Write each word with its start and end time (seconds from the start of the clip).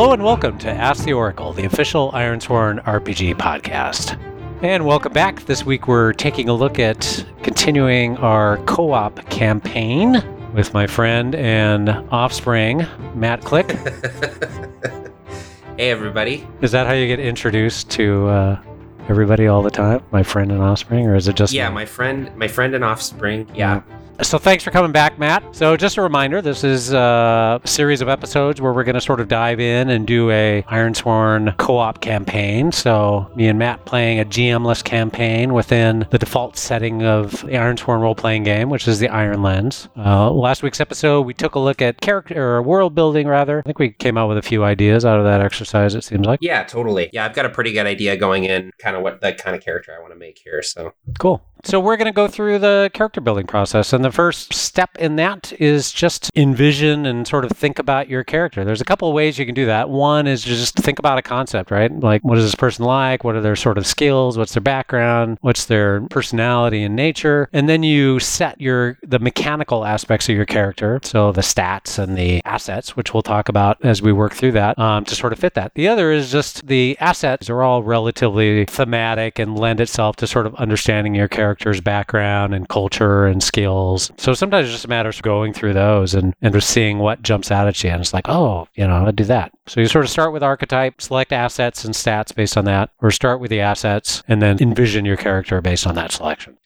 Hello 0.00 0.14
and 0.14 0.24
welcome 0.24 0.56
to 0.56 0.70
Ask 0.70 1.04
the 1.04 1.12
Oracle, 1.12 1.52
the 1.52 1.66
official 1.66 2.10
Ironsworn 2.12 2.82
RPG 2.84 3.34
podcast. 3.34 4.18
And 4.62 4.86
welcome 4.86 5.12
back. 5.12 5.44
This 5.44 5.66
week 5.66 5.88
we're 5.88 6.14
taking 6.14 6.48
a 6.48 6.54
look 6.54 6.78
at 6.78 7.22
continuing 7.42 8.16
our 8.16 8.56
co 8.64 8.92
op 8.92 9.28
campaign 9.28 10.24
with 10.54 10.72
my 10.72 10.86
friend 10.86 11.34
and 11.34 11.90
offspring, 12.10 12.86
Matt 13.14 13.42
Click. 13.42 13.72
hey, 15.76 15.90
everybody. 15.90 16.48
Is 16.62 16.72
that 16.72 16.86
how 16.86 16.94
you 16.94 17.06
get 17.06 17.20
introduced 17.20 17.90
to 17.90 18.26
uh, 18.28 18.62
everybody 19.10 19.48
all 19.48 19.62
the 19.62 19.70
time? 19.70 20.02
My 20.12 20.22
friend 20.22 20.50
and 20.50 20.62
offspring? 20.62 21.08
Or 21.08 21.14
is 21.14 21.28
it 21.28 21.36
just. 21.36 21.52
Yeah, 21.52 21.68
my 21.68 21.84
friend, 21.84 22.34
my 22.36 22.48
friend 22.48 22.74
and 22.74 22.84
offspring. 22.84 23.50
Yeah. 23.54 23.82
So 24.22 24.38
thanks 24.38 24.62
for 24.62 24.70
coming 24.70 24.92
back, 24.92 25.18
Matt. 25.18 25.42
So 25.56 25.76
just 25.76 25.96
a 25.96 26.02
reminder, 26.02 26.42
this 26.42 26.62
is 26.62 26.92
a 26.92 27.60
series 27.64 28.00
of 28.02 28.08
episodes 28.08 28.60
where 28.60 28.72
we're 28.72 28.84
going 28.84 28.94
to 28.94 29.00
sort 29.00 29.18
of 29.18 29.28
dive 29.28 29.60
in 29.60 29.88
and 29.88 30.06
do 30.06 30.30
a 30.30 30.62
Ironsworn 30.68 31.56
co-op 31.56 32.00
campaign. 32.02 32.70
So 32.70 33.30
me 33.34 33.48
and 33.48 33.58
Matt 33.58 33.86
playing 33.86 34.20
a 34.20 34.24
GM-less 34.24 34.82
campaign 34.82 35.54
within 35.54 36.06
the 36.10 36.18
default 36.18 36.58
setting 36.58 37.02
of 37.02 37.40
the 37.40 37.52
Ironsworn 37.52 38.00
role-playing 38.02 38.44
game, 38.44 38.68
which 38.68 38.86
is 38.86 38.98
the 38.98 39.08
Iron 39.08 39.42
Lands. 39.42 39.88
Uh, 39.96 40.30
last 40.30 40.62
week's 40.62 40.80
episode, 40.80 41.22
we 41.22 41.32
took 41.32 41.54
a 41.54 41.58
look 41.58 41.80
at 41.80 42.00
character 42.00 42.56
or 42.56 42.62
world 42.62 42.94
building, 42.94 43.26
rather. 43.26 43.60
I 43.60 43.62
think 43.62 43.78
we 43.78 43.90
came 43.90 44.18
out 44.18 44.28
with 44.28 44.36
a 44.38 44.42
few 44.42 44.62
ideas 44.64 45.04
out 45.04 45.18
of 45.18 45.24
that 45.24 45.40
exercise. 45.40 45.94
It 45.94 46.04
seems 46.04 46.26
like. 46.26 46.40
Yeah, 46.42 46.62
totally. 46.64 47.08
Yeah, 47.12 47.24
I've 47.24 47.34
got 47.34 47.46
a 47.46 47.50
pretty 47.50 47.72
good 47.72 47.86
idea 47.86 48.16
going 48.18 48.44
in, 48.44 48.70
kind 48.78 48.96
of 48.96 49.02
what 49.02 49.22
the 49.22 49.32
kind 49.32 49.56
of 49.56 49.62
character 49.62 49.96
I 49.96 50.00
want 50.00 50.12
to 50.12 50.18
make 50.18 50.38
here. 50.44 50.62
So 50.62 50.92
cool. 51.18 51.42
So 51.62 51.78
we're 51.78 51.96
going 51.98 52.06
to 52.06 52.12
go 52.12 52.26
through 52.26 52.58
the 52.58 52.90
character 52.94 53.20
building 53.20 53.46
process, 53.46 53.92
and 53.92 54.02
the 54.02 54.10
first 54.10 54.54
step 54.54 54.96
in 54.98 55.16
that 55.16 55.52
is 55.60 55.92
just 55.92 56.30
envision 56.34 57.04
and 57.04 57.28
sort 57.28 57.44
of 57.44 57.52
think 57.52 57.78
about 57.78 58.08
your 58.08 58.24
character. 58.24 58.64
There's 58.64 58.80
a 58.80 58.84
couple 58.84 59.08
of 59.08 59.14
ways 59.14 59.38
you 59.38 59.44
can 59.44 59.54
do 59.54 59.66
that. 59.66 59.90
One 59.90 60.26
is 60.26 60.42
just 60.42 60.76
think 60.76 60.98
about 60.98 61.18
a 61.18 61.22
concept, 61.22 61.70
right? 61.70 61.92
Like, 61.92 62.22
what 62.22 62.38
is 62.38 62.44
this 62.44 62.54
person 62.54 62.86
like? 62.86 63.24
What 63.24 63.34
are 63.36 63.42
their 63.42 63.56
sort 63.56 63.76
of 63.76 63.86
skills? 63.86 64.38
What's 64.38 64.54
their 64.54 64.62
background? 64.62 65.36
What's 65.42 65.66
their 65.66 66.00
personality 66.08 66.82
and 66.82 66.96
nature? 66.96 67.48
And 67.52 67.68
then 67.68 67.82
you 67.82 68.20
set 68.20 68.58
your 68.58 68.98
the 69.02 69.18
mechanical 69.18 69.84
aspects 69.84 70.30
of 70.30 70.36
your 70.36 70.46
character, 70.46 71.00
so 71.04 71.30
the 71.30 71.42
stats 71.42 71.98
and 71.98 72.16
the 72.16 72.40
assets, 72.46 72.96
which 72.96 73.12
we'll 73.12 73.22
talk 73.22 73.50
about 73.50 73.84
as 73.84 74.00
we 74.00 74.12
work 74.12 74.32
through 74.32 74.52
that, 74.52 74.78
um, 74.78 75.04
to 75.04 75.14
sort 75.14 75.32
of 75.32 75.38
fit 75.38 75.54
that. 75.54 75.74
The 75.74 75.88
other 75.88 76.10
is 76.10 76.32
just 76.32 76.66
the 76.66 76.96
assets 77.00 77.50
are 77.50 77.62
all 77.62 77.82
relatively 77.82 78.64
thematic 78.64 79.38
and 79.38 79.58
lend 79.58 79.80
itself 79.80 80.16
to 80.16 80.26
sort 80.26 80.46
of 80.46 80.54
understanding 80.54 81.14
your 81.14 81.28
character 81.28 81.49
character's 81.50 81.80
background 81.80 82.54
and 82.54 82.68
culture 82.68 83.26
and 83.26 83.42
skills. 83.42 84.12
So 84.18 84.34
sometimes 84.34 84.68
it 84.68 84.72
just 84.72 84.86
matters 84.86 85.20
going 85.20 85.52
through 85.52 85.74
those 85.74 86.14
and, 86.14 86.32
and 86.40 86.54
just 86.54 86.70
seeing 86.70 86.98
what 86.98 87.22
jumps 87.22 87.50
out 87.50 87.66
at 87.66 87.82
you. 87.82 87.90
And 87.90 88.00
it's 88.00 88.14
like, 88.14 88.28
oh, 88.28 88.68
you 88.76 88.86
know, 88.86 89.04
I'd 89.04 89.16
do 89.16 89.24
that. 89.24 89.50
So 89.66 89.80
you 89.80 89.88
sort 89.88 90.04
of 90.04 90.10
start 90.12 90.32
with 90.32 90.44
archetype, 90.44 91.02
select 91.02 91.32
assets 91.32 91.84
and 91.84 91.92
stats 91.92 92.32
based 92.32 92.56
on 92.56 92.66
that, 92.66 92.90
or 93.00 93.10
start 93.10 93.40
with 93.40 93.50
the 93.50 93.60
assets 93.60 94.22
and 94.28 94.40
then 94.40 94.58
envision 94.60 95.04
your 95.04 95.16
character 95.16 95.60
based 95.60 95.88
on 95.88 95.96
that 95.96 96.12
selection. 96.12 96.56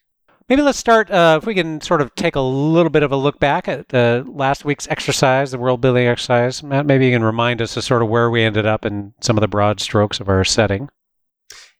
Maybe 0.51 0.61
let's 0.61 0.79
start, 0.79 1.11
uh, 1.11 1.39
if 1.41 1.47
we 1.47 1.55
can 1.55 1.81
sort 1.81 2.03
of 2.03 2.15
take 2.15 2.37
a 2.37 2.41
little 2.41 2.91
bit 2.91 3.03
of 3.03 3.11
a 3.11 3.17
look 3.17 3.41
back 3.41 3.67
at 3.67 3.89
the 3.89 4.23
last 4.29 4.67
week's 4.67 4.87
exercise, 4.89 5.53
the 5.53 5.59
world 5.59 5.81
building 5.81 6.07
exercise. 6.07 6.63
Matt, 6.63 6.85
maybe 6.85 7.07
you 7.07 7.13
can 7.13 7.25
remind 7.25 7.63
us 7.63 7.79
of 7.79 7.85
sort 7.85 8.03
of 8.03 8.11
where 8.11 8.29
we 8.29 8.43
ended 8.43 8.67
up 8.67 8.85
in 8.85 9.15
some 9.23 9.39
of 9.39 9.41
the 9.41 9.49
broad 9.49 9.81
strokes 9.81 10.21
of 10.21 10.29
our 10.29 10.45
setting. 10.45 10.91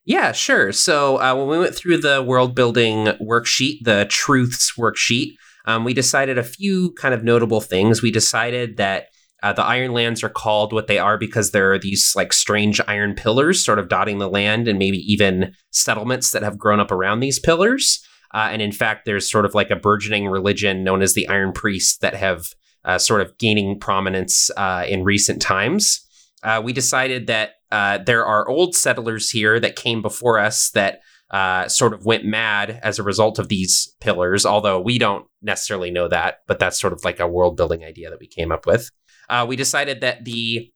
Yeah, 0.05 0.31
sure. 0.33 0.71
So 0.71 1.19
uh, 1.19 1.35
when 1.35 1.47
we 1.47 1.57
went 1.57 1.75
through 1.75 1.97
the 1.97 2.21
world 2.21 2.53
building 2.53 3.05
worksheet, 3.19 3.79
the 3.83 4.05
truths 4.07 4.73
worksheet, 4.77 5.33
um, 5.65 5.83
we 5.83 5.95
decided 5.95 6.37
a 6.37 6.43
few 6.43 6.91
kind 6.93 7.13
of 7.13 7.23
notable 7.23 7.59
things. 7.59 8.03
We 8.03 8.11
decided 8.11 8.77
that 8.77 9.07
uh, 9.41 9.53
the 9.53 9.63
iron 9.63 9.93
lands 9.93 10.23
are 10.23 10.29
called 10.29 10.73
what 10.73 10.87
they 10.87 10.99
are 10.99 11.17
because 11.17 11.51
there 11.51 11.73
are 11.73 11.79
these 11.79 12.13
like 12.15 12.33
strange 12.33 12.79
iron 12.87 13.15
pillars 13.15 13.65
sort 13.65 13.79
of 13.79 13.89
dotting 13.89 14.19
the 14.19 14.29
land 14.29 14.67
and 14.67 14.79
maybe 14.79 14.97
even 14.97 15.53
settlements 15.71 16.31
that 16.31 16.43
have 16.43 16.57
grown 16.57 16.79
up 16.79 16.91
around 16.91 17.19
these 17.19 17.39
pillars. 17.39 18.03
Uh, 18.33 18.49
and 18.51 18.61
in 18.61 18.71
fact, 18.71 19.05
there's 19.05 19.29
sort 19.29 19.45
of 19.45 19.55
like 19.55 19.71
a 19.71 19.75
burgeoning 19.75 20.27
religion 20.27 20.83
known 20.83 21.01
as 21.01 21.13
the 21.13 21.27
Iron 21.27 21.51
Priests 21.51 21.97
that 21.97 22.15
have 22.15 22.47
uh, 22.83 22.97
sort 22.97 23.21
of 23.21 23.37
gaining 23.37 23.79
prominence 23.79 24.51
uh, 24.57 24.85
in 24.87 25.03
recent 25.03 25.41
times. 25.41 26.01
Uh, 26.43 26.61
we 26.63 26.73
decided 26.73 27.27
that 27.27 27.53
uh, 27.75 27.97
there 27.97 28.25
are 28.25 28.47
old 28.47 28.73
settlers 28.73 29.29
here 29.29 29.59
that 29.59 29.75
came 29.75 30.01
before 30.01 30.39
us 30.39 30.69
that 30.71 30.99
uh, 31.29 31.67
sort 31.67 31.93
of 31.93 32.05
went 32.05 32.23
mad 32.23 32.79
as 32.81 32.97
a 32.97 33.03
result 33.03 33.37
of 33.37 33.49
these 33.49 33.93
pillars, 33.99 34.45
although 34.45 34.79
we 34.79 34.97
don't 34.97 35.25
necessarily 35.41 35.91
know 35.91 36.07
that, 36.07 36.35
but 36.47 36.57
that's 36.57 36.79
sort 36.79 36.93
of 36.93 37.03
like 37.03 37.19
a 37.19 37.27
world 37.27 37.57
building 37.57 37.83
idea 37.83 38.09
that 38.09 38.19
we 38.21 38.27
came 38.27 38.49
up 38.49 38.65
with. 38.65 38.89
Uh, 39.29 39.45
we 39.45 39.57
decided 39.57 39.99
that 39.99 40.23
the 40.23 40.71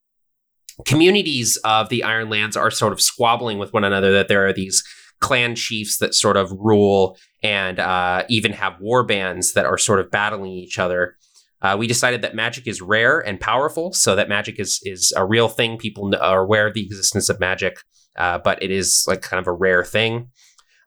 communities 0.86 1.58
of 1.64 1.88
the 1.88 2.04
Iron 2.04 2.30
Lands 2.30 2.58
are 2.58 2.70
sort 2.70 2.92
of 2.92 3.00
squabbling 3.00 3.60
with 3.60 3.72
one 3.72 3.86
another, 3.86 4.12
that 4.12 4.28
there 4.28 4.46
are 4.46 4.52
these 4.52 4.84
clan 5.22 5.56
chiefs 5.56 6.00
that 6.00 6.14
sort 6.14 6.36
of 6.36 6.52
rule 6.52 7.18
and 7.42 7.80
uh, 7.80 8.26
even 8.28 8.52
have 8.52 8.82
war 8.82 9.06
bands 9.06 9.54
that 9.54 9.66
are 9.66 9.78
sort 9.78 10.02
of 10.02 10.12
battling 10.12 10.52
each 10.52 10.78
other. 10.78 11.16
Uh, 11.62 11.76
we 11.78 11.88
decided 11.88 12.22
that 12.22 12.36
magic 12.36 12.68
is 12.68 12.82
rare 12.82 13.20
and 13.20 13.40
powerful, 13.40 13.92
so 13.92 14.16
that 14.16 14.30
magic 14.30 14.60
is 14.60 14.80
is 14.84 15.14
a 15.16 15.26
real 15.26 15.50
thing. 15.50 15.78
People 15.78 16.14
are 16.16 16.42
aware 16.42 16.68
of 16.68 16.74
the 16.74 16.86
existence 16.86 17.30
of 17.30 17.40
magic, 17.40 17.80
uh, 18.18 18.38
but 18.40 18.62
it 18.64 18.72
is 18.72 19.04
like 19.08 19.22
kind 19.22 19.40
of 19.40 19.48
a 19.48 19.54
rare 19.54 19.84
thing. 19.84 20.30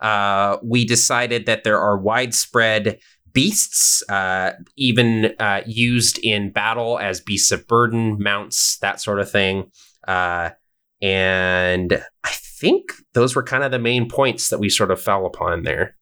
Uh, 0.00 0.56
we 0.62 0.84
decided 0.84 1.46
that 1.46 1.62
there 1.62 1.78
are 1.78 1.98
widespread 1.98 2.98
beasts, 3.32 4.02
uh, 4.08 4.52
even 4.76 5.34
uh, 5.38 5.62
used 5.66 6.18
in 6.22 6.50
battle 6.50 6.98
as 6.98 7.20
beasts 7.20 7.52
of 7.52 7.66
burden, 7.66 8.18
mounts, 8.18 8.78
that 8.78 9.00
sort 9.00 9.20
of 9.20 9.30
thing. 9.30 9.70
Uh, 10.06 10.50
and 11.00 12.02
I 12.24 12.30
think 12.30 12.92
those 13.14 13.34
were 13.34 13.42
kind 13.42 13.64
of 13.64 13.70
the 13.70 13.78
main 13.78 14.08
points 14.08 14.48
that 14.48 14.58
we 14.58 14.68
sort 14.68 14.90
of 14.90 15.00
fell 15.00 15.26
upon 15.26 15.62
there. 15.62 15.96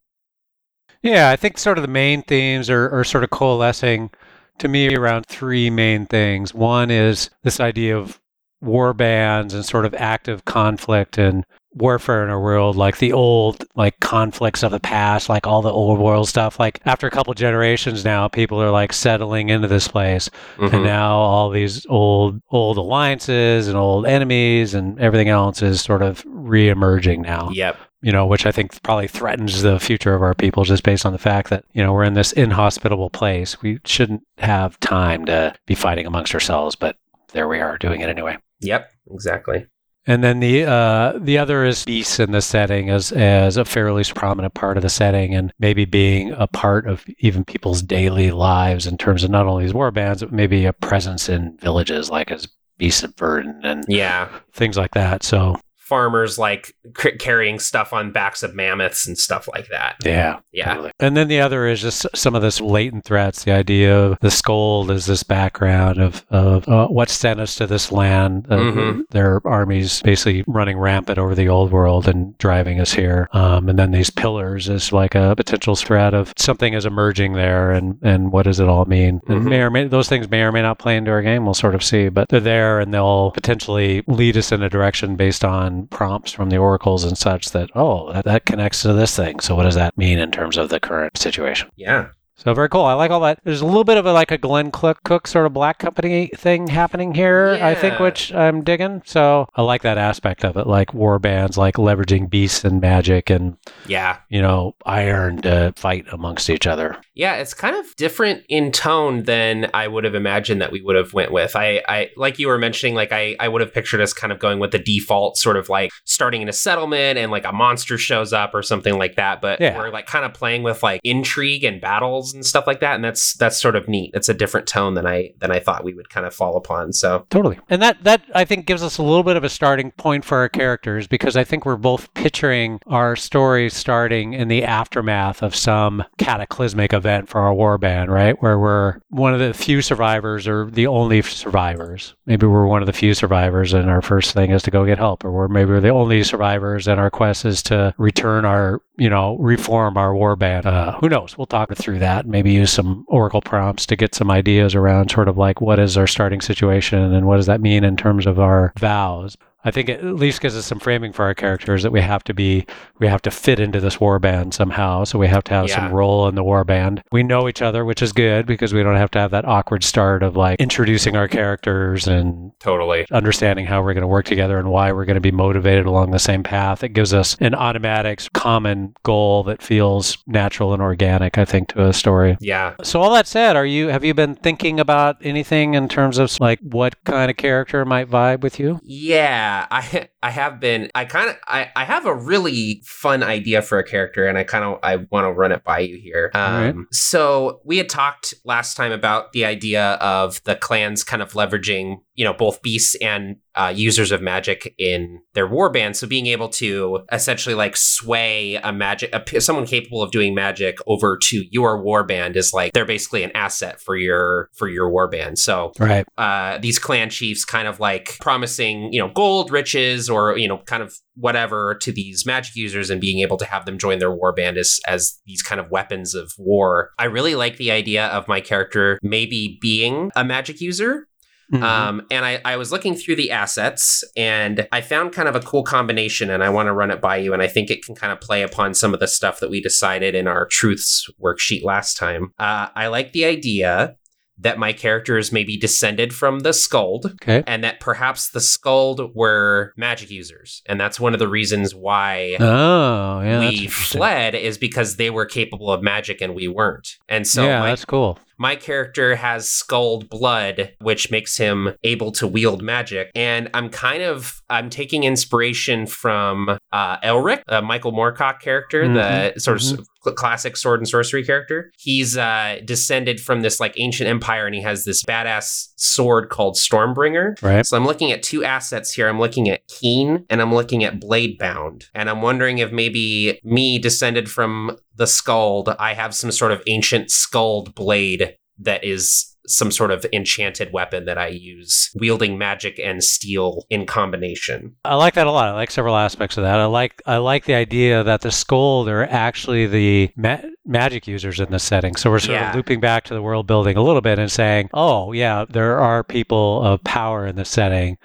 Yeah, 1.03 1.31
I 1.31 1.37
think 1.37 1.57
sort 1.57 1.79
of 1.79 1.83
the 1.83 1.89
main 1.89 2.23
themes 2.23 2.69
are, 2.69 2.91
are 2.91 3.05
sort 3.05 3.25
of 3.25 3.31
coalescing 3.31 4.11
to 4.61 4.69
me 4.69 4.95
around 4.95 5.27
three 5.27 5.71
main 5.71 6.07
things. 6.07 6.55
One 6.55 6.91
is 6.91 7.31
this 7.43 7.61
idea 7.61 7.97
of 7.97 8.21
war 8.61 8.93
bands 8.93 9.55
and 9.55 9.65
sort 9.65 9.87
of 9.87 9.95
active 9.95 10.45
conflict 10.45 11.19
and 11.19 11.45
warfare 11.73 12.25
in 12.25 12.31
our 12.31 12.41
world, 12.41 12.77
like 12.77 12.99
the 12.99 13.13
old 13.13 13.65
like 13.75 13.99
conflicts 14.01 14.63
of 14.63 14.73
the 14.73 14.81
past, 14.81 15.29
like 15.29 15.47
all 15.47 15.63
the 15.63 15.73
old 15.73 15.99
world 15.99 16.29
stuff. 16.29 16.59
Like 16.59 16.81
after 16.85 17.07
a 17.07 17.11
couple 17.11 17.33
generations 17.35 18.05
now, 18.05 18.29
people 18.29 18.61
are 18.61 18.71
like 18.71 18.93
settling 18.93 19.49
into 19.49 19.69
this 19.69 19.89
place, 19.89 20.29
mm-hmm. 20.57 20.75
and 20.75 20.85
now 20.85 21.17
all 21.17 21.51
these 21.51 21.87
old 21.87 22.41
old 22.51 22.77
alliances 22.77 23.69
and 23.69 23.77
old 23.77 24.07
enemies 24.07 24.75
and 24.75 24.99
everything 25.01 25.29
else 25.29 25.63
is 25.63 25.81
sort 25.81 26.03
of 26.03 26.23
re-emerging 26.27 27.23
now. 27.23 27.51
Yep 27.51 27.79
you 28.03 28.13
know, 28.13 28.27
which 28.27 28.47
I 28.47 28.53
think 28.53 28.83
probably 28.83 29.09
threatens 29.09 29.63
the 29.63 29.79
future 29.79 30.15
of 30.15 30.23
our 30.23 30.35
people 30.35 30.65
just 30.65 30.83
based 30.83 31.05
on 31.05 31.13
the 31.13 31.19
fact 31.19 31.51
that, 31.51 31.65
you 31.73 31.83
know, 31.83 31.93
we're 31.93 32.05
in 32.05 32.15
this 32.15 32.33
inhospitable 32.33 33.11
place. 33.11 33.61
We 33.63 33.79
shouldn't 33.85 34.23
have 34.39 34.79
time 34.81 35.27
to 35.27 35.55
be 35.67 35.75
fighting 35.75 36.07
amongst 36.07 36.35
ourselves, 36.35 36.77
but 36.77 36.97
there 37.33 37.49
we 37.49 37.61
are 37.61 37.79
doing 37.79 38.01
it 38.01 38.09
anyway. 38.09 38.39
Yep, 38.61 38.91
exactly. 39.13 39.67
And 40.07 40.25
then 40.25 40.41
the 40.41 40.65
uh, 40.65 41.19
the 41.21 41.37
other 41.37 41.65
is 41.65 41.85
beasts 41.85 42.19
in 42.19 42.33
the 42.33 42.41
setting 42.41 42.89
as 42.89 43.13
as 43.13 43.59
a 43.59 43.67
fairly 43.67 44.03
prominent 44.05 44.55
part 44.55 44.79
of 44.79 44.83
the 44.83 44.89
setting, 44.89 45.35
and 45.35 45.53
maybe 45.59 45.85
being 45.85 46.33
a 46.33 46.47
part 46.47 46.87
of 46.87 47.05
even 47.19 47.45
people's 47.45 47.83
daily 47.83 48.31
lives 48.31 48.87
in 48.87 48.97
terms 48.97 49.25
of 49.25 49.31
not 49.31 49.47
only 49.47 49.65
these 49.65 49.75
war 49.75 49.91
bands, 49.91 50.23
but 50.23 50.33
maybe 50.33 50.65
a 50.65 50.73
presence 50.73 51.29
in 51.29 51.57
villages 51.59 52.11
like 52.11 52.31
as 52.31 52.49
beasts 52.79 53.03
of 53.03 53.15
burden 53.15 53.61
and 53.63 53.85
yeah 53.89 54.27
things 54.53 54.79
like 54.79 54.93
that. 54.95 55.23
So 55.23 55.61
farmers 55.91 56.39
like 56.39 56.73
c- 56.97 57.17
carrying 57.19 57.59
stuff 57.59 57.93
on 57.93 58.13
backs 58.13 58.45
of 58.45 58.55
mammoths 58.55 59.09
and 59.09 59.19
stuff 59.19 59.49
like 59.49 59.67
that. 59.71 59.97
Yeah. 60.05 60.39
Yeah. 60.53 60.75
Totally. 60.75 60.93
And 61.01 61.17
then 61.17 61.27
the 61.27 61.41
other 61.41 61.67
is 61.67 61.83
just 61.83 62.07
some 62.15 62.37
of 62.37 62.43
this 62.43 62.61
latent 62.61 63.05
threats. 63.05 63.43
The 63.43 63.51
idea 63.51 63.99
of 63.99 64.17
the 64.21 64.31
Skald 64.31 64.89
is 64.93 65.07
this 65.07 65.25
background 65.25 66.01
of, 66.01 66.25
of 66.31 66.69
uh, 66.69 66.87
what 66.87 67.11
sent 67.11 67.41
us 67.41 67.57
to 67.57 67.67
this 67.67 67.91
land. 67.91 68.47
Uh, 68.49 68.57
mm-hmm. 68.57 69.01
Their 69.11 69.41
armies 69.45 70.01
basically 70.03 70.45
running 70.47 70.79
rampant 70.79 71.19
over 71.19 71.35
the 71.35 71.49
old 71.49 71.73
world 71.73 72.07
and 72.07 72.39
driving 72.39 72.79
us 72.79 72.93
here. 72.93 73.29
Um, 73.33 73.69
and 73.69 73.77
then 73.77 73.91
these 73.91 74.11
pillars 74.11 74.69
is 74.69 74.93
like 74.93 75.17
a 75.17 75.35
potential 75.37 75.75
threat 75.75 76.15
of 76.15 76.33
something 76.39 76.73
is 76.73 76.87
emerging 76.87 77.33
there 77.33 77.73
and, 77.73 77.99
and 78.03 78.31
what 78.31 78.45
does 78.45 78.61
it 78.61 78.69
all 78.69 78.85
mean? 78.85 79.19
Mm-hmm. 79.23 79.33
And 79.33 79.45
may 79.45 79.61
or 79.61 79.71
may, 79.71 79.89
those 79.89 80.09
things 80.09 80.31
may 80.31 80.43
or 80.43 80.53
may 80.53 80.63
not 80.63 80.79
play 80.79 80.97
into 80.97 81.11
our 81.11 81.23
game. 81.23 81.45
We'll 81.45 81.55
sort 81.55 81.75
of 81.75 81.83
see, 81.83 82.11
but 82.11 82.29
they're 82.29 82.39
there 82.39 82.79
and 82.79 82.95
they'll 82.95 83.33
potentially 83.33 84.05
lead 84.07 84.37
us 84.37 84.53
in 84.53 84.63
a 84.63 84.71
direction 84.71 85.17
based 85.17 85.45
on 85.45 85.80
prompts 85.87 86.33
from 86.33 86.51
the 86.51 86.59
oracles 86.59 87.05
and 87.05 87.17
such 87.17 87.51
that, 87.51 87.71
oh, 87.75 88.13
that, 88.13 88.25
that 88.25 88.47
connects 88.47 88.83
to 88.83 88.93
this 88.93 89.17
thing. 89.17 89.41
So 89.41 89.55
what 89.55 89.65
does 89.65 89.75
that 89.75 89.97
mean 89.97 90.19
in 90.19 90.31
terms 90.31 90.57
of 90.57 90.69
the 90.69 90.81
current 90.81 91.17
situation? 91.19 91.71
Yeah. 91.77 92.09
So 92.43 92.55
very 92.55 92.71
cool. 92.71 92.85
I 92.87 92.95
like 92.95 93.11
all 93.11 93.21
that. 93.21 93.39
There's 93.45 93.61
a 93.61 93.67
little 93.67 93.85
bit 93.85 93.99
of 93.99 94.07
a, 94.07 94.15
like 94.15 94.31
a 94.31 94.39
Glenn 94.39 94.71
Cook, 94.71 95.03
Cook 95.05 95.27
sort 95.27 95.45
of 95.45 95.53
black 95.53 95.79
company 95.79 96.29
thing 96.35 96.69
happening 96.69 97.13
here, 97.13 97.59
I 97.61 97.75
think, 97.75 97.99
which 98.01 98.33
I'm 98.33 98.65
digging. 98.65 99.03
So 99.05 99.47
I 99.57 99.61
like 99.63 99.83
that 99.83 99.99
aspect 99.99 100.43
of 100.43 100.57
it, 100.57 100.67
like 100.67 100.95
war 100.95 101.19
bands, 101.19 101.59
like 101.59 101.75
leveraging 101.75 102.31
beasts 102.31 102.65
and 102.65 102.81
magic 102.81 103.29
and, 103.29 103.59
Yeah. 103.87 104.17
you 104.31 104.41
know, 104.41 104.75
iron 104.87 105.43
to 105.43 105.75
fight 105.77 106.07
amongst 106.11 106.49
each 106.49 106.67
other. 106.67 106.97
Yeah, 107.15 107.35
it's 107.35 107.53
kind 107.53 107.77
of 107.77 107.95
different 107.97 108.45
in 108.49 108.73
tone 108.73 109.25
than 109.25 109.69
I 109.75 109.87
would 109.87 110.05
have 110.05 110.15
imagined 110.15 110.63
that 110.63 110.73
we 110.73 110.81
would 110.81 110.97
have 110.97 111.13
went 111.13 111.33
with. 111.33 111.55
I, 111.55 111.83
I 111.87 112.09
like 112.17 112.39
you 112.39 112.49
were 112.49 112.57
mentioning, 112.57 112.95
like 112.95 113.13
I, 113.13 113.37
I 113.39 113.49
would 113.49 113.61
have 113.61 113.75
pictured 113.75 114.01
us 114.01 114.15
kind 114.15 114.33
of 114.33 114.39
going 114.39 114.59
with 114.61 114.71
the 114.71 114.79
default 114.79 115.37
sort 115.37 115.59
of 115.59 115.69
like 115.69 115.91
starting 116.07 116.41
in 116.41 116.49
a 116.49 116.55
settlement 116.55 117.19
and 117.19 117.31
like 117.31 117.45
a 117.45 117.53
monster 117.53 117.99
shows 117.99 118.33
up 118.33 118.55
or 118.55 118.63
something 118.63 118.97
like 118.99 119.17
that. 119.17 119.43
But 119.43 119.61
Yeah. 119.61 119.77
we're 119.77 119.91
like 119.91 120.07
kind 120.07 120.25
of 120.25 120.33
playing 120.33 120.63
with 120.63 120.83
like 120.83 121.03
intrigue 121.05 121.65
and 121.65 121.83
battles 121.83 122.30
and 122.35 122.45
stuff 122.45 122.67
like 122.67 122.81
that, 122.81 122.95
and 122.95 123.05
that's 123.05 123.35
that's 123.35 123.61
sort 123.61 123.77
of 123.77 123.89
neat. 123.89 124.11
It's 124.15 124.29
a 124.29 124.35
different 124.35 124.67
tone 124.67 124.95
than 124.95 125.07
I 125.07 125.33
than 125.39 125.51
I 125.51 125.61
thought 125.61 125.85
we 125.85 125.95
would 125.95 126.11
kind 126.11 126.27
of 126.27 126.35
fall 126.35 126.57
upon. 126.57 126.93
So 126.93 127.27
Totally. 127.31 127.59
And 127.69 127.81
that 127.83 128.03
that 128.05 128.23
I 128.35 128.45
think 128.45 128.67
gives 128.67 128.83
us 128.83 128.99
a 128.99 129.03
little 129.03 129.23
bit 129.23 129.37
of 129.37 129.45
a 129.45 129.49
starting 129.49 129.91
point 129.93 130.25
for 130.25 130.39
our 130.39 130.49
characters 130.49 131.07
because 131.07 131.37
I 131.37 131.45
think 131.45 131.65
we're 131.65 131.77
both 131.77 132.13
picturing 132.15 132.81
our 132.87 133.17
story 133.17 133.71
starting 133.71 134.33
in 134.33 134.49
the 134.49 134.65
aftermath 134.65 135.43
of 135.43 135.55
some 135.55 136.05
cataclysmic 136.19 136.93
event 136.93 137.29
for 137.29 137.41
our 137.41 137.55
war 137.55 137.79
band, 137.79 138.11
right? 138.11 138.41
Where 138.43 138.59
we're 138.59 139.01
one 139.09 139.35
of 139.35 139.41
the 139.41 139.55
few 139.55 139.83
survivors 139.83 140.47
or 140.47 140.71
the 140.71 140.87
only 140.87 141.23
survivors. 141.23 142.15
Maybe 142.27 142.47
we're 142.47 142.67
one 142.67 142.83
of 142.83 142.87
the 142.87 142.93
few 142.93 143.15
survivors 143.15 143.73
and 143.73 143.91
our 143.91 144.03
first 144.03 144.33
thing 144.33 144.51
is 144.51 144.63
to 144.65 144.71
go 144.71 144.85
get 144.85 144.99
help 144.99 145.25
or 145.25 145.31
we're 145.31 145.49
maybe 145.49 145.71
we're 145.71 145.81
the 145.81 145.89
only 145.89 146.23
survivors 146.23 146.89
and 146.89 147.01
our 147.01 147.11
quest 147.11 147.45
is 147.45 147.63
to 147.65 147.95
return 147.99 148.45
our, 148.45 148.83
you 149.01 149.09
know, 149.09 149.37
reform 149.39 149.97
our 149.97 150.15
war 150.15 150.37
band. 150.37 150.67
Uh, 150.67 150.93
who 151.01 151.09
knows? 151.09 151.39
We'll 151.39 151.47
talk 151.47 151.75
through 151.75 152.01
that. 152.01 152.27
Maybe 152.27 152.53
use 152.53 152.71
some 152.71 153.07
oracle 153.09 153.41
prompts 153.41 153.87
to 153.87 153.97
get 153.97 154.15
some 154.15 154.31
ideas 154.31 154.75
around 154.75 155.11
sort 155.11 155.27
of 155.27 155.39
like 155.39 155.63
what 155.63 155.79
is 155.79 155.97
our 155.97 156.07
starting 156.07 156.43
situation 156.43 157.15
and 157.15 157.27
what 157.27 157.37
does 157.37 157.47
that 157.47 157.63
mean 157.63 157.83
in 157.83 157.97
terms 157.97 158.27
of 158.27 158.39
our 158.39 158.75
vows. 158.79 159.39
I 159.65 159.71
think 159.71 159.89
it 159.89 160.01
at 160.01 160.15
least 160.15 160.41
gives 160.41 160.57
us 160.57 160.67
some 160.67 160.81
framing 160.81 161.13
for 161.13 161.25
our 161.25 161.35
characters 161.35 161.83
that 161.83 161.93
we 161.93 162.01
have 162.01 162.25
to 162.25 162.35
be, 162.35 162.67
we 162.99 163.07
have 163.07 163.23
to 163.23 163.31
fit 163.31 163.61
into 163.61 163.81
this 163.81 164.01
war 164.01 164.19
band 164.19 164.55
somehow. 164.55 165.05
So 165.05 165.19
we 165.19 165.29
have 165.29 165.45
to 165.45 165.55
have 165.55 165.69
Yeah. 165.69 165.77
some 165.77 165.93
role 165.93 166.29
in 166.29 166.35
the 166.35 166.43
war 166.45 166.65
band. 166.65 167.03
We 167.13 167.23
know 167.23 167.49
each 167.49 167.61
other, 167.63 167.85
which 167.85 168.01
is 168.03 168.13
good 168.13 168.47
because 168.47 168.73
we 168.73 168.83
don't 168.83 168.97
have 168.97 169.11
to 169.13 169.19
have 169.19 169.31
that 169.33 169.45
awkward 169.45 169.85
start 169.85 170.23
of 170.23 170.37
like 170.37 170.59
introducing 170.61 171.17
our 171.17 171.29
characters 171.29 172.07
and 172.09 172.53
totally. 172.61 173.07
understanding 173.13 173.67
how 173.67 173.83
we're 173.83 173.95
going 173.95 174.03
to 174.03 174.07
work 174.09 174.25
together 174.27 174.59
and 174.59 174.71
why 174.71 174.93
we're 174.93 175.05
going 175.05 175.15
to 175.17 175.21
be 175.21 175.31
motivated 175.31 175.87
along 175.87 176.11
the 176.11 176.19
same 176.19 176.43
path. 176.43 176.83
It 176.83 176.91
gives 176.91 177.13
us 177.13 177.37
an 177.41 177.55
automatic 177.55 178.23
common 178.33 178.95
goal 179.03 179.43
that 179.45 179.63
feels 179.63 180.19
natural 180.27 180.73
and 180.73 180.83
organic, 180.83 181.37
I 181.39 181.45
think, 181.45 181.69
to 181.71 181.87
a 181.87 181.93
story. 181.93 182.37
Yeah. 182.41 182.75
So 182.83 183.01
all 183.01 183.13
that 183.15 183.27
said, 183.27 183.57
are 183.57 183.67
you 183.67 183.89
have 183.89 184.05
you 184.05 184.15
been 184.15 184.35
thinking 184.37 184.81
about 184.81 185.17
anything 185.23 185.75
in 185.75 185.89
terms 185.89 186.19
of 186.19 186.35
like 186.41 186.59
what 186.61 186.95
kind 187.05 187.31
of 187.31 187.37
character 187.37 187.85
might 187.85 188.09
vibe 188.09 188.41
with 188.41 188.59
you? 188.59 188.81
Yeah, 188.83 189.50
I 189.51 190.09
I 190.23 190.31
have 190.31 190.61
been. 190.61 190.91
I 190.95 191.05
kind 191.07 191.31
of 191.31 191.37
I, 191.47 191.71
I 191.75 191.85
have 191.85 192.07
a 192.07 192.15
really 192.15 192.83
fun 192.85 193.23
idea 193.23 193.63
for 193.63 193.79
a 193.79 193.85
character, 193.85 194.27
and 194.27 194.37
I 194.37 194.45
kind 194.45 194.65
of 194.65 194.79
I 194.83 194.97
want 195.11 195.25
to 195.25 195.33
run 195.33 195.53
it 195.53 195.65
by 195.65 195.81
you 195.81 195.99
here. 196.03 196.31
Um, 196.35 196.55
right. 196.55 196.75
So 196.93 197.61
we 197.65 197.79
had 197.79 197.89
talked 197.89 198.35
last 198.45 198.77
time 198.77 198.93
about 198.93 199.33
the 199.33 199.45
idea 199.45 199.93
of 199.95 200.43
the 200.45 200.57
clans 200.57 201.05
kind 201.05 201.23
of 201.23 201.33
leveraging 201.33 201.97
you 202.15 202.25
know 202.25 202.35
both 202.35 202.61
beasts 202.61 202.95
and 202.97 203.37
uh, 203.55 203.73
users 203.75 204.13
of 204.13 204.21
magic 204.23 204.75
in 204.79 205.21
their 205.35 205.47
war 205.47 205.71
band. 205.71 205.97
So 205.97 206.07
being 206.07 206.27
able 206.27 206.49
to 206.51 207.01
essentially 207.11 207.55
like 207.55 207.77
sway 207.77 208.57
a 208.57 208.73
magic 208.73 209.11
a, 209.15 209.41
someone 209.41 209.67
capable 209.67 210.03
of 210.03 210.11
doing 210.11 210.35
magic 210.35 210.79
over 210.87 211.19
to 211.29 211.45
your 211.51 211.83
war 211.83 212.05
band 212.05 212.37
is 212.37 212.53
like 212.53 212.73
they're 212.75 212.85
basically 212.85 213.23
an 213.23 213.33
asset 213.35 213.81
for 213.81 213.97
your 213.97 214.51
for 214.55 214.69
your 214.69 214.91
war 214.91 215.09
band. 215.09 215.39
So 215.39 215.73
Right. 215.79 216.07
uh, 216.19 216.59
these 216.59 216.79
clan 216.79 217.09
chiefs 217.11 217.45
kind 217.45 217.67
of 217.67 217.81
like 217.81 218.19
promising, 218.21 218.93
you 218.93 219.01
know, 219.01 219.09
gold, 219.09 219.51
riches, 219.51 220.10
or 220.11 220.37
you 220.37 220.49
know, 220.49 220.59
kind 220.59 220.83
of 220.83 220.95
whatever 221.15 221.77
to 221.77 221.93
these 221.93 222.27
magic 222.27 222.57
users, 222.57 222.91
and 222.91 223.01
being 223.01 223.21
able 223.21 223.37
to 223.39 223.45
have 223.45 223.65
them 223.65 223.79
join 223.79 223.99
their 223.99 224.13
war 224.13 224.33
band 224.33 224.59
as 224.59 224.81
as 224.87 225.21
these 225.27 225.43
kind 225.43 225.61
of 225.61 225.71
weapons 225.71 226.15
of 226.15 226.33
war. 226.39 226.91
I 226.99 227.05
really 227.05 227.35
like 227.35 227.57
the 227.57 227.71
idea 227.71 228.07
of 228.09 228.29
my 228.29 228.41
character 228.41 228.99
maybe 229.03 229.59
being 229.61 230.11
a 230.17 230.25
magic 230.25 230.61
user. 230.61 231.07
Mhm. 231.53 231.63
Um, 231.63 232.03
and 232.13 232.25
I, 232.25 232.41
I 232.45 232.57
was 232.57 232.71
looking 232.71 232.95
through 232.95 233.17
the 233.17 233.33
assets 233.33 234.05
and 234.17 234.69
I 234.71 234.81
found 234.81 235.13
kind 235.13 235.29
of 235.29 235.35
a 235.35 235.41
cool 235.41 235.65
combination 235.65 236.31
and 236.31 236.45
I 236.45 236.49
want 236.49 236.69
to 236.69 236.73
run 236.73 236.93
it 236.93 237.01
by 237.01 237.17
you. 237.17 237.33
And 237.33 237.43
I 237.43 237.49
think 237.49 237.71
it 237.71 237.85
can 237.85 237.97
kind 237.97 238.13
of 238.13 238.21
play 238.21 238.43
upon 238.43 238.73
some 238.73 238.95
of 238.95 239.01
the 239.01 239.09
stuff 239.09 239.41
that 239.41 239.51
we 239.51 239.61
decided 239.61 240.15
in 240.15 240.29
our 240.29 240.47
truths 240.47 241.09
worksheet 241.21 241.65
last 241.65 241.97
time. 241.97 242.33
Uh, 242.39 242.69
I 242.77 242.87
like 242.87 243.13
the 243.13 243.25
idea 243.25 243.97
that 244.41 244.59
my 244.59 244.73
character 244.73 245.19
is 245.19 245.33
maybe 245.33 245.57
descended 245.57 246.15
from 246.15 246.41
the 246.41 246.51
Skuld 246.51 247.05
okay. 247.15 247.43
and 247.47 247.63
that 247.65 247.81
perhaps 247.81 248.31
the 248.31 248.41
Skuld 248.41 249.15
were 249.15 249.73
magic 249.77 250.11
users. 250.11 250.63
And 250.67 250.81
that's 250.81 250.99
one 250.99 251.13
of 251.13 251.19
the 251.19 251.29
reasons 251.29 251.75
why 251.75 252.37
Oh, 252.41 253.21
yeah. 253.21 253.41
we 253.41 253.67
fled 253.67 254.35
is 254.35 254.59
because 254.59 254.97
they 254.97 255.11
were 255.11 255.27
capable 255.27 255.71
of 255.71 255.83
magic 255.83 256.21
and 256.21 256.35
we 256.35 256.49
weren't. 256.49 256.97
And 257.09 257.27
so 257.27 257.45
yeah, 257.47 257.61
my 257.61 257.67
that's 257.71 257.85
cool. 257.85 258.19
my 258.39 258.57
character 258.57 259.17
has 259.17 259.49
skulled 259.49 260.09
blood 260.09 260.73
which 260.81 261.11
makes 261.11 261.37
him 261.37 261.75
able 261.85 262.11
to 262.13 262.27
wield 262.27 262.63
magic 262.63 263.11
and 263.15 263.51
i'm 263.55 263.69
kind 263.69 264.03
of 264.03 264.41
i'm 264.49 264.71
taking 264.71 265.05
inspiration 265.05 265.87
from 265.87 266.49
uh 266.73 266.97
elric 267.01 267.43
a 267.49 267.61
michael 267.61 267.93
moorcock 267.93 268.41
character 268.41 268.89
the 268.93 269.35
sort 269.39 269.59
of 269.63 269.79
s- 269.81 269.87
classic 270.05 270.57
sword 270.57 270.81
and 270.81 270.89
sorcery 270.89 271.25
character 271.25 271.71
he's 271.79 272.17
uh 272.17 272.59
descended 272.65 273.21
from 273.21 273.43
this 273.43 273.61
like 273.61 273.75
ancient 273.79 274.09
empire 274.09 274.47
and 274.47 274.55
he 274.55 274.63
has 274.63 274.85
this 274.85 275.03
badass 275.03 275.69
sword 275.77 276.31
called 276.31 276.57
stormbringer 276.57 277.41
Right. 277.43 277.65
so 277.67 277.77
I'm 277.77 277.85
looking 277.87 278.11
at 278.13 278.23
two 278.23 278.45
assets 278.45 278.93
here. 278.93 279.09
I'm 279.09 279.19
looking 279.19 279.49
at 279.49 279.67
Keen 279.69 280.25
and 280.29 280.41
I'm 280.41 280.55
looking 280.55 280.85
at 280.85 281.01
Blade 281.01 281.39
Bound. 281.39 281.87
And 281.95 282.09
I'm 282.11 282.23
wondering 282.23 282.59
if 282.59 282.73
maybe 282.73 283.41
me 283.45 283.79
descended 283.79 284.31
from 284.31 284.77
the 284.97 285.07
Skald, 285.07 285.69
I 285.79 285.95
have 285.95 286.15
some 286.15 286.31
sort 286.31 286.53
of 286.53 286.63
ancient 286.67 287.11
Skald 287.11 287.75
blade 287.75 288.37
that 288.59 288.85
is 288.85 289.30
some 289.51 289.71
sort 289.71 289.91
of 289.91 290.07
enchanted 290.13 290.73
weapon 290.73 291.05
that 291.05 291.19
I 291.19 291.29
use, 291.29 291.91
wielding 291.95 292.39
magic 292.39 292.81
and 292.83 293.03
steel 293.03 293.65
in 293.71 293.87
combination. 293.87 294.77
I 294.85 294.95
like 294.95 295.15
that 295.15 295.27
a 295.27 295.31
lot. 295.31 295.49
I 295.49 295.53
like 295.53 295.71
several 295.71 295.97
aspects 295.97 296.37
of 296.37 296.45
that. 296.45 296.59
I 296.59 296.65
like 296.67 297.03
I 297.07 297.17
like 297.19 297.45
the 297.45 297.55
idea 297.55 298.03
that 298.05 298.21
the 298.23 298.31
Scold 298.31 298.89
are 298.89 299.05
actually 299.05 299.67
the 299.67 300.11
ma- 300.17 300.41
magic 300.65 301.07
users 301.07 301.41
in 301.41 301.51
this 301.51 301.65
setting. 301.65 301.97
So 301.97 302.11
we're 302.11 302.19
sort 302.21 302.39
Yeah. 302.39 302.51
of 302.51 302.57
looping 302.57 302.81
back 302.81 303.05
to 303.05 303.15
the 303.15 303.23
world 303.23 303.47
building 303.47 303.77
a 303.77 303.83
little 303.83 304.01
bit 304.03 304.19
and 304.19 304.31
saying, 304.31 304.71
"Oh, 304.73 305.13
yeah, 305.13 305.45
there 305.49 305.79
are 305.79 306.05
people 306.05 306.63
of 306.63 306.83
power 306.85 307.27
in 307.27 307.37
this 307.37 307.49
setting." 307.49 307.99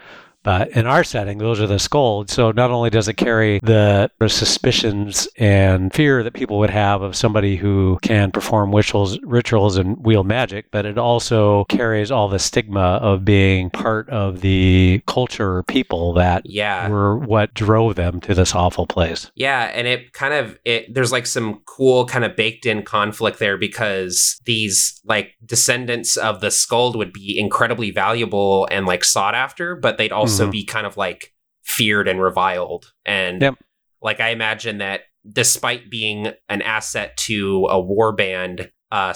But 0.45 0.69
in 0.69 0.85
our 0.85 1.03
setting, 1.03 1.39
those 1.39 1.59
are 1.59 1.65
the 1.67 1.79
scolds. 1.79 2.31
So 2.31 2.51
not 2.51 2.69
only 2.71 2.89
does 2.91 3.07
it 3.07 3.15
carry 3.15 3.59
the, 3.63 4.09
suspicions 4.27 5.27
and 5.37 5.93
fear 5.93 6.21
that 6.23 6.33
people 6.33 6.59
would 6.59 6.69
have 6.69 7.01
of 7.01 7.15
somebody 7.15 7.55
who 7.55 7.97
can 8.01 8.31
perform 8.31 8.73
rituals, 8.73 9.19
rituals 9.23 9.77
and 9.77 9.97
wield 10.05 10.27
magic, 10.27 10.65
but 10.71 10.85
it 10.85 10.97
also 10.97 11.63
carries 11.65 12.11
all 12.11 12.27
the 12.29 12.39
stigma 12.39 12.99
of 13.01 13.23
being 13.25 13.69
part 13.69 14.07
of 14.09 14.41
the 14.41 15.01
culture 15.07 15.57
or 15.57 15.63
people 15.63 16.13
that 16.13 16.43
Yeah. 16.45 16.87
were 16.89 17.17
what 17.17 17.53
drove 17.53 17.95
them 17.95 18.19
to 18.21 18.33
this 18.35 18.53
awful 18.53 18.85
place. 18.85 19.31
Yeah, 19.35 19.71
and 19.73 19.87
it 19.87 20.13
kind 20.13 20.33
of 20.33 20.57
it 20.65 20.93
there's 20.93 21.11
like 21.11 21.25
some 21.25 21.61
cool 21.65 22.05
kind 22.05 22.23
of 22.25 22.35
baked 22.35 22.65
in 22.65 22.83
conflict 22.83 23.39
there 23.39 23.57
because 23.57 24.39
these 24.45 25.01
like 25.05 25.33
descendants 25.45 26.17
of 26.17 26.41
the 26.41 26.47
Skuld 26.47 26.95
would 26.95 27.13
be 27.13 27.37
incredibly 27.39 27.91
valuable 27.91 28.67
and 28.71 28.85
like 28.85 29.03
sought 29.03 29.35
after, 29.35 29.75
but 29.75 29.97
they'd 29.97 30.11
also 30.11 30.34
Mhm. 30.43 30.51
be 30.51 30.65
kind 30.65 30.85
of 30.85 30.97
like 30.97 31.33
feared 31.63 32.07
and 32.07 32.21
reviled. 32.21 32.93
And 33.05 33.41
Yep. 33.41 33.55
like 34.01 34.19
I 34.19 34.29
imagine 34.29 34.77
that 34.79 35.01
despite 35.29 35.89
being 35.89 36.31
an 36.49 36.61
asset 36.61 37.17
to 37.17 37.65
a 37.69 37.79
war 37.79 38.11
band, 38.11 38.71
uh 38.91 39.13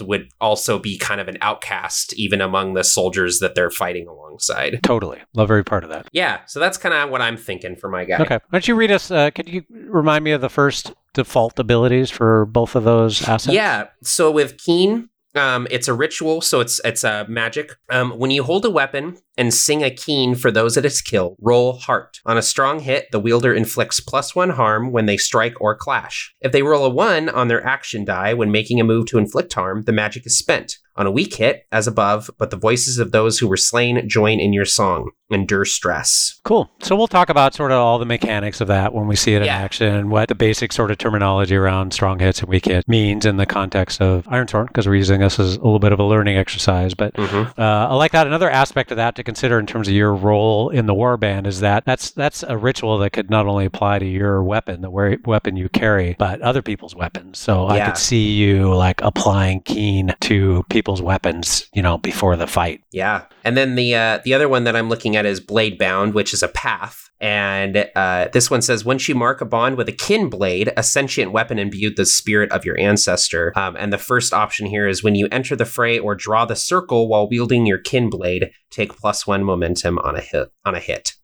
would 0.00 0.28
also 0.40 0.78
be 0.78 0.96
kind 0.98 1.20
of 1.20 1.28
an 1.28 1.36
outcast 1.42 2.14
even 2.14 2.40
among 2.40 2.74
the 2.74 2.82
soldiers 2.82 3.38
that 3.40 3.54
they're 3.54 3.70
fighting 3.70 4.06
alongside. 4.08 4.80
Totally. 4.82 5.18
Love 5.34 5.50
every 5.50 5.62
part 5.64 5.84
of 5.84 5.90
that. 5.90 6.08
Yeah, 6.12 6.40
so 6.46 6.58
that's 6.58 6.78
kind 6.78 6.94
of 6.94 7.10
what 7.10 7.20
I'm 7.20 7.36
thinking 7.36 7.76
for 7.76 7.88
my 7.88 8.04
guy. 8.04 8.16
Okay. 8.20 8.34
Why 8.36 8.40
don't 8.50 8.66
you 8.66 8.74
read 8.74 8.90
us? 8.90 9.10
Uh, 9.10 9.30
could 9.30 9.48
you 9.48 9.62
remind 9.70 10.24
me 10.24 10.32
of 10.32 10.40
the 10.40 10.48
first 10.48 10.92
default 11.14 11.58
abilities 11.58 12.10
for 12.10 12.46
both 12.46 12.74
of 12.74 12.84
those 12.84 13.22
assets? 13.28 13.54
Yeah. 13.54 13.88
So 14.02 14.30
with 14.30 14.56
Keen, 14.58 15.10
um, 15.34 15.66
it's 15.70 15.88
a 15.88 15.94
ritual, 15.94 16.40
so 16.40 16.60
it's 16.60 16.80
it's 16.84 17.04
a 17.04 17.24
magic. 17.28 17.72
Um, 17.90 18.12
when 18.18 18.30
you 18.30 18.42
hold 18.42 18.64
a 18.64 18.70
weapon, 18.70 19.18
and 19.36 19.52
sing 19.54 19.82
a 19.82 19.90
keen 19.90 20.34
for 20.34 20.50
those 20.50 20.76
it 20.76 20.84
its 20.84 21.00
killed. 21.00 21.36
Roll 21.40 21.74
heart. 21.78 22.20
On 22.26 22.36
a 22.36 22.42
strong 22.42 22.80
hit, 22.80 23.06
the 23.12 23.20
wielder 23.20 23.52
inflicts 23.54 24.00
plus 24.00 24.34
one 24.34 24.50
harm 24.50 24.92
when 24.92 25.06
they 25.06 25.16
strike 25.16 25.54
or 25.60 25.74
clash. 25.76 26.34
If 26.40 26.52
they 26.52 26.62
roll 26.62 26.84
a 26.84 26.90
one 26.90 27.28
on 27.28 27.48
their 27.48 27.64
action 27.66 28.04
die 28.04 28.34
when 28.34 28.50
making 28.50 28.80
a 28.80 28.84
move 28.84 29.06
to 29.06 29.18
inflict 29.18 29.52
harm, 29.54 29.82
the 29.82 29.92
magic 29.92 30.26
is 30.26 30.36
spent. 30.38 30.78
On 30.94 31.06
a 31.06 31.10
weak 31.10 31.36
hit, 31.36 31.64
as 31.72 31.86
above, 31.86 32.30
but 32.36 32.50
the 32.50 32.56
voices 32.58 32.98
of 32.98 33.12
those 33.12 33.38
who 33.38 33.48
were 33.48 33.56
slain 33.56 34.06
join 34.06 34.38
in 34.38 34.52
your 34.52 34.66
song. 34.66 35.10
Endure 35.30 35.64
stress. 35.64 36.38
Cool. 36.44 36.70
So 36.82 36.94
we'll 36.94 37.06
talk 37.06 37.30
about 37.30 37.54
sort 37.54 37.72
of 37.72 37.78
all 37.78 37.98
the 37.98 38.04
mechanics 38.04 38.60
of 38.60 38.68
that 38.68 38.92
when 38.92 39.06
we 39.06 39.16
see 39.16 39.32
it 39.34 39.40
in 39.40 39.46
Yeah. 39.46 39.56
action 39.56 39.86
and 39.94 40.10
what 40.10 40.28
the 40.28 40.34
basic 40.34 40.70
sort 40.70 40.90
of 40.90 40.98
terminology 40.98 41.56
around 41.56 41.94
strong 41.94 42.18
hits 42.18 42.40
and 42.40 42.48
weak 42.50 42.66
hits 42.66 42.86
means 42.86 43.24
in 43.24 43.38
the 43.38 43.46
context 43.46 44.02
of 44.02 44.28
Iron 44.28 44.46
Ironsworn, 44.46 44.66
because 44.66 44.86
we're 44.86 44.96
using 44.96 45.20
this 45.20 45.40
as 45.40 45.54
a 45.56 45.60
little 45.60 45.78
bit 45.78 45.92
of 45.92 45.98
a 45.98 46.04
learning 46.04 46.36
exercise. 46.36 46.92
But 46.92 47.14
Mm-hmm. 47.14 47.58
uh, 47.58 47.64
I 47.88 47.94
like 47.94 48.12
that. 48.12 48.26
Another 48.26 48.50
aspect 48.50 48.90
of 48.90 48.98
that 48.98 49.14
to 49.22 49.24
consider 49.24 49.58
in 49.58 49.66
terms 49.66 49.88
of 49.88 49.94
your 49.94 50.14
role 50.14 50.68
in 50.70 50.86
the 50.86 50.94
warband 50.94 51.46
is 51.46 51.60
that 51.60 51.84
that's 51.84 52.10
that's 52.10 52.42
a 52.42 52.56
ritual 52.56 52.98
that 52.98 53.10
could 53.10 53.30
not 53.30 53.46
only 53.46 53.64
apply 53.64 53.98
to 53.98 54.06
your 54.06 54.42
weapon, 54.42 54.82
the 54.82 54.90
weapon 55.24 55.56
you 55.56 55.68
carry, 55.68 56.16
but 56.18 56.40
other 56.42 56.62
people's 56.62 56.94
weapons. 56.94 57.38
So 57.38 57.68
I 57.68 57.84
could 57.84 57.96
see 57.96 58.32
you 58.32 58.74
like 58.74 59.00
applying 59.02 59.60
keen 59.60 60.14
to 60.20 60.64
people's 60.70 61.00
weapons, 61.00 61.68
you 61.72 61.82
know, 61.82 61.98
before 61.98 62.36
the 62.36 62.46
fight. 62.46 62.82
Yeah. 62.92 63.24
And 63.44 63.56
then 63.56 63.76
the 63.76 63.94
uh, 63.94 64.18
the 64.24 64.34
other 64.34 64.48
one 64.48 64.64
that 64.64 64.76
I'm 64.76 64.88
looking 64.88 65.16
at 65.16 65.26
is 65.26 65.40
Blade 65.40 65.78
Bound, 65.78 66.14
which 66.14 66.34
is 66.34 66.42
a 66.42 66.48
path. 66.48 67.08
And 67.22 67.88
uh, 67.94 68.28
this 68.32 68.50
one 68.50 68.62
says 68.62 68.84
once 68.84 69.08
you 69.08 69.14
mark 69.14 69.40
a 69.40 69.44
bond 69.44 69.76
with 69.76 69.88
a 69.88 69.92
kin 69.92 70.28
blade, 70.28 70.72
a 70.76 70.82
sentient 70.82 71.30
weapon 71.30 71.56
imbued 71.56 71.96
the 71.96 72.04
spirit 72.04 72.50
of 72.50 72.64
your 72.64 72.76
ancestor. 72.80 73.52
Um, 73.54 73.76
and 73.76 73.92
the 73.92 73.98
first 73.98 74.32
option 74.32 74.66
here 74.66 74.88
is 74.88 75.04
when 75.04 75.14
you 75.14 75.28
enter 75.30 75.54
the 75.54 75.64
fray 75.64 76.00
or 76.00 76.16
draw 76.16 76.44
the 76.44 76.56
circle 76.56 77.06
while 77.06 77.28
wielding 77.28 77.64
your 77.64 77.78
kin 77.78 78.10
blade, 78.10 78.50
take 78.72 78.96
plus 78.96 79.11
one 79.26 79.44
momentum 79.44 79.98
on 79.98 80.16
a 80.16 80.20
hit. 80.20 80.52
On 80.64 80.74
a 80.74 80.80
hit. 80.80 81.14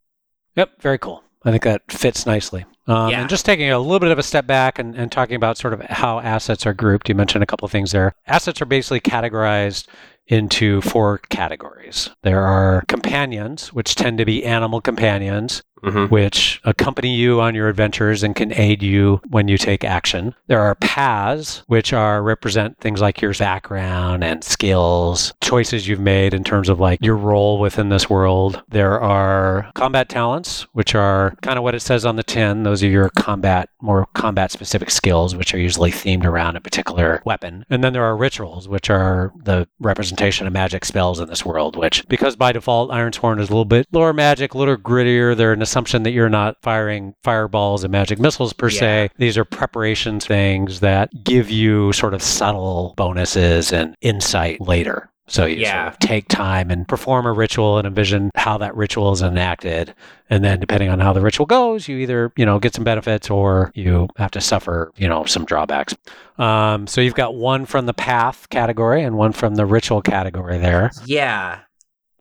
Yep, 0.56 0.80
very 0.82 0.98
cool. 0.98 1.22
I 1.44 1.50
think 1.50 1.62
that 1.62 1.82
fits 1.90 2.26
nicely. 2.26 2.66
Um, 2.86 3.10
Yeah. 3.10 3.20
And 3.20 3.30
just 3.30 3.46
taking 3.46 3.70
a 3.70 3.78
little 3.78 4.00
bit 4.00 4.10
of 4.10 4.18
a 4.18 4.22
step 4.22 4.46
back 4.46 4.78
and, 4.78 4.94
and 4.96 5.10
talking 5.10 5.36
about 5.36 5.56
sort 5.56 5.72
of 5.72 5.80
how 5.82 6.18
assets 6.20 6.66
are 6.66 6.74
grouped, 6.74 7.08
you 7.08 7.14
mentioned 7.14 7.42
a 7.42 7.46
couple 7.46 7.64
of 7.64 7.72
things 7.72 7.92
there. 7.92 8.14
Assets 8.26 8.60
are 8.60 8.66
basically 8.66 9.00
categorized 9.00 9.86
into 10.26 10.80
four 10.82 11.18
categories. 11.30 12.10
There 12.22 12.42
are 12.42 12.84
companions, 12.88 13.72
which 13.72 13.94
tend 13.94 14.18
to 14.18 14.24
be 14.26 14.44
animal 14.44 14.80
companions, 14.80 15.62
hmm 15.82 16.06
which 16.08 16.60
accompany 16.64 17.14
you 17.14 17.40
on 17.40 17.54
your 17.54 17.68
adventures 17.68 18.22
and 18.22 18.34
can 18.34 18.52
aid 18.54 18.82
you 18.82 19.20
when 19.28 19.46
you 19.48 19.58
take 19.58 19.84
action. 19.84 20.34
There 20.46 20.60
are 20.60 20.74
paths, 20.76 21.62
which 21.66 21.92
are 21.92 22.22
represent 22.22 22.78
things 22.78 23.00
like 23.00 23.20
your 23.20 23.34
background 23.34 24.24
and 24.24 24.42
skills, 24.42 25.34
choices 25.42 25.86
you've 25.86 26.00
made 26.00 26.34
in 26.34 26.44
terms 26.44 26.68
of 26.68 26.80
like 26.80 27.00
your 27.02 27.16
role 27.16 27.58
within 27.58 27.88
this 27.88 28.08
world. 28.08 28.62
There 28.68 29.00
are 29.00 29.70
combat 29.74 30.08
talents, 30.08 30.66
which 30.72 30.94
are 30.94 31.34
kind 31.42 31.58
of 31.58 31.64
what 31.64 31.74
it 31.74 31.80
says 31.80 32.04
on 32.04 32.16
the 32.16 32.22
tin. 32.22 32.62
Those 32.62 32.82
are 32.82 32.88
your 32.88 33.10
combat, 33.10 33.68
more 33.80 34.06
combat 34.14 34.50
specific 34.50 34.90
skills, 34.90 35.36
which 35.36 35.54
are 35.54 35.58
usually 35.58 35.90
themed 35.90 36.24
around 36.24 36.56
a 36.56 36.60
particular 36.60 37.22
weapon. 37.24 37.64
And 37.70 37.84
then 37.84 37.92
there 37.92 38.04
are 38.04 38.16
rituals, 38.16 38.68
which 38.68 38.90
are 38.90 39.32
the 39.44 39.68
representation 39.80 40.46
of 40.46 40.52
magic 40.52 40.84
spells 40.84 41.20
in 41.20 41.28
this 41.28 41.44
world, 41.44 41.76
which 41.76 42.06
because 42.08 42.36
by 42.36 42.52
default 42.52 42.90
Ironsworn 42.90 43.40
is 43.40 43.48
a 43.48 43.52
little 43.52 43.64
bit 43.64 43.86
lower 43.92 44.12
magic, 44.12 44.54
a 44.54 44.58
little 44.58 44.76
grittier, 44.76 45.36
they're 45.36 45.56
assumption 45.68 46.02
that 46.04 46.12
you're 46.12 46.30
not 46.30 46.56
firing 46.62 47.14
fireballs 47.22 47.84
and 47.84 47.92
magic 47.92 48.18
missiles 48.18 48.52
per 48.54 48.70
se. 48.70 49.10
These 49.18 49.36
are 49.36 49.44
preparation 49.44 50.18
things 50.18 50.80
that 50.80 51.10
give 51.24 51.50
you 51.50 51.92
sort 51.92 52.14
of 52.14 52.22
subtle 52.22 52.94
bonuses 52.96 53.70
and 53.72 53.94
insight 54.00 54.60
later. 54.60 55.10
So 55.30 55.44
you 55.44 55.56
Yeah. 55.56 55.82
sort 55.84 55.92
of 55.92 55.98
take 55.98 56.28
time 56.28 56.70
and 56.70 56.88
perform 56.88 57.26
a 57.26 57.32
ritual 57.32 57.76
and 57.76 57.86
envision 57.86 58.30
how 58.34 58.56
that 58.58 58.74
ritual 58.74 59.12
is 59.12 59.20
enacted. 59.20 59.94
And 60.30 60.42
then 60.42 60.58
depending 60.58 60.88
on 60.88 61.00
how 61.00 61.12
the 61.12 61.20
ritual 61.20 61.44
goes, 61.44 61.86
you 61.86 61.98
either, 61.98 62.32
you 62.34 62.46
know, 62.46 62.58
get 62.58 62.74
some 62.74 62.82
benefits 62.82 63.28
or 63.28 63.70
you 63.74 64.08
have 64.16 64.30
to 64.30 64.40
suffer, 64.40 64.90
you 64.96 65.06
know, 65.06 65.24
some 65.26 65.44
drawbacks. 65.44 65.94
Um, 66.38 66.86
so 66.86 67.02
you've 67.02 67.14
got 67.14 67.34
one 67.34 67.66
from 67.66 67.84
the 67.84 67.92
path 67.92 68.48
category 68.48 69.02
and 69.02 69.18
one 69.18 69.32
from 69.32 69.56
the 69.56 69.66
ritual 69.66 70.00
category 70.00 70.56
there. 70.56 70.90
Yeah. 71.04 71.58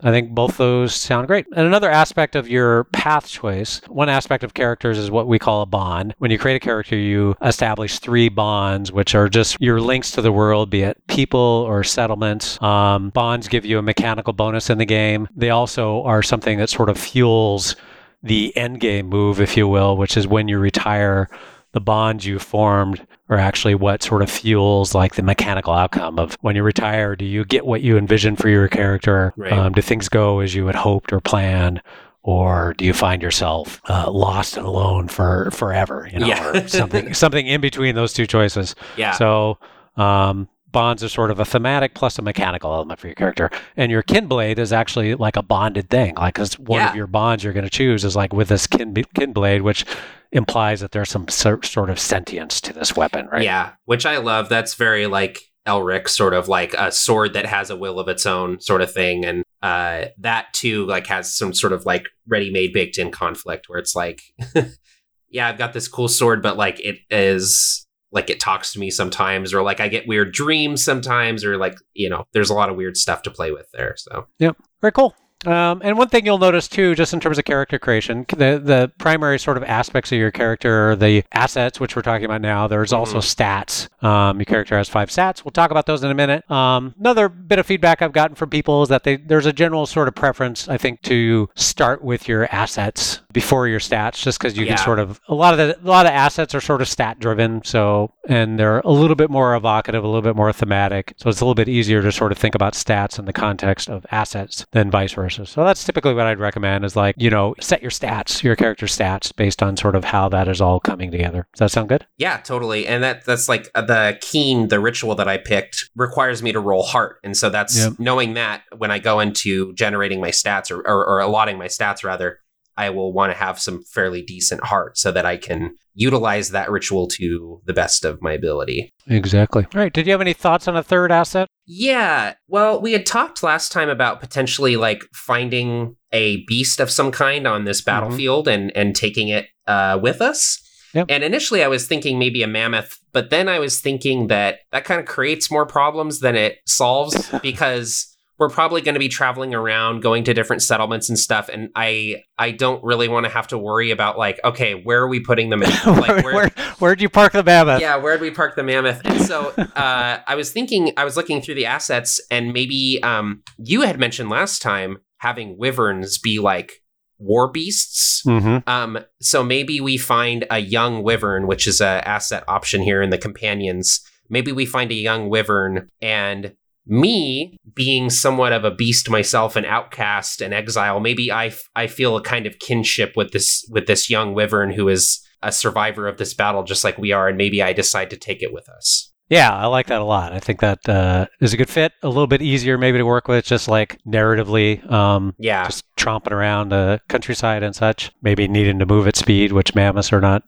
I 0.02 0.12
think 0.12 0.32
both 0.32 0.58
those 0.58 0.94
sound 0.94 1.28
great. 1.28 1.48
And 1.56 1.66
another 1.66 1.90
aspect 1.90 2.36
of 2.36 2.48
your 2.48 2.84
path 2.86 3.28
choice, 3.28 3.82
one 3.88 4.10
aspect 4.10 4.44
of 4.44 4.54
characters 4.54 4.98
is 4.98 5.10
what 5.10 5.28
we 5.28 5.40
call 5.40 5.62
a 5.62 5.66
bond. 5.66 6.14
When 6.20 6.30
you 6.30 6.38
create 6.38 6.56
a 6.56 6.60
character, 6.60 6.96
you 6.96 7.36
establish 7.42 8.00
three 8.00 8.30
bonds, 8.30 8.92
which 8.92 9.16
are 9.16 9.28
just 9.28 9.60
your 9.60 9.82
links 9.82 10.12
to 10.12 10.22
the 10.22 10.32
world, 10.32 10.70
be 10.70 10.84
it 10.84 11.02
people 11.08 11.40
or 11.40 11.84
settlements. 11.84 12.62
Um, 12.62 13.10
bonds 13.10 13.48
give 13.48 13.66
you 13.66 13.80
a 13.80 13.82
mechanical 13.82 14.34
bonus 14.34 14.70
in 14.70 14.78
the 14.78 14.86
game. 14.86 15.28
They 15.36 15.50
also 15.50 16.04
are 16.04 16.22
something 16.22 16.60
that 16.60 16.70
sort 16.70 16.90
of 16.90 17.00
fuels 17.00 17.76
the 18.24 18.56
end 18.58 18.80
game 18.80 19.08
move, 19.08 19.40
if 19.42 19.58
you 19.58 19.68
will, 19.68 19.98
which 19.98 20.18
is 20.18 20.28
when 20.28 20.48
you 20.48 20.60
retire, 20.60 21.30
the 21.78 21.82
bonds 21.82 22.26
you 22.26 22.40
formed 22.40 23.06
are 23.30 23.38
actually 23.38 23.76
what 23.76 24.02
sort 24.02 24.24
of 24.24 24.32
fuels 24.32 24.96
like 24.96 25.14
the 25.14 25.22
mechanical 25.22 25.74
outcome 25.74 26.18
of 26.18 26.34
when 26.42 26.56
you 26.56 26.64
retire. 26.64 27.16
Do 27.16 27.24
you 27.24 27.46
get 27.46 27.68
what 27.68 27.82
you 27.84 27.98
envisioned 28.00 28.40
for 28.40 28.50
your 28.50 28.68
character? 28.68 29.32
Right. 29.38 29.54
Um, 29.54 29.74
do 29.74 29.82
things 29.84 30.10
go 30.10 30.40
as 30.40 30.56
you 30.56 30.66
had 30.66 30.76
hoped 30.76 31.14
or 31.14 31.20
planned? 31.20 31.84
Or 32.24 32.74
do 32.80 32.84
you 32.84 32.94
find 32.94 33.22
yourself 33.22 33.80
uh, 33.90 34.10
lost 34.12 34.58
and 34.58 34.66
alone 34.66 35.08
for 35.08 35.52
forever? 35.52 36.10
You 36.12 36.18
know, 36.20 36.26
Yeah. 36.28 36.48
or 36.64 36.68
something 36.68 37.14
something 37.24 37.46
in 37.46 37.62
between 37.62 37.94
those 37.94 38.12
two 38.12 38.26
choices. 38.26 38.74
Yeah. 38.98 39.12
So 39.12 39.60
um, 39.98 40.50
bonds 40.72 41.04
are 41.04 41.10
sort 41.10 41.30
of 41.30 41.40
a 41.40 41.46
thematic 41.46 41.94
plus 41.94 42.18
a 42.18 42.24
mechanical 42.24 42.74
element 42.74 43.00
for 43.00 43.06
your 43.08 43.16
character, 43.16 43.52
and 43.78 43.92
your 43.92 44.02
kin 44.02 44.26
blade 44.28 44.58
is 44.58 44.74
actually 44.74 45.14
like 45.14 45.36
a 45.38 45.44
bonded 45.44 45.90
thing. 45.92 46.16
Like, 46.16 46.34
because 46.34 46.58
one 46.58 46.80
Yeah. 46.82 46.90
of 46.90 46.96
your 46.96 47.08
bonds 47.08 47.44
you're 47.44 47.54
going 47.54 47.66
to 47.66 47.70
choose 47.70 48.04
is 48.04 48.16
like 48.16 48.34
with 48.34 48.48
this 48.50 48.66
kin 48.66 48.96
kin 49.14 49.32
blade, 49.32 49.62
which 49.62 49.86
implies 50.32 50.82
that 50.82 50.92
there's 50.92 51.10
some 51.10 51.28
sor- 51.28 51.64
sort 51.64 51.90
of 51.90 52.00
sentience 52.00 52.62
to 52.62 52.74
this 52.74 52.96
weapon, 52.96 53.28
right? 53.32 53.44
Yeah, 53.44 53.74
which 53.86 54.06
I 54.06 54.18
love. 54.18 54.50
That's 54.50 54.74
very 54.76 55.08
like 55.08 55.42
Elric, 55.68 56.08
sort 56.08 56.34
of 56.34 56.48
like 56.48 56.74
a 56.74 56.92
sword 56.92 57.34
that 57.34 57.46
has 57.46 57.70
a 57.70 57.76
will 57.76 58.00
of 58.00 58.08
its 58.08 58.26
own, 58.26 58.60
sort 58.60 58.82
of 58.82 58.92
thing. 58.92 59.26
And 59.26 59.44
uh, 59.62 60.06
that 60.20 60.48
too, 60.54 60.86
like, 60.86 61.08
has 61.08 61.36
some 61.36 61.54
sort 61.54 61.74
of 61.74 61.86
like 61.86 62.08
ready-made, 62.28 62.74
baked-in 62.74 63.12
conflict 63.12 63.68
where 63.68 63.80
it's 63.80 63.96
like, 63.96 64.22
yeah, 65.30 65.48
I've 65.48 65.58
got 65.58 65.74
this 65.74 65.88
cool 65.88 66.08
sword, 66.08 66.42
but 66.42 66.58
like 66.58 66.80
it 66.80 67.00
is 67.10 67.86
like 68.12 68.30
it 68.30 68.40
talks 68.40 68.72
to 68.74 68.80
me 68.80 68.90
sometimes, 68.90 69.54
or 69.54 69.62
like 69.62 69.80
I 69.80 69.90
get 69.90 70.08
weird 70.08 70.32
dreams 70.32 70.84
sometimes, 70.84 71.44
or 71.44 71.58
like 71.58 71.78
you 71.94 72.10
know, 72.10 72.26
there's 72.34 72.50
a 72.50 72.54
lot 72.54 72.70
of 72.70 72.78
weird 72.78 72.96
stuff 72.96 73.22
to 73.24 73.32
play 73.32 73.52
with 73.52 73.68
there. 73.74 73.96
So 73.98 74.28
Yeah. 74.40 74.52
Very 74.82 74.94
cool. 74.94 75.14
Um, 75.46 75.82
and 75.84 75.98
one 75.98 76.10
thing 76.10 76.26
you'll 76.26 76.40
notice 76.40 76.68
too, 76.68 76.96
just 76.96 77.14
in 77.14 77.20
terms 77.20 77.38
of 77.38 77.46
character 77.46 77.78
creation, 77.78 78.26
the 78.30 78.60
the 78.64 78.92
primary 78.98 79.38
sort 79.38 79.58
of 79.58 79.64
aspects 79.64 80.12
of 80.12 80.18
your 80.18 80.32
character 80.32 80.92
are 80.92 80.96
the 80.96 81.24
assets, 81.32 81.80
which 81.80 81.96
we're 81.96 82.02
talking 82.02 82.26
about 82.26 82.42
now. 82.42 82.68
There's 82.68 82.92
also 82.92 83.20
stats. 83.20 83.88
Um, 84.04 84.40
your 84.40 84.46
character 84.46 84.76
has 84.78 84.90
five 84.90 85.10
stats. 85.10 85.46
We'll 85.46 85.52
talk 85.52 85.70
about 85.70 85.86
those 85.86 86.04
in 86.04 86.10
a 86.10 86.16
minute. 86.16 86.50
Um, 86.50 86.96
another 87.00 87.30
bit 87.30 87.60
of 87.60 87.68
feedback 87.68 88.02
I've 88.02 88.14
gotten 88.14 88.36
from 88.36 88.50
people 88.50 88.82
is 88.82 88.90
that 88.90 89.04
they, 89.04 89.18
there's 89.18 89.46
a 89.46 89.54
general 89.54 89.86
sort 89.86 90.08
of 90.08 90.16
preference, 90.16 90.68
I 90.68 90.78
think, 90.78 91.02
to 91.04 91.50
start 91.56 92.04
with 92.04 92.28
your 92.28 92.48
assets 92.54 93.22
before 93.42 93.68
your 93.68 93.80
stats, 93.80 94.22
just 94.24 94.40
because 94.40 94.58
you 94.58 94.66
Yeah. 94.66 94.76
can 94.76 94.84
sort 94.86 95.00
of 95.00 95.20
a 95.28 95.36
lot 95.36 95.52
of 95.54 95.60
the 95.60 95.78
a 95.84 95.90
lot 95.98 96.06
of 96.06 96.12
assets 96.12 96.56
are 96.56 96.62
sort 96.62 96.82
of 96.82 96.88
stat 96.88 97.20
driven. 97.20 97.62
So 97.64 98.12
and 98.28 98.58
they're 98.60 98.80
a 98.80 98.92
little 98.92 99.16
bit 99.16 99.30
more 99.30 99.56
evocative, 99.56 100.04
a 100.04 100.08
little 100.08 100.22
bit 100.30 100.36
more 100.36 100.52
thematic. 100.52 101.14
So 101.18 101.30
it's 101.30 101.40
a 101.40 101.44
little 101.46 101.56
bit 101.56 101.70
easier 101.70 102.02
to 102.02 102.12
sort 102.12 102.32
of 102.32 102.38
think 102.38 102.56
about 102.56 102.74
stats 102.74 103.20
in 103.20 103.26
the 103.26 103.34
context 103.34 103.90
of 103.90 104.06
assets 104.12 104.66
than 104.72 104.90
vice 104.92 105.14
versa. 105.14 105.46
So 105.46 105.64
that's 105.64 105.84
typically 105.84 106.14
what 106.14 106.26
I'd 106.26 106.40
recommend 106.40 106.84
is 106.84 106.96
like, 106.96 107.16
you 107.18 107.30
know, 107.30 107.54
set 107.60 107.82
your 107.82 107.92
stats, 107.92 108.42
your 108.44 108.56
character 108.56 108.86
stats 108.88 109.34
based 109.36 109.62
on 109.64 109.78
sort 109.78 109.96
of 109.96 110.04
how 110.06 110.28
that 110.30 110.48
is 110.48 110.60
all 110.62 110.80
coming 110.80 111.12
together. 111.12 111.48
Does 111.54 111.60
that 111.60 111.72
sound 111.72 111.90
good? 111.90 112.06
Yeah, 112.18 112.38
totally. 112.38 112.88
And 112.88 113.04
that 113.04 113.24
that's 113.26 113.48
like 113.48 113.70
uh, 113.76 113.82
the 113.84 114.18
keen, 114.22 114.68
the 114.70 114.80
ritual 114.80 115.16
that 115.16 115.28
I 115.28 115.38
picked 115.38 115.86
requires 115.96 116.42
me 116.44 116.52
to 116.52 116.60
roll 116.60 116.84
heart. 116.84 117.18
And 117.24 117.38
so 117.38 117.50
that's 117.50 117.78
Yep. 117.78 117.94
knowing 118.00 118.34
that 118.34 118.64
when 118.78 118.92
I 118.92 119.00
go 119.00 119.20
into 119.20 119.74
generating 119.74 120.20
my 120.20 120.30
stats 120.32 120.72
or, 120.72 120.80
or, 120.80 121.06
or 121.06 121.20
allotting 121.20 121.58
my 121.58 121.68
stats 121.68 122.04
rather, 122.04 122.40
I 122.78 122.90
will 122.92 123.12
want 123.12 123.32
to 123.32 123.38
have 123.38 123.60
some 123.60 123.84
fairly 123.84 124.22
decent 124.22 124.64
heart 124.64 124.98
so 124.98 125.12
that 125.12 125.26
I 125.26 125.38
can 125.38 125.76
utilize 125.96 126.52
that 126.52 126.70
ritual 126.70 127.08
to 127.08 127.60
the 127.66 127.74
best 127.74 128.06
of 128.06 128.22
my 128.22 128.32
ability. 128.32 128.94
Exactly. 129.08 129.66
All 129.74 129.82
right. 129.82 129.92
Did 129.92 130.06
you 130.06 130.12
have 130.12 130.22
any 130.22 130.34
thoughts 130.34 130.68
on 130.68 130.78
a 130.78 130.84
third 130.84 131.12
asset? 131.12 131.48
Yeah. 131.66 132.36
Well, 132.48 132.80
we 132.80 132.94
had 132.94 133.06
talked 133.06 133.42
last 133.42 133.72
time 133.72 133.90
about 133.90 134.20
potentially 134.20 134.78
like 134.78 135.02
finding 135.14 135.96
a 136.14 136.46
beast 136.46 136.80
of 136.80 136.92
some 136.92 137.12
kind 137.12 137.48
on 137.48 137.66
this 137.66 137.82
battlefield 137.82 138.48
and 138.48 138.72
and 138.78 138.96
taking 138.96 139.28
it 139.28 139.48
uh, 139.66 140.00
with 140.02 140.22
us. 140.22 140.64
Yep. 140.94 141.08
And 141.10 141.24
initially, 141.24 141.64
I 141.64 141.68
was 141.68 141.88
thinking 141.88 142.18
maybe 142.18 142.44
a 142.44 142.48
mammoth, 142.48 142.98
but 143.12 143.30
then 143.30 143.50
I 143.50 143.60
was 143.60 143.82
thinking 143.82 144.28
that 144.28 144.60
that 144.72 144.86
kind 144.86 145.00
of 145.00 145.06
creates 145.06 145.52
more 145.52 145.66
problems 145.66 146.22
than 146.22 146.36
it 146.36 146.60
solves 146.66 147.30
because 147.42 148.16
we're 148.40 148.50
probably 148.50 148.82
going 148.82 148.94
to 148.94 149.00
be 149.00 149.10
traveling 149.10 149.56
around, 149.56 150.02
going 150.02 150.24
to 150.26 150.34
different 150.34 150.62
settlements 150.62 151.10
and 151.10 151.18
stuff. 151.18 151.50
And 151.50 151.70
I 151.76 152.24
I 152.38 152.52
don't 152.52 152.84
really 152.84 153.08
want 153.08 153.26
to 153.26 153.32
have 153.32 153.48
to 153.48 153.58
worry 153.58 153.92
about 153.92 154.18
like, 154.18 154.40
okay, 154.44 154.74
where 154.76 155.02
are 155.02 155.08
we 155.08 155.20
putting 155.20 155.50
them? 155.50 155.64
In? 155.64 155.72
Like, 155.98 156.24
where, 156.24 156.34
where, 156.34 156.50
where'd 156.80 157.02
you 157.02 157.10
park 157.10 157.34
the 157.34 157.44
mammoth? 157.44 157.82
yeah, 157.82 157.98
where'd 157.98 158.22
we 158.22 158.30
park 158.30 158.56
the 158.56 158.64
mammoth? 158.64 159.02
And 159.04 159.22
so 159.22 159.50
uh, 159.58 160.20
I 160.28 160.36
was 160.36 160.52
thinking, 160.52 160.92
I 160.96 161.06
was 161.06 161.18
looking 161.18 161.42
through 161.42 161.56
the 161.56 161.66
assets, 161.66 162.22
and 162.30 162.54
maybe 162.54 163.00
um, 163.04 163.42
you 163.58 163.82
had 163.82 164.00
mentioned 164.00 164.30
last 164.30 164.62
time 164.62 164.98
having 165.18 165.58
wyverns 165.58 166.18
be 166.18 166.40
like 166.40 166.84
war 167.18 167.52
beasts. 167.52 168.22
Mm-hmm. 168.26 168.70
Um, 168.70 169.00
so 169.22 169.44
maybe 169.44 169.82
we 169.82 169.98
find 169.98 170.46
a 170.52 170.60
young 170.60 171.04
wyvern, 171.04 171.48
which 171.48 171.68
is 171.68 171.82
a 171.82 172.08
asset 172.08 172.44
option 172.48 172.82
here 172.82 173.02
in 173.02 173.10
the 173.10 173.18
companions. 173.18 174.02
Maybe 174.30 174.52
we 174.52 174.66
find 174.66 174.92
a 174.92 174.96
young 174.96 175.30
wyvern 175.30 175.90
and 176.02 176.54
me 176.88 177.58
being 177.74 178.10
somewhat 178.10 178.54
of 178.54 178.64
a 178.64 178.72
beast 178.72 179.10
myself 179.10 179.56
an 179.56 179.66
outcast 179.66 180.42
an 180.42 180.54
exile 180.54 181.00
maybe 181.00 181.30
I, 181.32 181.48
f- 181.48 181.70
I 181.76 181.88
feel 181.88 182.16
a 182.18 182.22
kind 182.24 182.46
of 182.46 182.60
kinship 182.60 183.14
with 183.16 183.32
this 183.32 183.66
with 183.70 183.88
this 183.88 184.10
young 184.10 184.34
wyvern 184.34 184.72
who 184.72 184.88
is 184.90 185.20
a 185.44 185.52
survivor 185.52 186.08
of 186.08 186.18
this 186.18 186.34
battle 186.34 186.64
just 186.64 186.84
like 186.84 186.98
we 186.98 187.12
are 187.12 187.28
and 187.28 187.38
maybe 187.38 187.62
i 187.62 187.74
decide 187.74 188.10
to 188.10 188.18
take 188.18 188.42
it 188.42 188.54
with 188.54 188.68
us 188.70 189.12
Yeah, 189.30 189.54
I 189.54 189.66
like 189.66 189.88
that 189.88 190.00
a 190.00 190.06
lot. 190.06 190.32
I 190.32 190.40
think 190.40 190.62
that 190.62 190.80
uh, 190.88 191.26
is 191.42 191.52
a 191.54 191.58
good 191.58 191.68
fit. 191.70 191.92
A 192.02 192.08
little 192.08 192.28
bit 192.28 192.42
easier 192.42 192.78
maybe 192.78 192.98
to 192.98 193.06
work 193.06 193.28
with, 193.28 193.44
just 193.44 193.68
like 193.68 194.00
narratively, 194.08 194.80
um, 194.90 195.34
yeah 195.38 195.66
just 195.66 195.84
tromping 195.98 196.32
around 196.32 196.70
the 196.70 197.02
countryside 197.10 197.62
and 197.62 197.76
such. 197.76 198.10
Maybe 198.22 198.48
needing 198.48 198.80
to 198.80 198.86
move 198.86 199.06
at 199.06 199.18
speed, 199.18 199.52
which 199.52 199.76
mammoths 199.76 200.14
are 200.14 200.22
not 200.22 200.44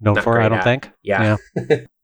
known 0.00 0.14
Not 0.14 0.22
for. 0.24 0.40
I 0.40 0.48
don't 0.48 0.58
at. 0.58 0.64
think. 0.64 0.90
yeah, 1.02 1.36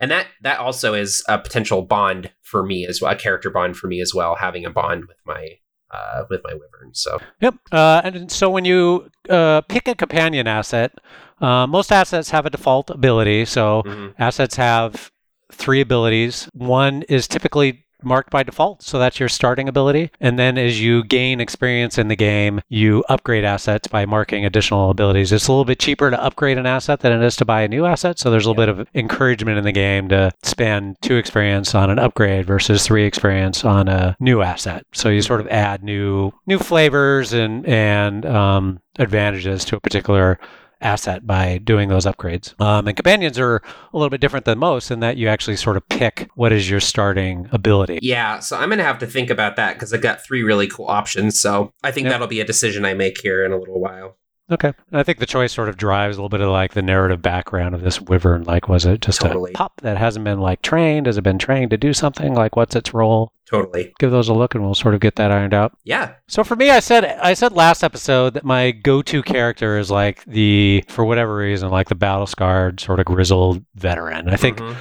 and 0.00 0.10
that 0.10 0.26
that 0.42 0.58
also 0.58 0.94
is 0.94 1.22
a 1.28 1.38
potential 1.38 1.82
bond 1.82 2.30
for 2.42 2.64
me 2.64 2.86
as 2.86 3.00
well 3.00 3.12
a 3.12 3.16
character 3.16 3.50
bond 3.50 3.76
for 3.76 3.86
me 3.86 4.00
as 4.00 4.12
well 4.14 4.36
having 4.36 4.64
a 4.64 4.70
bond 4.70 5.04
with 5.06 5.18
my 5.24 5.48
uh 5.90 6.24
with 6.30 6.40
my 6.44 6.52
wyvern 6.52 6.92
so 6.92 7.18
Yep. 7.40 7.54
Uh, 7.72 8.00
and 8.04 8.30
so 8.30 8.50
when 8.50 8.64
you 8.64 9.10
uh, 9.28 9.60
pick 9.62 9.88
a 9.88 9.94
companion 9.94 10.46
asset, 10.46 10.92
uh, 11.40 11.66
most 11.66 11.92
assets 11.92 12.30
have 12.30 12.46
a 12.46 12.50
default 12.50 12.90
ability. 12.90 13.44
So 13.44 13.82
mhm. 13.86 14.14
assets 14.18 14.56
have 14.56 15.10
three 15.52 15.80
abilities. 15.80 16.48
One 16.52 17.02
is 17.02 17.28
typically 17.28 17.84
marked 18.02 18.30
by 18.30 18.42
default, 18.42 18.82
so 18.82 18.98
that's 18.98 19.20
your 19.20 19.28
starting 19.28 19.68
ability. 19.68 20.10
And 20.20 20.38
then 20.38 20.58
as 20.58 20.80
you 20.80 21.04
gain 21.04 21.40
experience 21.40 21.98
in 21.98 22.08
the 22.08 22.16
game, 22.16 22.60
you 22.68 23.04
upgrade 23.08 23.44
assets 23.44 23.88
by 23.88 24.06
marking 24.06 24.44
additional 24.44 24.90
abilities. 24.90 25.32
It's 25.32 25.48
a 25.48 25.52
little 25.52 25.64
bit 25.64 25.78
cheaper 25.78 26.10
to 26.10 26.22
upgrade 26.22 26.58
an 26.58 26.66
asset 26.66 27.00
than 27.00 27.12
it 27.12 27.24
is 27.24 27.36
to 27.36 27.44
buy 27.44 27.62
a 27.62 27.68
new 27.68 27.86
asset, 27.86 28.18
so 28.18 28.30
there's 28.30 28.46
a 28.46 28.50
little 28.50 28.62
bit 28.62 28.68
of 28.68 28.86
encouragement 28.94 29.58
in 29.58 29.64
the 29.64 29.72
game 29.72 30.08
to 30.08 30.32
spend 30.42 30.96
two 31.02 31.16
experience 31.16 31.74
on 31.74 31.90
an 31.90 31.98
upgrade 31.98 32.46
versus 32.46 32.84
three 32.84 33.04
experience 33.04 33.64
on 33.64 33.88
a 33.88 34.16
new 34.20 34.42
asset. 34.42 34.84
So 34.92 35.08
you 35.08 35.22
sort 35.22 35.40
of 35.40 35.48
add 35.48 35.82
new 35.82 36.32
new 36.46 36.58
flavors 36.58 37.32
and 37.32 37.66
and 37.66 38.24
um, 38.26 38.80
advantages 38.98 39.64
to 39.66 39.76
a 39.76 39.80
particular 39.80 40.38
asset 40.80 41.26
by 41.26 41.58
doing 41.58 41.88
those 41.88 42.04
upgrades. 42.06 42.58
Um, 42.60 42.86
and 42.86 42.96
companions 42.96 43.38
are 43.38 43.56
a 43.56 43.62
little 43.96 44.10
bit 44.10 44.20
different 44.20 44.44
than 44.44 44.58
most 44.58 44.90
in 44.90 45.00
that 45.00 45.16
you 45.16 45.26
actually 45.28 45.56
sort 45.56 45.76
of 45.76 45.88
pick 45.88 46.28
what 46.34 46.52
is 46.52 46.68
your 46.70 46.80
starting 46.80 47.48
ability. 47.52 47.98
yeah 48.02 48.38
so 48.38 48.56
i'm 48.56 48.68
gonna 48.68 48.82
have 48.82 48.98
to 48.98 49.06
think 49.06 49.30
about 49.30 49.56
that 49.56 49.74
because 49.74 49.92
I've 49.92 50.02
got 50.02 50.22
three 50.24 50.42
really 50.42 50.68
cool 50.68 50.86
options 50.86 51.40
so 51.40 51.72
i 51.82 51.90
think 51.90 52.04
Yep. 52.04 52.12
that'll 52.12 52.26
be 52.26 52.40
a 52.40 52.44
decision 52.44 52.84
i 52.84 52.92
make 52.94 53.20
here 53.20 53.44
in 53.44 53.52
a 53.52 53.56
little 53.56 53.80
while 53.80 54.17
Okay. 54.50 54.72
And 54.90 54.98
I 54.98 55.02
think 55.02 55.18
the 55.18 55.26
choice 55.26 55.52
sort 55.52 55.68
of 55.68 55.76
drives 55.76 56.16
a 56.16 56.20
little 56.20 56.30
bit 56.30 56.40
of 56.40 56.48
like 56.48 56.72
the 56.72 56.80
narrative 56.82 57.20
background 57.20 57.74
of 57.74 57.82
this 57.82 58.00
wyvern. 58.00 58.44
Like, 58.44 58.68
was 58.68 58.86
it 58.86 59.00
just 59.02 59.20
Totally. 59.20 59.50
a 59.52 59.54
pup 59.54 59.80
that 59.82 59.98
hasn't 59.98 60.24
been 60.24 60.40
like 60.40 60.62
trained? 60.62 61.06
Has 61.06 61.18
it 61.18 61.22
been 61.22 61.38
trained 61.38 61.70
to 61.72 61.76
do 61.76 61.92
something? 61.92 62.34
Like, 62.34 62.56
what's 62.56 62.74
its 62.76 62.94
role? 62.94 63.32
totally 63.50 63.94
Give 63.98 64.10
those 64.10 64.28
a 64.28 64.34
look 64.34 64.54
and 64.54 64.62
we'll 64.62 64.74
sort 64.74 64.92
of 64.94 65.00
get 65.00 65.16
that 65.16 65.30
ironed 65.32 65.54
out. 65.54 65.72
yeah 65.82 66.12
So 66.26 66.44
for 66.44 66.54
me, 66.54 66.68
I 66.68 66.80
said 66.80 67.04
I 67.06 67.32
said 67.32 67.52
last 67.52 67.82
episode 67.82 68.34
that 68.34 68.44
my 68.44 68.72
go-to 68.72 69.22
character 69.22 69.78
is 69.78 69.90
like 69.90 70.22
the 70.26 70.84
for 70.88 71.02
whatever 71.06 71.34
reason 71.36 71.70
like 71.70 71.88
the 71.88 71.94
battle 71.94 72.26
scarred 72.26 72.78
sort 72.78 73.00
of 73.00 73.06
grizzled 73.06 73.64
veteran. 73.74 74.28
I 74.28 74.36
think 74.36 74.58
Mhm. 74.58 74.76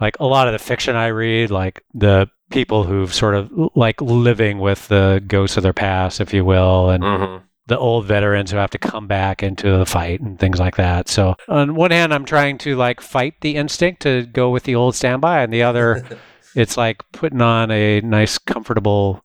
like 0.00 0.16
a 0.18 0.24
lot 0.24 0.46
of 0.48 0.52
the 0.54 0.58
fiction 0.58 0.96
I 0.96 1.08
read, 1.08 1.50
like 1.50 1.82
the 1.92 2.28
people 2.50 2.84
who've 2.84 3.12
sort 3.12 3.34
of 3.34 3.50
like 3.74 4.00
living 4.00 4.60
with 4.60 4.88
the 4.88 5.22
ghosts 5.26 5.58
of 5.58 5.62
their 5.62 5.74
past, 5.74 6.18
if 6.18 6.32
you 6.32 6.42
will, 6.42 6.88
and 6.88 7.04
Mhm. 7.04 7.42
The 7.66 7.78
old 7.78 8.06
veterans 8.06 8.50
who 8.50 8.56
have 8.56 8.70
to 8.70 8.78
come 8.78 9.06
back 9.06 9.42
into 9.42 9.76
the 9.76 9.86
fight 9.86 10.20
and 10.20 10.38
things 10.38 10.58
like 10.58 10.76
that. 10.76 11.08
So 11.08 11.34
on 11.48 11.74
one 11.74 11.90
hand, 11.90 12.14
I'm 12.14 12.24
trying 12.24 12.58
to 12.58 12.76
like 12.76 13.00
fight 13.00 13.34
the 13.40 13.56
instinct 13.56 14.02
to 14.02 14.26
go 14.26 14.50
with 14.50 14.64
the 14.64 14.74
old 14.74 14.94
standby, 14.94 15.42
and 15.42 15.52
the 15.52 15.62
other, 15.62 16.04
it's 16.54 16.76
like 16.76 17.02
putting 17.12 17.42
on 17.42 17.70
a 17.70 18.00
nice, 18.02 18.38
comfortable 18.38 19.24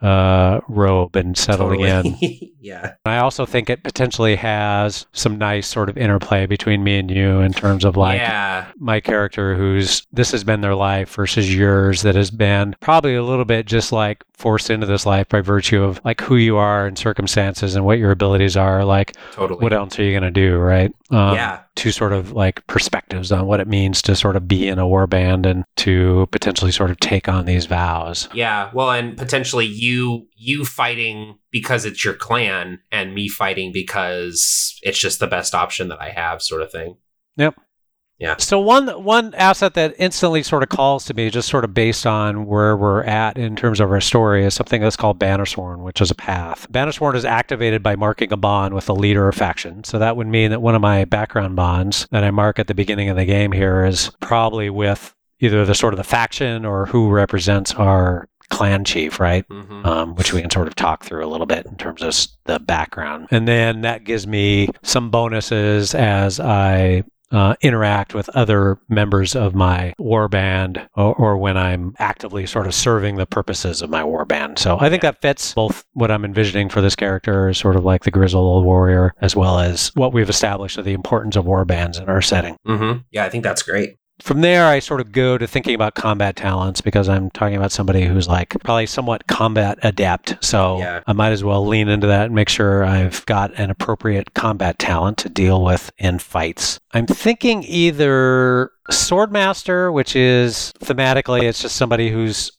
uh, 0.00 0.60
robe 0.68 1.16
and 1.16 1.36
settling 1.36 1.80
in. 1.80 2.16
Yeah 2.60 2.94
I 3.06 3.18
also 3.18 3.46
think 3.46 3.70
it 3.70 3.82
potentially 3.84 4.36
has 4.36 5.06
some 5.12 5.38
nice 5.38 5.66
sort 5.66 5.88
of 5.88 5.96
interplay 5.96 6.44
between 6.44 6.84
me 6.84 6.98
and 6.98 7.10
you 7.10 7.40
in 7.40 7.52
terms 7.52 7.84
of 7.84 7.96
like 7.96 8.18
yeah 8.18 8.66
my 8.76 9.00
character 9.00 9.54
who's 9.54 10.06
this 10.12 10.32
has 10.32 10.44
been 10.44 10.60
their 10.60 10.74
life 10.74 11.14
versus 11.14 11.54
yours 11.54 12.02
that 12.02 12.14
has 12.14 12.30
been 12.30 12.74
probably 12.80 13.14
a 13.14 13.22
little 13.22 13.44
bit 13.44 13.64
just 13.64 13.92
like 13.92 14.22
forced 14.38 14.70
into 14.70 14.86
this 14.86 15.04
life 15.04 15.28
by 15.28 15.40
virtue 15.40 15.82
of 15.82 16.00
like 16.04 16.20
who 16.20 16.36
you 16.36 16.56
are 16.56 16.86
and 16.86 16.96
circumstances 16.96 17.74
and 17.74 17.84
what 17.84 17.98
your 17.98 18.12
abilities 18.12 18.56
are 18.56 18.84
like 18.84 19.16
totally. 19.32 19.60
what 19.60 19.72
else 19.72 19.98
are 19.98 20.04
you 20.04 20.12
going 20.12 20.22
to 20.22 20.30
do 20.30 20.56
right? 20.56 20.92
Um, 21.10 21.34
yeah. 21.34 21.60
two 21.74 21.90
sort 21.90 22.12
of 22.12 22.32
like 22.32 22.64
perspectives 22.66 23.32
on 23.32 23.46
what 23.46 23.60
it 23.60 23.66
means 23.66 24.00
to 24.02 24.14
sort 24.14 24.36
of 24.36 24.46
be 24.46 24.68
in 24.68 24.78
a 24.78 24.86
war 24.86 25.06
band 25.06 25.46
and 25.46 25.64
to 25.76 26.28
potentially 26.30 26.70
sort 26.70 26.90
of 26.90 27.00
take 27.00 27.28
on 27.28 27.46
these 27.46 27.66
vows. 27.66 28.28
Yeah, 28.32 28.70
well, 28.72 28.90
and 28.90 29.16
potentially 29.16 29.66
you 29.66 30.28
you 30.36 30.64
fighting 30.64 31.38
because 31.50 31.84
it's 31.84 32.04
your 32.04 32.14
clan, 32.14 32.80
and 32.92 33.14
me 33.14 33.28
fighting 33.28 33.72
because 33.72 34.78
it's 34.82 34.98
just 34.98 35.18
the 35.18 35.26
best 35.26 35.54
option 35.54 35.88
that 35.88 36.00
I 36.00 36.10
have, 36.10 36.42
sort 36.42 36.62
of 36.62 36.70
thing. 36.70 36.96
So 38.38 38.58
one 38.58 38.88
one 39.04 39.32
asset 39.34 39.74
that 39.74 39.94
instantly 39.98 40.42
sort 40.42 40.62
of 40.62 40.68
calls 40.68 41.04
to 41.06 41.14
me, 41.14 41.30
just 41.30 41.48
sort 41.48 41.64
of 41.64 41.72
based 41.72 42.06
on 42.06 42.46
where 42.46 42.76
we're 42.76 43.04
at 43.04 43.38
in 43.38 43.54
terms 43.54 43.80
of 43.80 43.90
our 43.90 44.00
story, 44.00 44.44
is 44.44 44.54
something 44.54 44.80
that's 44.80 44.96
called 44.96 45.18
Bannersworn, 45.18 45.78
which 45.78 46.00
is 46.00 46.10
a 46.10 46.14
path. 46.14 46.66
Bannersworn 46.70 47.14
is 47.14 47.24
activated 47.24 47.82
by 47.82 47.94
marking 47.96 48.32
a 48.32 48.36
bond 48.36 48.74
with 48.74 48.88
a 48.88 48.92
leader 48.92 49.26
or 49.26 49.32
faction. 49.32 49.84
So 49.84 49.98
that 49.98 50.16
would 50.16 50.26
mean 50.26 50.50
that 50.50 50.60
one 50.60 50.74
of 50.74 50.82
my 50.82 51.04
background 51.04 51.56
bonds 51.56 52.08
that 52.10 52.24
I 52.24 52.30
mark 52.30 52.58
at 52.58 52.66
the 52.66 52.74
beginning 52.74 53.08
of 53.08 53.16
the 53.16 53.24
game 53.24 53.52
here 53.52 53.84
is 53.84 54.10
probably 54.20 54.68
with 54.68 55.14
either 55.40 55.64
the 55.64 55.74
sort 55.74 55.94
of 55.94 55.98
the 55.98 56.04
faction 56.04 56.64
or 56.64 56.86
who 56.86 57.10
represents 57.10 57.72
our 57.74 58.28
clan 58.50 58.84
chief, 58.84 59.20
right? 59.20 59.44
hmm 59.48 59.86
um, 59.86 60.14
which 60.16 60.32
we 60.32 60.40
can 60.40 60.50
sort 60.50 60.66
of 60.66 60.74
talk 60.74 61.04
through 61.04 61.24
a 61.24 61.28
little 61.28 61.46
bit 61.46 61.64
in 61.66 61.76
terms 61.76 62.02
of 62.02 62.14
the 62.44 62.58
background. 62.58 63.28
And 63.30 63.46
then 63.46 63.82
that 63.82 64.02
gives 64.04 64.26
me 64.26 64.68
some 64.82 65.10
bonuses 65.10 65.94
as 65.94 66.40
I 66.40 67.04
uh, 67.30 67.54
interact 67.60 68.14
with 68.14 68.28
other 68.30 68.78
members 68.88 69.34
of 69.36 69.54
my 69.54 69.94
war 69.98 70.28
band 70.28 70.88
or, 70.94 71.14
or 71.14 71.38
when 71.38 71.56
I'm 71.56 71.94
actively 71.98 72.46
sort 72.46 72.66
of 72.66 72.74
serving 72.74 73.16
the 73.16 73.26
purposes 73.26 73.82
of 73.82 73.90
my 73.90 74.04
war 74.04 74.24
band. 74.24 74.58
So 74.58 74.78
I 74.80 74.88
think 74.88 75.02
that 75.02 75.20
fits 75.20 75.54
both 75.54 75.84
what 75.92 76.10
I'm 76.10 76.24
envisioning 76.24 76.68
for 76.68 76.80
this 76.80 76.96
character 76.96 77.52
sort 77.54 77.76
of 77.76 77.84
like 77.84 78.04
the 78.04 78.10
grizzled 78.10 78.44
old 78.44 78.64
warrior, 78.64 79.14
as 79.20 79.34
well 79.34 79.58
as 79.58 79.90
what 79.94 80.12
we've 80.12 80.28
established 80.28 80.78
of 80.78 80.84
the 80.84 80.92
importance 80.92 81.36
of 81.36 81.44
war 81.44 81.64
bands 81.64 81.98
in 81.98 82.08
our 82.08 82.22
setting 82.22 82.58
Mm-hmm. 82.66 82.98
Yeah, 83.10 83.24
I 83.24 83.30
think 83.30 83.44
that's 83.44 83.62
great. 83.62 83.96
From 84.20 84.40
there, 84.40 84.66
I 84.66 84.80
sort 84.80 85.00
of 85.00 85.12
go 85.12 85.38
to 85.38 85.46
thinking 85.46 85.74
about 85.74 85.94
combat 85.94 86.34
talents 86.36 86.80
because 86.80 87.08
I'm 87.08 87.30
talking 87.30 87.56
about 87.56 87.70
somebody 87.72 88.04
who's 88.04 88.26
like 88.28 88.56
probably 88.64 88.86
somewhat 88.86 89.26
combat 89.28 89.78
adept. 89.82 90.36
So 90.44 90.78
Yeah. 90.78 91.00
I 91.06 91.12
might 91.12 91.30
as 91.30 91.44
well 91.44 91.66
lean 91.66 91.88
into 91.88 92.06
that 92.08 92.26
and 92.26 92.34
make 92.34 92.48
sure 92.48 92.84
I've 92.84 93.24
got 93.26 93.52
an 93.58 93.70
appropriate 93.70 94.34
combat 94.34 94.78
talent 94.78 95.18
to 95.18 95.28
deal 95.28 95.62
with 95.64 95.90
in 95.98 96.18
fights. 96.18 96.80
I'm 96.92 97.06
thinking 97.06 97.62
either 97.64 98.72
Swordmaster, 98.90 99.92
which 99.92 100.16
is 100.16 100.72
thematically, 100.80 101.42
it's 101.42 101.62
just 101.62 101.76
somebody 101.76 102.10
who's 102.10 102.52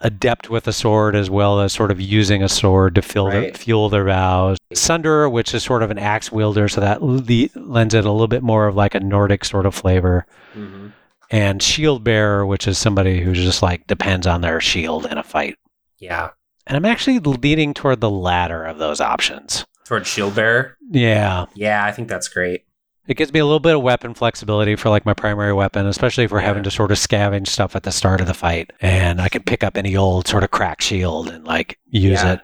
adept 0.00 0.50
with 0.50 0.66
a 0.66 0.72
sword 0.72 1.14
as 1.14 1.30
well 1.30 1.60
as 1.60 1.72
sort 1.72 1.90
of 1.92 2.00
using 2.00 2.42
a 2.42 2.48
sword 2.48 2.94
to 2.96 3.02
fill 3.02 3.28
Right. 3.28 3.56
fuel 3.56 3.88
their 3.88 4.04
vows. 4.04 4.56
Sunderer, 4.74 5.30
which 5.30 5.54
is 5.54 5.62
sort 5.62 5.82
of 5.82 5.90
an 5.92 5.98
axe 5.98 6.32
wielder, 6.32 6.68
so 6.68 6.80
that 6.80 7.02
le- 7.02 7.48
lends 7.54 7.94
it 7.94 8.04
a 8.04 8.10
little 8.10 8.26
bit 8.26 8.42
more 8.42 8.66
of 8.66 8.74
like 8.74 8.94
a 8.96 9.00
Nordic 9.00 9.44
sort 9.44 9.66
of 9.66 9.74
flavor 9.74 10.26
hmm 10.54 10.88
and 11.32 11.60
shield 11.62 12.04
bearer, 12.04 12.46
which 12.46 12.68
is 12.68 12.78
somebody 12.78 13.20
who 13.20 13.32
just 13.32 13.62
like 13.62 13.86
depends 13.88 14.26
on 14.28 14.40
their 14.42 14.60
shield 14.60 15.06
in 15.06 15.18
a 15.18 15.22
fight. 15.24 15.56
Yeah, 15.98 16.30
And 16.66 16.76
I'm 16.76 16.84
actually 16.84 17.18
leaning 17.20 17.74
toward 17.74 18.00
the 18.00 18.10
latter 18.10 18.64
of 18.64 18.78
those 18.78 19.00
options. 19.00 19.64
towards 19.84 20.06
shield 20.06 20.34
bearer. 20.36 20.76
Yeah, 20.90 21.46
Yeah, 21.54 21.84
I 21.84 21.90
think 21.92 22.08
that's 22.08 22.28
great. 22.28 22.64
it 23.08 23.16
gives 23.16 23.32
me 23.32 23.40
a 23.40 23.44
little 23.44 23.58
bit 23.60 23.74
of 23.74 23.82
weapon 23.82 24.14
flexibility 24.14 24.76
for 24.76 24.88
like 24.90 25.04
my 25.04 25.12
primary 25.14 25.52
weapon, 25.52 25.86
especially 25.86 26.24
if 26.24 26.30
we're 26.30 26.40
Yeah. 26.40 26.46
having 26.46 26.62
to 26.62 26.70
sort 26.70 26.92
of 26.92 26.98
scavenge 26.98 27.48
stuff 27.48 27.74
at 27.74 27.82
the 27.82 27.90
start 27.92 28.20
of 28.20 28.26
the 28.28 28.34
fight. 28.34 28.72
And 28.80 29.20
I 29.20 29.28
can 29.28 29.42
pick 29.42 29.64
up 29.64 29.76
any 29.76 29.96
old 29.96 30.28
sort 30.28 30.44
of 30.44 30.50
crack 30.52 30.80
shield 30.80 31.28
and 31.28 31.44
like 31.44 31.78
use 31.90 32.22
Yeah. 32.22 32.34
it. 32.34 32.40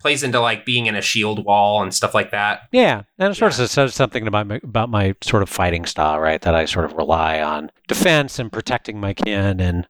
Plays 0.00 0.22
into 0.22 0.40
like 0.40 0.64
being 0.64 0.86
in 0.86 0.94
a 0.94 1.00
shield 1.02 1.44
wall 1.44 1.82
and 1.82 1.92
stuff 1.92 2.14
like 2.14 2.30
that. 2.30 2.68
Yeah, 2.70 3.02
and 3.18 3.32
it 3.32 3.34
sort 3.36 3.58
Yeah. 3.58 3.64
of 3.64 3.70
says 3.70 3.94
something 3.94 4.26
about 4.28 4.46
my, 4.46 4.60
about 4.62 4.88
my 4.90 5.14
sort 5.22 5.42
of 5.42 5.48
fighting 5.48 5.86
style, 5.86 6.20
right? 6.20 6.40
That 6.40 6.54
I 6.54 6.66
sort 6.66 6.84
of 6.84 6.92
rely 6.92 7.42
on 7.42 7.70
defense 7.88 8.38
and 8.38 8.52
protecting 8.52 9.00
my 9.00 9.12
kin, 9.14 9.60
and 9.60 9.88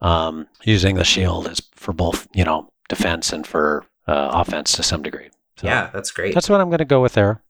um, 0.00 0.46
using 0.62 0.94
the 0.94 1.04
shield 1.04 1.48
is 1.48 1.60
for 1.74 1.92
both, 1.92 2.28
you 2.34 2.44
know, 2.44 2.70
defense 2.88 3.32
and 3.32 3.44
for 3.46 3.84
uh, 4.06 4.30
offense 4.32 4.72
to 4.72 4.82
some 4.84 5.02
degree. 5.02 5.28
So 5.56 5.66
yeah, 5.66 5.90
that's 5.92 6.12
great. 6.12 6.34
that's 6.34 6.48
what 6.48 6.60
I'm 6.60 6.68
going 6.68 6.78
to 6.78 6.84
go 6.84 7.02
with 7.02 7.14
there. 7.14 7.42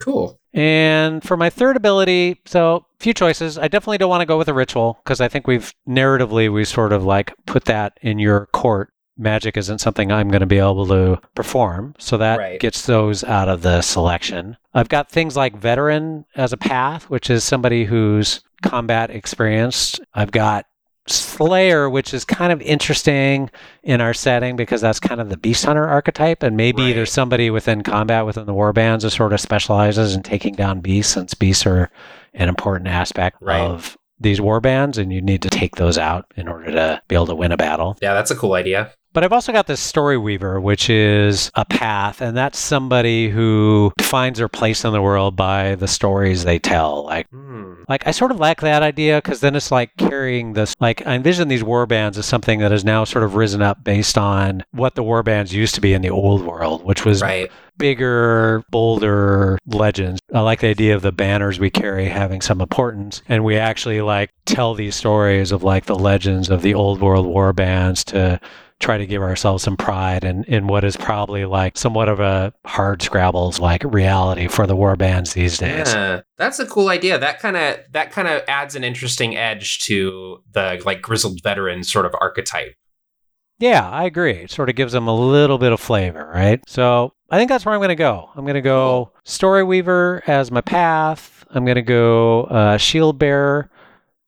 cool. 0.00 0.38
And 0.54 1.22
for 1.22 1.36
my 1.36 1.48
third 1.48 1.76
ability, 1.76 2.40
so 2.44 2.84
few 2.98 3.14
choices. 3.14 3.56
I 3.56 3.68
definitely 3.68 3.98
don't 3.98 4.10
want 4.10 4.20
to 4.20 4.26
go 4.26 4.36
with 4.36 4.48
a 4.48 4.54
ritual 4.54 4.98
because 5.02 5.20
I 5.20 5.28
think 5.28 5.46
we've 5.46 5.72
narratively 5.88 6.52
we 6.52 6.64
sort 6.64 6.92
of 6.92 7.04
like 7.04 7.32
put 7.46 7.64
that 7.66 7.98
in 8.02 8.18
your 8.18 8.46
court 8.52 8.91
magic 9.22 9.56
isn't 9.56 9.78
something 9.78 10.10
I'm 10.12 10.28
going 10.28 10.40
to 10.40 10.46
be 10.46 10.58
able 10.58 10.86
to 10.88 11.18
perform. 11.34 11.94
So 11.98 12.16
that 12.18 12.38
Right. 12.38 12.60
gets 12.60 12.84
those 12.86 13.24
out 13.24 13.48
of 13.48 13.62
the 13.62 13.80
selection. 13.82 14.56
I've 14.74 14.88
got 14.88 15.10
things 15.10 15.36
like 15.36 15.56
veteran 15.56 16.24
as 16.36 16.52
a 16.52 16.56
path, 16.56 17.04
which 17.10 17.30
is 17.30 17.44
somebody 17.44 17.84
who's 17.84 18.40
combat 18.62 19.10
experienced. 19.10 20.00
I've 20.14 20.30
got 20.32 20.66
Slayer, 21.08 21.90
which 21.90 22.14
is 22.14 22.24
kind 22.24 22.52
of 22.52 22.62
interesting 22.62 23.50
in 23.82 24.00
our 24.00 24.14
setting 24.14 24.54
because 24.54 24.80
that's 24.80 25.00
kind 25.00 25.20
of 25.20 25.30
the 25.30 25.36
beast 25.36 25.64
hunter 25.64 25.86
archetype. 25.88 26.44
And 26.44 26.56
maybe 26.56 26.82
Right. 26.86 26.94
there's 26.94 27.10
somebody 27.12 27.50
within 27.50 27.82
combat 27.82 28.24
within 28.24 28.46
the 28.46 28.54
war 28.54 28.72
bands 28.72 29.02
who 29.02 29.10
sort 29.10 29.32
of 29.32 29.40
specializes 29.40 30.14
in 30.14 30.22
taking 30.22 30.54
down 30.54 30.78
beasts, 30.80 31.12
since 31.14 31.34
beasts 31.34 31.66
are 31.66 31.90
an 32.34 32.48
important 32.48 32.88
aspect 32.88 33.38
Right. 33.40 33.60
of 33.60 33.96
these 34.20 34.40
war 34.40 34.60
bands, 34.60 34.96
and 34.96 35.12
you 35.12 35.20
need 35.20 35.42
to 35.42 35.50
take 35.50 35.74
those 35.74 35.98
out 35.98 36.26
in 36.36 36.46
order 36.46 36.70
to 36.70 37.02
be 37.08 37.16
able 37.16 37.26
to 37.26 37.34
win 37.34 37.50
a 37.50 37.56
battle. 37.56 37.96
Yeah, 38.00 38.14
that's 38.14 38.30
a 38.30 38.36
cool 38.36 38.52
idea. 38.54 38.92
But 39.14 39.24
I've 39.24 39.32
also 39.32 39.52
got 39.52 39.66
this 39.66 39.80
story 39.80 40.16
weaver, 40.16 40.58
which 40.60 40.88
is 40.88 41.50
a 41.54 41.64
path, 41.66 42.22
and 42.22 42.34
that's 42.36 42.58
somebody 42.58 43.28
who 43.28 43.92
finds 44.00 44.38
their 44.38 44.48
place 44.48 44.84
in 44.84 44.92
the 44.92 45.02
world 45.02 45.36
by 45.36 45.74
the 45.74 45.86
stories 45.88 46.44
they 46.44 46.58
tell. 46.58 47.04
Like, 47.04 47.26
Hmm. 47.30 47.74
like 47.88 48.06
I 48.06 48.10
sort 48.10 48.30
of 48.30 48.40
like 48.40 48.60
that 48.62 48.82
idea 48.82 49.18
because 49.18 49.40
then 49.40 49.54
it's 49.54 49.70
like 49.70 49.90
carrying 49.98 50.54
this. 50.54 50.74
Like 50.80 51.06
I 51.06 51.14
envision 51.14 51.48
these 51.48 51.62
war 51.62 51.84
bands 51.86 52.16
as 52.16 52.24
something 52.26 52.60
that 52.60 52.70
has 52.70 52.84
now 52.84 53.04
sort 53.04 53.22
of 53.24 53.34
risen 53.34 53.60
up 53.60 53.84
based 53.84 54.16
on 54.16 54.64
what 54.72 54.94
the 54.94 55.02
war 55.02 55.22
bands 55.22 55.54
used 55.54 55.74
to 55.74 55.80
be 55.82 55.92
in 55.92 56.00
the 56.02 56.10
old 56.10 56.42
world, 56.42 56.82
which 56.84 57.04
was 57.04 57.20
Right. 57.20 57.50
bigger, 57.76 58.62
bolder 58.70 59.58
legends. 59.66 60.20
I 60.32 60.40
like 60.40 60.60
the 60.60 60.68
idea 60.68 60.94
of 60.94 61.02
the 61.02 61.12
banners 61.12 61.60
we 61.60 61.68
carry 61.68 62.06
having 62.08 62.40
some 62.40 62.60
importance, 62.62 63.22
and 63.28 63.44
we 63.44 63.56
actually 63.58 64.00
like 64.00 64.30
tell 64.46 64.72
these 64.74 64.94
stories 64.96 65.52
of 65.52 65.62
like 65.62 65.84
the 65.84 65.96
legends 65.98 66.48
of 66.48 66.62
the 66.62 66.72
old 66.74 67.00
world 67.02 67.26
war 67.26 67.52
bands 67.52 68.04
to 68.04 68.40
try 68.82 68.98
to 68.98 69.06
give 69.06 69.22
ourselves 69.22 69.62
some 69.62 69.76
pride 69.76 70.24
in, 70.24 70.44
in 70.44 70.66
what 70.66 70.84
is 70.84 70.96
probably 70.96 71.44
like 71.44 71.78
somewhat 71.78 72.08
of 72.08 72.20
a 72.20 72.52
hard 72.66 73.00
scrabbles 73.00 73.58
like 73.58 73.82
reality 73.84 74.48
for 74.48 74.66
the 74.66 74.76
war 74.76 74.96
bands 74.96 75.32
these 75.32 75.56
days. 75.56 75.92
Yeah, 75.92 76.20
that's 76.36 76.58
a 76.58 76.66
cool 76.66 76.88
idea. 76.88 77.18
That 77.18 77.38
kind 77.38 77.56
of 77.56 77.78
that 77.92 78.10
kind 78.10 78.28
of 78.28 78.42
adds 78.48 78.74
an 78.74 78.84
interesting 78.84 79.36
edge 79.36 79.78
to 79.84 80.42
the 80.50 80.82
like 80.84 81.00
grizzled 81.00 81.42
veteran 81.42 81.84
sort 81.84 82.04
of 82.04 82.14
archetype. 82.20 82.74
Yeah, 83.58 83.88
I 83.88 84.04
agree. 84.04 84.32
It 84.32 84.50
sort 84.50 84.68
of 84.68 84.74
gives 84.74 84.92
them 84.92 85.06
a 85.06 85.14
little 85.14 85.56
bit 85.56 85.72
of 85.72 85.78
flavor, 85.78 86.28
right? 86.34 86.60
So 86.68 87.14
I 87.30 87.38
think 87.38 87.48
that's 87.48 87.64
where 87.64 87.74
I'm 87.74 87.78
going 87.78 87.90
to 87.90 87.94
go. 87.94 88.28
I'm 88.34 88.44
going 88.44 88.54
to 88.54 88.60
go 88.60 89.12
Story 89.24 89.62
Weaver 89.62 90.22
as 90.26 90.50
my 90.50 90.60
path. 90.60 91.46
I'm 91.50 91.64
going 91.64 91.76
to 91.76 91.82
go 91.82 92.44
uh, 92.44 92.76
Shield 92.76 93.18
Bearer 93.18 93.70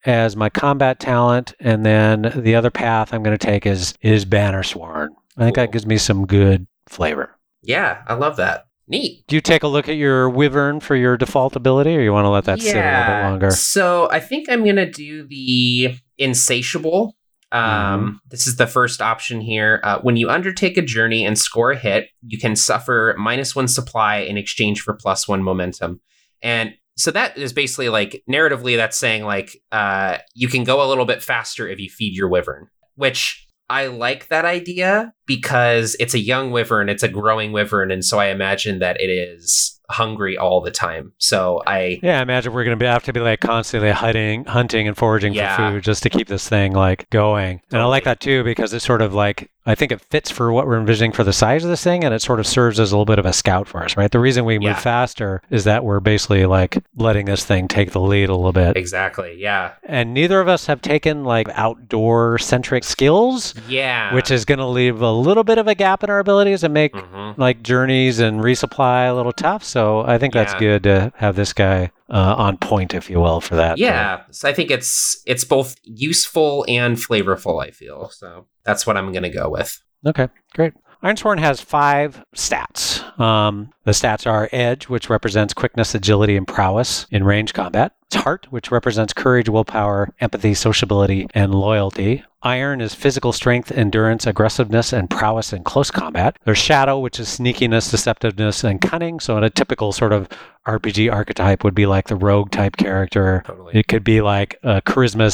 as 0.05 0.35
my 0.35 0.49
combat 0.49 0.99
talent, 0.99 1.53
and 1.59 1.85
then 1.85 2.31
the 2.35 2.55
other 2.55 2.69
path 2.71 3.13
I'm 3.13 3.23
going 3.23 3.37
to 3.37 3.45
take 3.45 3.65
is 3.65 3.93
is 4.01 4.25
Banner 4.25 4.63
Sworn. 4.63 5.15
I 5.37 5.43
think 5.45 5.55
Cool. 5.55 5.63
that 5.65 5.71
gives 5.71 5.85
me 5.85 5.97
some 5.97 6.25
good 6.25 6.67
flavor. 6.87 7.37
Yeah, 7.61 8.03
I 8.07 8.13
love 8.13 8.37
that. 8.37 8.67
Neat. 8.87 9.23
Do 9.27 9.35
you 9.35 9.41
take 9.41 9.63
a 9.63 9.67
look 9.67 9.89
at 9.89 9.95
your 9.95 10.29
Wyvern 10.29 10.79
for 10.79 10.95
your 10.95 11.17
default 11.17 11.55
ability, 11.55 11.95
or 11.97 12.01
you 12.01 12.13
want 12.13 12.25
to 12.25 12.29
let 12.29 12.43
that 12.45 12.61
sit 12.61 12.75
a 12.75 12.79
little 12.79 13.15
bit 13.15 13.23
longer? 13.23 13.51
So 13.51 14.07
I 14.11 14.19
think 14.19 14.47
I'm 14.49 14.63
gonna 14.63 14.89
do 14.91 15.27
the 15.27 15.95
insatiable. 16.17 17.15
Um, 17.51 17.61
Mm-hmm. 17.61 18.15
This 18.29 18.47
is 18.47 18.57
the 18.57 18.67
first 18.67 19.01
option 19.01 19.39
here. 19.41 19.79
Uh, 19.83 19.99
when 20.01 20.17
you 20.17 20.29
undertake 20.29 20.77
a 20.77 20.81
journey 20.81 21.25
and 21.25 21.37
score 21.37 21.71
a 21.71 21.77
hit, 21.77 22.09
you 22.27 22.37
can 22.37 22.55
suffer 22.55 23.15
minus 23.17 23.55
one 23.55 23.67
supply 23.67 24.17
in 24.17 24.37
exchange 24.37 24.81
for 24.81 24.93
plus 24.93 25.27
one 25.27 25.41
momentum. 25.41 26.01
And 26.41 26.73
so 26.97 27.11
that 27.11 27.37
is 27.37 27.53
basically 27.53 27.89
like 27.89 28.23
narratively, 28.29 28.77
that's 28.77 28.97
saying 28.97 29.23
like 29.23 29.61
uh, 29.71 30.17
you 30.33 30.47
can 30.47 30.63
go 30.63 30.85
a 30.85 30.87
little 30.87 31.05
bit 31.05 31.23
faster 31.23 31.67
if 31.67 31.79
you 31.79 31.89
feed 31.89 32.15
your 32.15 32.29
wyvern, 32.29 32.67
which 32.95 33.47
I 33.69 33.87
like 33.87 34.27
that 34.27 34.45
idea 34.45 35.13
because 35.25 35.95
it's 35.99 36.13
a 36.13 36.19
young 36.19 36.51
wyvern, 36.51 36.89
it's 36.89 37.03
a 37.03 37.07
growing 37.07 37.51
wyvern, 37.51 37.91
and 37.91 38.03
so 38.03 38.19
I 38.19 38.27
imagine 38.27 38.79
that 38.79 38.99
it 38.99 39.09
is 39.09 39.71
hungry 39.87 40.35
all 40.35 40.61
the 40.61 40.71
time. 40.71 41.13
So 41.19 41.61
I 41.67 41.99
Yeah, 42.01 42.17
I 42.17 42.23
imagine 42.23 42.51
we're 42.53 42.63
going 42.63 42.75
to 42.75 42.83
be 42.83 42.87
have 42.87 43.03
to 43.03 43.13
be 43.13 43.19
like 43.19 43.39
constantly 43.39 43.91
hunting, 43.91 44.43
hunting 44.45 44.87
and 44.87 44.97
foraging 44.97 45.33
Yeah. 45.35 45.55
for 45.55 45.73
food 45.73 45.83
just 45.83 46.01
to 46.03 46.09
keep 46.09 46.27
this 46.27 46.49
thing 46.49 46.73
like 46.73 47.07
going. 47.11 47.61
And 47.71 47.79
I 47.81 47.85
like 47.85 48.03
that 48.05 48.19
too 48.19 48.43
because 48.43 48.73
it's 48.73 48.83
sort 48.83 49.03
of 49.03 49.13
like 49.13 49.51
I 49.67 49.73
think 49.75 49.91
it 49.91 49.99
fits 50.01 50.29
for 50.29 50.51
what 50.53 50.67
we're 50.67 50.79
envisioning 50.79 51.11
for 51.11 51.23
the 51.23 51.33
size 51.33 51.63
of 51.63 51.71
this 51.71 51.83
thing, 51.83 52.03
and 52.03 52.13
it 52.13 52.21
sort 52.21 52.39
of 52.39 52.45
serves 52.45 52.79
as 52.79 52.91
a 52.91 52.95
little 52.95 53.05
bit 53.05 53.17
of 53.17 53.25
a 53.25 53.33
scout 53.33 53.67
for 53.67 53.83
us, 53.83 53.97
right? 53.97 54.11
The 54.11 54.19
reason 54.19 54.45
we 54.45 54.59
move 54.59 54.63
Yeah. 54.69 54.75
faster 54.75 55.41
is 55.49 55.63
that 55.63 55.83
we're 55.83 55.99
basically 55.99 56.45
like 56.45 56.83
letting 56.97 57.25
this 57.25 57.43
thing 57.45 57.67
take 57.67 57.91
the 57.91 57.99
lead 57.99 58.29
a 58.29 58.35
little 58.35 58.53
bit. 58.53 58.77
exactly, 58.77 59.35
yeah, 59.39 59.71
And 59.83 60.13
neither 60.15 60.39
of 60.39 60.47
us 60.47 60.65
have 60.67 60.81
taken 60.81 61.23
like 61.23 61.47
outdoor 61.53 62.37
centric 62.37 62.83
skills, 62.83 63.53
yeah, 63.67 64.13
which 64.13 64.29
is 64.31 64.45
going 64.45 64.59
to 64.59 64.65
leave 64.67 65.01
a 65.01 65.11
little 65.15 65.43
bit 65.43 65.57
of 65.57 65.67
a 65.67 65.75
gap 65.75 66.03
in 66.03 66.09
our 66.09 66.19
abilities 66.19 66.63
and 66.63 66.73
make 66.73 66.93
Mhm. 66.93 67.37
like 67.37 67.63
journeys 67.63 68.19
and 68.19 68.41
resupply 68.41 69.09
a 69.09 69.13
little 69.13 69.31
tough. 69.31 69.63
So 69.63 70.01
I 70.05 70.17
think 70.17 70.33
that's 70.33 70.53
good 70.55 70.83
to 70.83 71.11
have 71.17 71.35
this 71.35 71.53
guy 71.53 71.91
uh, 72.09 72.35
on 72.37 72.57
point, 72.57 72.93
if 72.93 73.09
you 73.09 73.19
will, 73.19 73.41
for 73.41 73.55
that. 73.55 73.79
yeah. 73.79 74.21
So 74.31 74.47
I 74.47 74.53
think 74.53 74.69
it's 74.69 75.21
it's 75.25 75.43
both 75.43 75.75
useful 75.83 76.63
and 76.67 76.97
flavorful. 76.97 77.63
I 77.65 77.71
feel 77.71 78.09
so. 78.13 78.45
That's 78.63 78.85
what 78.85 78.95
I'm 78.97 79.11
gonna 79.11 79.31
go 79.33 79.49
with. 79.49 79.81
Okay, 80.05 80.27
great. 80.53 80.73
Ironsworn 81.03 81.39
has 81.39 81.61
five 81.61 82.23
stats. 82.35 83.01
Um, 83.19 83.71
the 83.85 83.91
stats 83.91 84.25
are 84.29 84.49
Edge, 84.51 84.87
which 84.89 85.09
represents 85.09 85.53
quickness, 85.53 85.93
agility, 85.95 86.35
and 86.37 86.47
prowess 86.47 87.05
in 87.11 87.23
range 87.23 87.53
combat. 87.53 87.93
It's 88.09 88.21
Heart, 88.21 88.47
which 88.51 88.69
represents 88.69 89.13
courage, 89.13 89.49
willpower, 89.49 90.13
empathy, 90.19 90.53
sociability, 90.53 91.27
and 91.33 91.55
loyalty. 91.55 92.23
Iron 92.43 92.79
is 92.79 92.93
physical 92.93 93.33
strength, 93.33 93.71
endurance, 93.71 94.27
aggressiveness, 94.27 94.93
and 94.93 95.09
prowess 95.09 95.51
in 95.51 95.63
close 95.63 95.89
combat. 95.89 96.37
There's 96.45 96.59
Shadow, 96.59 96.99
which 96.99 97.19
is 97.19 97.27
sneakiness, 97.27 97.91
deceptiveness, 97.91 98.63
and 98.63 98.79
cunning. 98.79 99.19
So, 99.19 99.35
in 99.39 99.43
a 99.43 99.49
typical 99.49 99.91
sort 99.91 100.13
of 100.13 100.29
RPG 100.67 101.11
archetype, 101.11 101.63
would 101.63 101.73
be 101.73 101.87
like 101.87 102.07
the 102.07 102.15
rogue 102.15 102.51
type 102.51 102.77
character. 102.77 103.41
Totally. 103.47 103.73
It 103.73 103.87
could 103.87 104.03
be 104.03 104.21
like 104.21 104.59
a 104.61 104.83
charisma 104.83 105.31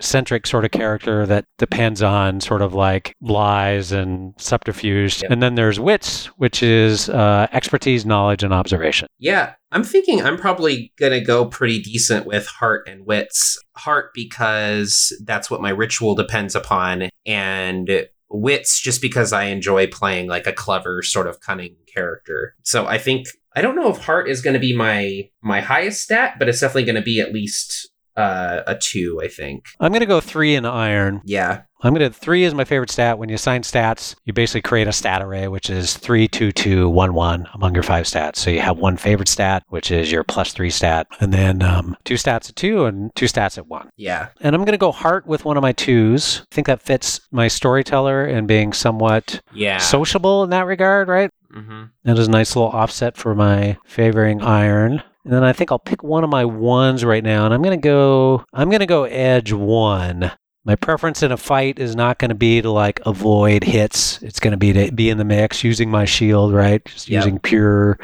centric 0.00 0.46
sort 0.46 0.64
of 0.64 0.70
character 0.70 1.26
that 1.26 1.44
depends 1.58 2.02
on 2.02 2.40
sort 2.40 2.62
of 2.62 2.72
like 2.72 3.14
lies 3.20 3.92
and 3.92 4.32
subterfuge. 4.38 5.20
Yep. 5.20 5.30
And 5.30 5.42
then 5.42 5.54
there's 5.54 5.78
wits, 5.78 6.26
which 6.38 6.62
is 6.62 7.10
uh, 7.10 7.48
expertise, 7.52 8.06
knowledge, 8.06 8.42
and 8.42 8.54
observation. 8.54 9.08
Yeah, 9.18 9.52
I'm 9.70 9.84
thinking 9.84 10.22
I'm 10.22 10.38
probably 10.38 10.92
gonna 10.98 11.20
go 11.20 11.46
pretty 11.46 11.80
decent 11.80 12.26
with 12.26 12.46
heart 12.46 12.88
and 12.88 13.06
wits. 13.06 13.58
Heart 13.76 14.10
because 14.14 15.16
that's 15.24 15.50
what 15.50 15.60
my 15.60 15.70
ritual 15.70 16.14
depends 16.14 16.54
upon, 16.54 17.10
and 17.26 18.08
wits 18.30 18.80
just 18.80 19.00
because 19.00 19.32
I 19.32 19.44
enjoy 19.44 19.86
playing 19.86 20.28
like 20.28 20.46
a 20.46 20.52
clever 20.52 21.02
sort 21.02 21.26
of 21.26 21.40
cunning 21.40 21.76
character. 21.92 22.54
So 22.62 22.86
I 22.86 22.98
think 22.98 23.28
I 23.54 23.62
don't 23.62 23.76
know 23.76 23.90
if 23.90 23.98
heart 23.98 24.28
is 24.28 24.40
gonna 24.40 24.58
be 24.58 24.74
my 24.74 25.28
my 25.42 25.60
highest 25.60 26.02
stat, 26.02 26.36
but 26.38 26.48
it's 26.48 26.60
definitely 26.60 26.84
gonna 26.84 27.02
be 27.02 27.20
at 27.20 27.32
least 27.32 27.90
uh, 28.18 28.62
a 28.66 28.76
two. 28.76 29.20
I 29.22 29.28
think. 29.28 29.66
I'm 29.80 29.92
going 29.92 30.00
to 30.00 30.06
go 30.06 30.20
three 30.20 30.54
in 30.54 30.64
iron. 30.66 31.22
Yeah. 31.24 31.62
I'm 31.80 31.94
going 31.94 32.10
to 32.10 32.18
three 32.18 32.42
is 32.42 32.54
my 32.54 32.64
favorite 32.64 32.90
stat. 32.90 33.20
When 33.20 33.28
you 33.28 33.36
assign 33.36 33.62
stats, 33.62 34.16
you 34.24 34.32
basically 34.32 34.62
create 34.62 34.88
a 34.88 34.92
stat 34.92 35.22
array, 35.22 35.46
which 35.46 35.70
is 35.70 35.96
three, 35.96 36.26
two, 36.26 36.50
two, 36.50 36.88
one, 36.88 37.14
one 37.14 37.46
among 37.54 37.74
your 37.74 37.84
five 37.84 38.06
stats. 38.06 38.38
So 38.38 38.50
you 38.50 38.60
have 38.60 38.78
one 38.78 38.96
favorite 38.96 39.28
stat, 39.28 39.62
which 39.68 39.92
is 39.92 40.10
your 40.10 40.24
plus 40.24 40.52
three 40.52 40.70
stat, 40.70 41.06
and 41.20 41.32
then 41.32 41.62
um, 41.62 41.96
two 42.04 42.14
stats 42.14 42.48
at 42.48 42.56
two 42.56 42.84
and 42.86 43.14
two 43.14 43.26
stats 43.26 43.58
at 43.58 43.68
one. 43.68 43.90
Yeah. 43.96 44.30
And 44.40 44.56
I'm 44.56 44.62
going 44.62 44.72
to 44.72 44.76
go 44.78 44.90
heart 44.90 45.24
with 45.28 45.44
one 45.44 45.56
of 45.56 45.62
my 45.62 45.70
twos. 45.70 46.40
I 46.50 46.54
think 46.56 46.66
that 46.66 46.82
fits 46.82 47.20
my 47.30 47.46
storyteller 47.46 48.24
and 48.24 48.48
being 48.48 48.72
somewhat 48.72 49.40
Yeah. 49.52 49.78
sociable 49.78 50.42
in 50.42 50.50
that 50.50 50.66
regard, 50.66 51.06
right? 51.06 51.30
Mm-hmm. 51.54 51.84
That 52.02 52.18
is 52.18 52.26
a 52.26 52.30
nice 52.32 52.56
little 52.56 52.72
offset 52.72 53.16
for 53.16 53.36
my 53.36 53.78
favoring 53.86 54.42
iron. 54.42 55.04
And 55.28 55.36
then 55.36 55.44
I 55.44 55.52
think 55.52 55.70
I'll 55.70 55.78
pick 55.78 56.02
one 56.02 56.24
of 56.24 56.30
my 56.30 56.46
ones 56.46 57.04
right 57.04 57.22
now, 57.22 57.44
and 57.44 57.52
I'm 57.52 57.60
gonna 57.60 57.76
go. 57.76 58.46
I'm 58.54 58.70
gonna 58.70 58.86
go 58.86 59.04
edge 59.04 59.52
one. 59.52 60.32
My 60.64 60.74
preference 60.74 61.22
in 61.22 61.32
a 61.32 61.36
fight 61.36 61.78
is 61.78 61.94
not 61.94 62.18
going 62.18 62.30
to 62.30 62.34
be 62.34 62.62
to 62.62 62.70
like 62.70 63.00
avoid 63.06 63.62
hits. 63.64 64.22
It's 64.22 64.40
going 64.40 64.50
to 64.52 64.56
be 64.58 64.72
to 64.74 64.90
be 64.92 65.08
in 65.08 65.16
the 65.16 65.24
mix, 65.24 65.64
using 65.64 65.90
my 65.90 66.04
shield, 66.04 66.52
right? 66.52 66.84
Just 66.84 67.08
Yep. 67.08 67.24
using 67.24 67.38
pure 67.38 67.98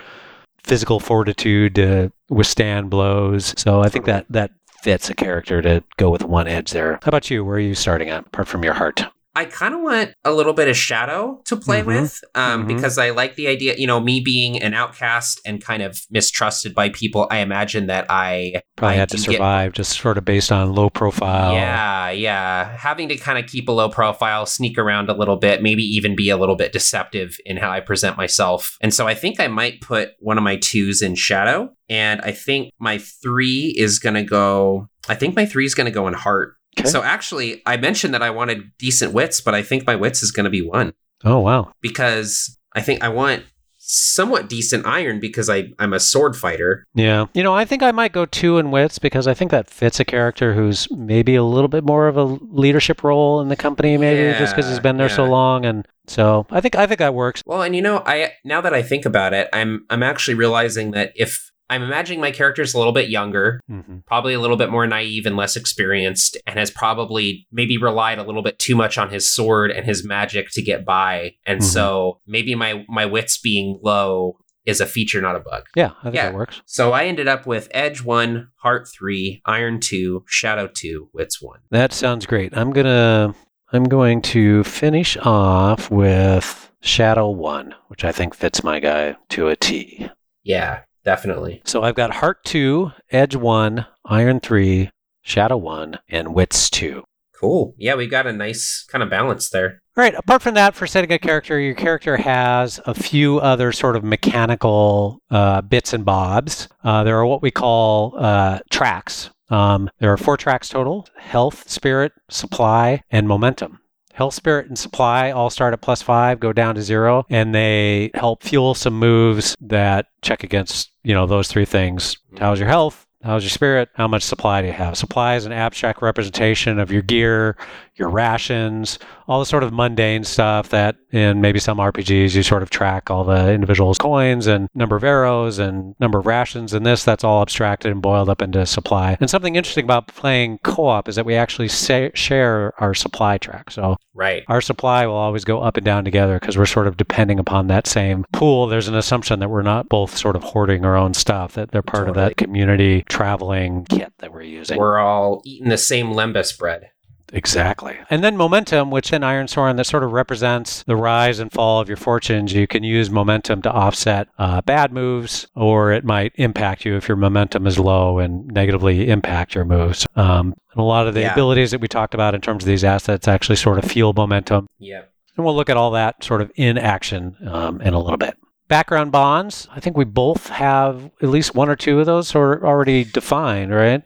physical 0.63 0.99
fortitude 1.01 1.75
to 1.75 2.11
withstand 2.31 2.89
blows. 2.89 3.55
So 3.59 3.81
I 3.83 3.89
think 3.91 4.05
that 4.07 4.25
that 4.31 4.51
fits 4.83 5.11
a 5.11 5.15
character 5.15 5.61
to 5.63 5.83
go 5.99 6.11
with 6.11 6.25
one 6.25 6.47
edge 6.47 6.71
there. 6.71 6.99
How 7.03 7.09
about 7.09 7.31
you? 7.31 7.45
Where 7.45 7.57
are 7.57 7.61
you 7.61 7.75
starting 7.75 8.09
at, 8.11 8.27
apart 8.27 8.49
from 8.49 8.65
your 8.65 8.75
heart? 8.75 9.05
I 9.37 9.45
kind 9.47 9.75
of 9.75 9.81
want 9.81 10.13
a 10.25 10.33
little 10.33 10.53
bit 10.53 10.69
of 10.69 10.77
shadow 10.77 11.41
to 11.47 11.57
play 11.57 11.83
Mhm. 11.83 11.87
with 11.87 12.21
um, 12.35 12.65
Mhm. 12.65 12.69
because 12.69 12.99
I 12.99 13.11
like 13.11 13.35
the 13.35 13.49
idea, 13.49 13.75
you 13.77 13.87
know, 13.87 14.01
me 14.01 14.21
being 14.21 14.63
an 14.63 14.75
outcast 14.75 15.41
and 15.45 15.63
kind 15.63 15.83
of 15.83 15.99
mistrusted 16.11 16.75
by 16.75 16.89
people. 16.91 17.27
I 17.31 17.39
imagine 17.39 17.87
that 17.89 18.07
I 18.09 18.63
Probably 18.77 18.95
I 18.95 18.99
had 18.99 19.09
to 19.11 19.17
can 19.17 19.25
get- 19.25 19.33
survive, 19.33 19.73
just 19.73 19.99
sort 20.01 20.19
of 20.19 20.25
based 20.25 20.53
on 20.53 20.73
low 20.75 20.89
profile. 20.91 21.53
Yeah, 21.55 22.11
yeah. 22.11 22.77
Having 22.77 23.09
to 23.09 23.17
kind 23.17 23.39
of 23.39 23.47
keep 23.51 23.69
a 23.69 23.73
low 23.73 23.89
profile, 23.89 24.47
sneak 24.47 24.79
around 24.79 25.09
a 25.11 25.15
little 25.15 25.37
bit, 25.37 25.63
maybe 25.63 25.83
even 25.83 26.15
be 26.15 26.29
a 26.31 26.37
little 26.37 26.57
bit 26.57 26.73
deceptive 26.73 27.37
in 27.45 27.57
how 27.57 27.71
I 27.71 27.81
present 27.81 28.17
myself. 28.17 28.77
And 28.81 28.95
so 28.95 29.07
I 29.09 29.15
think 29.15 29.41
I 29.41 29.49
might 29.49 29.81
put 29.81 30.11
one 30.21 30.39
of 30.39 30.45
my 30.45 30.57
twos 30.57 31.03
in 31.03 31.15
shadow. 31.17 31.71
And 31.91 32.21
I 32.23 32.33
think 32.33 32.71
my 32.79 32.99
three 32.99 33.75
is 33.77 33.99
going 33.99 34.15
to 34.15 34.23
go, 34.23 34.89
I 35.09 35.15
think 35.15 35.37
my 35.37 35.45
three 35.45 35.67
is 35.67 35.75
going 35.75 35.85
to 35.87 35.91
go 35.91 36.09
in 36.09 36.15
heart 36.15 36.55
Okay. 36.79 36.89
So 36.89 37.03
actually, 37.03 37.63
I 37.67 37.77
mentioned 37.77 38.15
that 38.15 38.23
I 38.23 38.31
wanted 38.31 38.73
decent 38.79 39.13
wits, 39.13 39.41
but 39.41 39.55
I 39.55 39.63
think 39.63 39.87
my 39.87 39.97
wits 39.97 40.23
is 40.23 40.31
going 40.31 40.45
to 40.45 40.51
be 40.51 40.63
one 40.63 40.93
oh 41.25 41.41
wow. 41.41 41.73
because 41.81 42.59
I 42.75 42.81
think 42.81 43.03
I 43.03 43.09
want 43.09 43.45
somewhat 43.87 44.49
decent 44.49 44.87
iron 44.87 45.21
because 45.21 45.51
I 45.51 45.69
I'm 45.79 45.93
a 45.93 46.01
sword 46.01 46.37
fighter. 46.37 46.87
Yeah. 46.95 47.27
You 47.35 47.43
know, 47.43 47.55
I 47.55 47.65
think 47.65 47.83
I 47.83 47.93
might 47.93 48.13
go 48.13 48.25
two 48.25 48.57
in 48.59 48.71
wits 48.71 48.99
because 48.99 49.27
I 49.27 49.35
think 49.35 49.51
that 49.51 49.69
fits 49.69 50.01
a 50.01 50.05
character 50.05 50.55
who's 50.55 50.91
maybe 50.91 51.35
a 51.35 51.45
little 51.45 51.69
bit 51.69 51.85
more 51.85 52.09
of 52.09 52.17
a 52.17 52.25
leadership 52.25 53.05
role 53.05 53.41
in 53.43 53.49
the 53.49 53.57
company, 53.57 53.99
maybe 53.99 54.37
just 54.39 54.57
because 54.57 54.71
he's 54.71 54.81
been 54.81 54.97
there 54.97 55.11
so 55.11 55.25
long. 55.25 55.67
And 55.67 55.87
so 56.07 56.47
I 56.51 56.61
think 56.61 56.77
I 56.77 56.87
think 56.87 56.99
that 56.99 57.15
works. 57.15 57.43
Well, 57.45 57.63
and 57.63 57.77
you 57.77 57.83
know, 57.83 58.03
I 58.07 58.33
now 58.45 58.63
that 58.63 58.73
I 58.73 58.83
think 58.83 59.05
about 59.05 59.35
it, 59.35 59.49
I'm 59.53 59.85
I'm 59.91 60.03
actually 60.03 60.35
realizing 60.35 60.93
that 60.93 61.13
if 61.15 61.51
I'm 61.75 61.83
imagining 61.83 62.21
my 62.21 62.31
character's 62.31 62.73
a 62.75 62.79
little 62.79 62.93
bit 62.93 63.09
younger, 63.11 63.61
hmm 63.69 63.99
probably 64.07 64.35
a 64.35 64.41
little 64.41 64.57
bit 64.57 64.71
more 64.71 64.87
naive 64.87 65.27
and 65.27 65.37
less 65.37 65.57
experienced, 65.57 66.37
and 66.47 66.59
has 66.59 66.71
probably 66.71 67.47
maybe 67.53 67.77
relied 67.79 68.19
a 68.19 68.23
little 68.23 68.43
bit 68.43 68.59
too 68.59 68.75
much 68.77 68.99
on 68.99 69.11
his 69.11 69.29
sword 69.31 69.71
and 69.71 69.85
his 69.87 70.05
magic 70.05 70.51
to 70.53 70.63
get 70.63 70.85
by. 70.85 71.35
And 71.47 71.61
Mhm. 71.61 71.65
so 71.65 72.21
maybe 72.27 72.55
my 72.55 72.85
my 72.89 73.07
wits 73.07 73.39
being 73.39 73.79
low 73.83 74.39
is 74.67 74.81
a 74.81 74.87
feature, 74.87 75.21
not 75.21 75.37
a 75.37 75.41
bug. 75.41 75.65
Yeah, 75.77 75.91
I 76.01 76.03
think 76.05 76.15
Yeah. 76.15 76.27
that 76.27 76.35
works. 76.35 76.63
So 76.65 76.93
I 76.93 77.05
ended 77.05 77.29
up 77.29 77.47
with 77.47 77.69
Edge 77.73 78.03
one, 78.03 78.49
Heart 78.63 78.89
three, 78.89 79.43
Iron 79.45 79.79
two, 79.81 80.25
Shadow 80.27 80.69
two, 80.73 81.11
Wits 81.13 81.43
one. 81.43 81.61
That 81.71 81.93
sounds 81.93 82.25
great. 82.27 82.57
I'm 82.57 82.71
gonna 82.73 83.35
I'm 83.73 83.85
going 83.85 84.23
to 84.23 84.63
finish 84.65 85.17
off 85.19 85.91
with 85.91 86.71
Shadow 86.81 87.29
One, 87.31 87.75
which 87.89 88.05
I 88.05 88.13
think 88.13 88.35
fits 88.35 88.63
my 88.63 88.79
guy 88.79 89.17
to 89.31 89.49
a 89.49 89.57
T. 89.57 90.09
Yeah, 90.45 90.81
definitely. 91.05 91.63
So 91.65 91.83
I've 91.83 91.95
got 91.95 92.15
Heart 92.15 92.45
Two, 92.45 92.93
Edge 93.11 93.37
One, 93.37 93.87
Iron 94.05 94.41
Three, 94.41 94.91
Shadow 95.23 95.57
One, 95.57 95.99
and 96.09 96.35
Wits 96.35 96.71
Two. 96.71 97.05
Cool. 97.39 97.75
Yeah, 97.77 97.95
we 97.95 98.07
got 98.07 98.27
a 98.27 98.33
nice 98.33 98.87
kind 98.89 99.03
of 99.03 99.11
balance 99.11 99.51
there. 99.51 99.81
All 99.97 100.03
right. 100.03 100.15
Apart 100.15 100.43
from 100.43 100.55
that, 100.55 100.75
for 100.75 100.87
setting 100.87 101.13
a 101.13 101.19
character, 101.19 101.61
your 101.61 101.75
character 101.75 102.17
has 102.17 102.81
a 102.87 102.95
few 102.95 103.39
other 103.39 103.71
sort 103.71 103.97
of 103.97 104.03
mechanical 104.03 105.19
uh, 105.31 105.61
bits 105.61 105.93
and 105.93 106.05
bobs. 106.05 106.69
Uh, 106.83 107.05
there 107.05 107.19
are 107.19 107.27
what 107.27 107.43
we 107.43 107.51
call 107.51 108.15
uh, 108.19 108.61
tracks. 108.71 109.31
Um, 109.51 109.91
there 109.99 110.13
are 110.13 110.17
four 110.17 110.37
tracks 110.37 110.69
total: 110.69 111.07
health, 111.17 111.69
spirit, 111.69 112.13
supply, 112.31 113.03
and 113.11 113.29
momentum. 113.29 113.81
Health, 114.15 114.35
spirit, 114.35 114.69
and 114.69 114.79
supply 114.79 115.33
all 115.33 115.51
start 115.51 115.73
at 115.73 115.81
plus 115.81 116.01
five, 116.01 116.39
go 116.39 116.53
down 116.53 116.77
to 116.77 116.83
zero, 116.83 117.27
and 117.29 117.53
they 117.53 118.13
help 118.15 118.45
fuel 118.45 118.75
some 118.75 118.97
moves 118.97 119.57
that 119.61 120.07
check 120.23 120.45
against 120.45 120.93
you 121.03 121.13
know 121.13 121.27
those 121.27 121.49
three 121.49 121.65
things. 121.65 122.17
How's 122.39 122.61
your 122.61 122.69
health? 122.69 123.07
How's 123.25 123.43
your 123.43 123.51
spirit? 123.51 123.89
How 123.95 124.07
much 124.07 124.23
supply 124.23 124.61
do 124.61 124.69
you 124.69 124.73
have? 124.73 124.97
Supply 124.97 125.35
is 125.35 125.47
an 125.47 125.53
abstract 125.53 126.01
representation 126.01 126.79
of 126.79 126.93
your 126.93 127.03
gear, 127.03 127.57
your 127.97 128.09
rations, 128.11 128.99
all 129.29 129.39
the 129.41 129.47
sort 129.47 129.63
of 129.63 129.73
mundane 129.73 130.25
stuff 130.25 130.69
that 130.71 130.97
in 131.13 131.41
maybe 131.41 131.59
some 131.61 131.79
RPGs 131.79 132.35
you 132.35 132.43
sort 132.43 132.63
of 132.63 132.71
track 132.71 133.09
all 133.11 133.23
the 133.25 133.53
individuals' 133.53 133.99
coins 133.99 134.47
and 134.47 134.69
number 134.75 134.97
of 134.97 135.05
arrows 135.05 135.59
and 135.59 135.95
number 136.01 136.19
of 136.19 136.27
rations. 136.27 136.73
And 136.73 136.85
this, 136.85 137.05
that's 137.05 137.23
all 137.23 137.41
abstracted 137.41 137.93
and 137.93 138.03
boiled 138.03 138.29
up 138.29 138.43
into 138.43 138.67
supply. 138.67 139.17
And 139.21 139.31
something 139.31 139.55
interesting 139.57 139.85
about 139.85 140.09
playing 140.09 140.59
co-op 140.65 141.09
is 141.09 141.15
that 141.17 141.25
we 141.25 141.37
actually 141.37 141.69
sa- 141.69 142.09
share 142.15 142.75
our 142.83 142.95
supply 142.95 143.39
track. 143.39 143.71
So 143.71 143.97
Right. 144.13 144.45
our 144.49 144.61
supply 144.61 145.07
will 145.07 145.15
always 145.15 145.45
go 145.45 145.61
up 145.63 145.77
and 145.77 145.85
down 145.85 146.05
together 146.05 146.39
because 146.39 146.57
we're 146.59 146.67
sort 146.67 146.87
of 146.87 146.97
depending 146.97 147.39
upon 147.39 147.67
that 147.69 147.87
same 147.87 148.25
pool. 148.33 148.67
There's 148.67 148.89
an 148.89 148.95
assumption 148.95 149.39
that 149.41 149.49
we're 149.51 149.63
not 149.63 149.89
both 149.89 150.17
sort 150.17 150.37
of 150.37 150.43
hoarding 150.43 150.85
our 150.85 150.97
own 150.97 151.15
stuff, 151.15 151.55
that 151.55 151.71
they're 151.73 151.83
part 151.83 152.09
of 152.09 152.15
that 152.17 152.37
community 152.37 153.05
traveling 153.09 153.87
kit 153.89 154.13
that 154.19 154.33
we're 154.33 154.43
using. 154.43 154.79
We're 154.79 154.99
all 154.99 155.43
eating 155.45 155.69
the 155.69 155.79
same 155.79 156.09
lembas 156.09 156.57
bread. 156.59 156.91
Exactly. 157.33 157.97
And 158.11 158.23
then 158.23 158.37
momentum, 158.37 158.91
which 158.91 159.13
in 159.13 159.23
Ironsworn 159.23 159.77
that 159.77 159.87
sort 159.87 160.05
of 160.05 160.13
represents 160.13 160.83
the 160.85 160.97
rise 160.97 161.41
and 161.41 161.51
fall 161.51 161.81
of 161.81 161.89
your 161.89 161.97
fortunes. 161.97 162.53
You 162.53 162.67
can 162.67 162.85
use 162.85 163.11
momentum 163.11 163.63
to 163.63 163.71
offset 163.73 164.29
uh, 164.39 164.61
bad 164.63 164.93
moves, 164.93 165.47
or 165.55 165.93
it 165.93 166.05
might 166.05 166.33
impact 166.37 166.85
you 166.85 166.97
if 166.97 167.09
your 167.09 167.17
momentum 167.17 167.67
is 167.67 167.79
low 167.79 168.19
and 168.19 168.47
negatively 168.47 169.09
impact 169.09 169.55
your 169.55 169.65
moves. 169.65 170.07
Um, 170.17 170.55
and 170.73 170.81
a 170.81 170.83
lot 170.83 171.07
of 171.09 171.15
the 171.15 171.23
Yeah. 171.23 171.33
abilities 171.33 171.71
that 171.73 171.81
we 171.81 171.89
talked 171.89 172.15
about 172.15 172.35
in 172.35 172.41
terms 172.41 172.63
of 172.65 172.69
these 172.69 172.85
assets 172.85 173.27
actually 173.27 173.57
sort 173.57 173.79
of 173.79 173.85
fuel 173.91 174.13
momentum. 174.13 174.69
Yeah. 174.79 175.03
And 175.37 175.45
we'll 175.45 175.57
look 175.57 175.71
at 175.71 175.77
all 175.77 175.91
that 175.93 176.23
sort 176.23 176.41
of 176.41 176.53
in 176.55 176.79
action 176.79 177.37
um, 177.49 177.81
in 177.81 177.95
a 177.95 177.99
little 177.99 178.17
bit. 178.19 178.37
Background 178.69 179.13
bonds, 179.13 179.69
I 179.75 179.81
think 179.81 179.97
we 179.97 180.05
both 180.05 180.49
have 180.49 181.11
at 181.21 181.29
least 181.29 181.55
one 181.55 181.69
or 181.69 181.77
two 181.77 182.01
of 182.01 182.07
those 182.07 182.29
sort 182.29 182.59
of 182.59 182.65
already 182.65 183.05
defined, 183.05 183.73
right? 183.75 184.03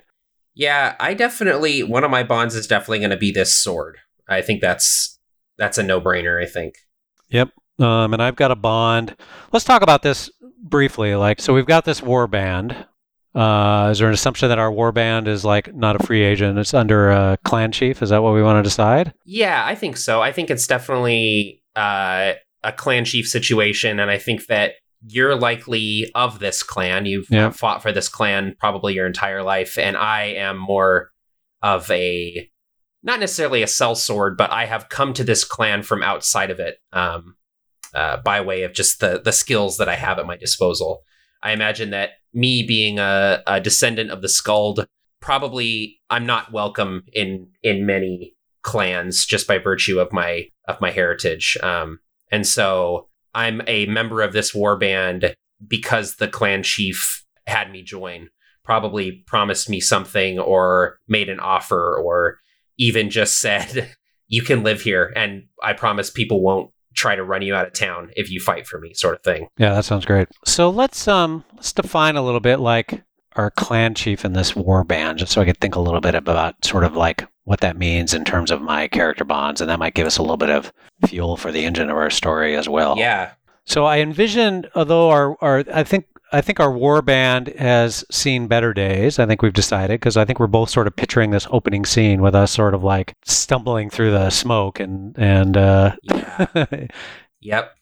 Yeah, 0.59 0.97
I 0.99 1.14
definitely 1.14 1.85
one 1.85 2.03
of 2.03 2.11
my 2.11 2.25
bonds 2.25 2.57
is 2.57 2.66
definitely 2.66 2.99
going 2.99 3.11
to 3.11 3.16
be 3.16 3.31
this 3.31 3.55
sword. 3.55 3.99
I 4.29 4.42
think 4.42 4.61
that's 4.61 5.18
that's 5.57 5.79
a 5.79 5.85
no-brainer, 5.85 6.42
I 6.42 6.47
think. 6.47 6.75
Yep. 7.31 7.51
Um, 7.79 8.12
and 8.12 8.21
I've 8.21 8.35
got 8.35 8.51
a 8.51 8.57
bond. 8.57 9.14
Let's 9.53 9.64
talk 9.64 9.83
about 9.83 10.03
this 10.03 10.31
briefly. 10.61 11.14
Like, 11.14 11.40
so 11.40 11.55
we've 11.55 11.64
got 11.64 11.85
this 11.85 12.03
war 12.03 12.27
band. 12.27 12.75
Uh, 13.37 13.90
is 13.92 14.01
there 14.01 14.09
an 14.09 14.14
assumption 14.14 14.49
that 14.49 14.59
our 14.59 14.73
war 14.73 14.90
band 14.90 15.29
is 15.29 15.44
like 15.44 15.73
not 15.77 15.94
a 15.94 16.05
free 16.05 16.23
agent? 16.23 16.59
It's 16.59 16.75
under 16.75 17.11
a 17.11 17.38
clan 17.44 17.71
chief. 17.71 18.03
Is 18.03 18.11
that 18.11 18.25
what 18.25 18.35
we 18.35 18.42
want 18.42 18.59
to 18.59 18.68
decide? 18.68 19.14
Yeah, 19.25 19.64
I 19.64 19.77
think 19.77 19.97
so. 19.97 20.21
I 20.21 20.33
think 20.33 20.51
it's 20.51 20.66
definitely 20.66 21.62
uh, 21.77 22.33
a 22.64 22.73
clan 22.73 23.05
chief 23.05 23.29
situation, 23.29 24.01
and 24.01 24.11
I 24.11 24.18
think 24.18 24.47
that 24.47 24.73
you're 25.07 25.37
likely 25.37 26.11
of 26.15 26.39
this 26.39 26.63
clan. 26.63 27.07
You've 27.07 27.31
fought 27.53 27.83
for 27.83 27.93
this 27.93 28.09
clan 28.09 28.57
probably 28.59 28.95
your 28.95 29.07
entire 29.07 29.43
life, 29.43 29.79
and 29.79 29.97
I 29.97 30.25
am 30.25 30.59
more 30.59 31.11
of 31.63 31.91
a 31.91 32.51
not 33.03 33.21
necessarily 33.21 33.63
a 33.63 33.67
sellsword, 33.67 34.37
but 34.37 34.51
I 34.51 34.67
have 34.67 34.89
come 34.89 35.13
to 35.15 35.25
this 35.25 35.45
clan 35.45 35.83
from 35.83 36.03
outside 36.03 36.51
of 36.51 36.59
it, 36.59 36.79
um, 36.93 37.37
uh, 37.95 38.19
by 38.19 38.41
way 38.41 38.65
of 38.65 38.73
just 38.73 39.01
the 39.01 39.21
the 39.25 39.33
skills 39.33 39.77
that 39.79 39.89
I 39.89 39.95
have 39.97 40.19
at 40.19 40.27
my 40.27 40.37
disposal. 40.37 41.03
I 41.43 41.53
imagine 41.53 41.91
that 41.91 42.11
me 42.35 42.65
being 42.67 42.99
a, 42.99 43.43
a 43.47 43.61
descendant 43.61 44.11
of 44.11 44.23
the 44.23 44.29
Skald, 44.29 44.87
probably 45.21 46.01
I'm 46.11 46.27
not 46.27 46.53
welcome 46.53 47.05
in 47.13 47.49
in 47.63 47.87
many 47.87 48.35
clans 48.63 49.25
just 49.25 49.47
by 49.47 49.59
virtue 49.59 50.01
of 50.01 50.13
my 50.13 50.47
of 50.67 50.81
my 50.81 50.91
heritage. 50.91 51.57
Um, 51.63 52.01
and 52.31 52.47
so 52.47 53.08
I'm 53.35 53.62
a 53.67 53.87
member 53.87 54.23
of 54.23 54.33
this 54.33 54.55
war 54.55 54.77
band 54.77 55.35
because 55.67 56.17
the 56.17 56.29
clan 56.29 56.62
chief 56.62 57.25
had 57.47 57.71
me 57.71 57.83
join. 57.83 58.29
Probably 58.64 59.25
promised 59.27 59.69
me 59.69 59.81
something 59.81 60.38
or 60.38 60.99
made 61.09 61.29
an 61.29 61.41
offer 61.41 61.97
or 61.99 62.38
even 62.77 63.11
just 63.11 63.38
said, 63.41 63.95
you 64.27 64.43
can 64.43 64.62
live 64.62 64.83
here 64.83 65.12
and 65.17 65.45
I 65.62 65.73
promise 65.73 66.11
people 66.11 66.43
won't 66.43 66.71
try 66.95 67.14
to 67.14 67.23
run 67.23 67.43
you 67.43 67.55
out 67.55 67.67
of 67.67 67.73
town 67.73 68.11
if 68.17 68.31
you 68.31 68.41
fight 68.41 68.67
for 68.67 68.81
me, 68.81 68.93
sort 68.93 69.14
of 69.14 69.23
thing. 69.23 69.49
Yeah, 69.57 69.75
that 69.75 69.85
sounds 69.85 70.05
great. 70.05 70.29
So 70.45 70.69
let's 70.69 71.07
um 71.07 71.45
let's 71.55 71.73
define 71.73 72.17
a 72.17 72.23
little 72.23 72.41
bit 72.41 72.59
like 72.59 73.03
our 73.37 73.51
clan 73.53 73.95
chief 73.95 74.25
in 74.25 74.33
this 74.33 74.57
war 74.57 74.85
band, 74.85 75.19
just 75.19 75.33
so 75.33 75.41
I 75.41 75.45
could 75.45 75.59
think 75.59 75.77
a 75.77 75.81
little 75.81 76.01
bit 76.01 76.17
about 76.17 76.64
sort 76.64 76.85
of 76.85 76.97
like 76.97 77.27
what 77.49 77.61
that 77.61 77.79
means 77.79 78.13
in 78.13 78.25
terms 78.25 78.51
of 78.51 78.61
my 78.61 78.87
character 78.89 79.25
bonds, 79.25 79.61
and 79.61 79.71
that 79.71 79.79
might 79.79 79.95
give 79.95 80.07
us 80.07 80.19
a 80.19 80.23
little 80.23 80.37
bit 80.37 80.51
of 80.51 80.71
fuel 81.07 81.37
for 81.37 81.51
the 81.51 81.65
engine 81.65 81.89
of 81.89 81.97
our 81.97 82.11
story 82.11 82.55
as 82.55 82.69
well. 82.69 82.97
Yeah. 82.99 83.33
So 83.65 83.85
I 83.87 83.99
envision, 84.01 84.67
although 84.75 85.09
our, 85.11 85.37
our 85.41 85.65
I 85.73 85.83
think 85.83 86.07
I 86.31 86.43
think 86.43 86.61
our 86.61 86.71
war 86.71 87.01
band 87.01 87.49
has 87.59 88.05
seen 88.11 88.49
better 88.49 88.75
days. 88.75 89.19
I 89.19 89.25
think 89.25 89.41
we've 89.41 89.53
decided 89.53 89.99
because 89.99 90.19
I 90.19 90.27
think 90.27 90.39
we're 90.39 90.47
both 90.47 90.69
sort 90.69 90.87
of 90.87 90.95
picturing 90.95 91.31
this 91.31 91.47
opening 91.51 91.87
scene 91.87 92.21
with 92.21 92.35
us 92.35 92.51
sort 92.53 92.75
of 92.75 92.85
like 92.85 93.15
stumbling 93.25 93.89
through 93.89 94.11
the 94.11 94.29
smoke 94.31 94.79
and 94.79 95.15
and 95.19 95.57
uh, 95.57 95.97
Yeah. 96.03 96.67
yep. 97.41 97.75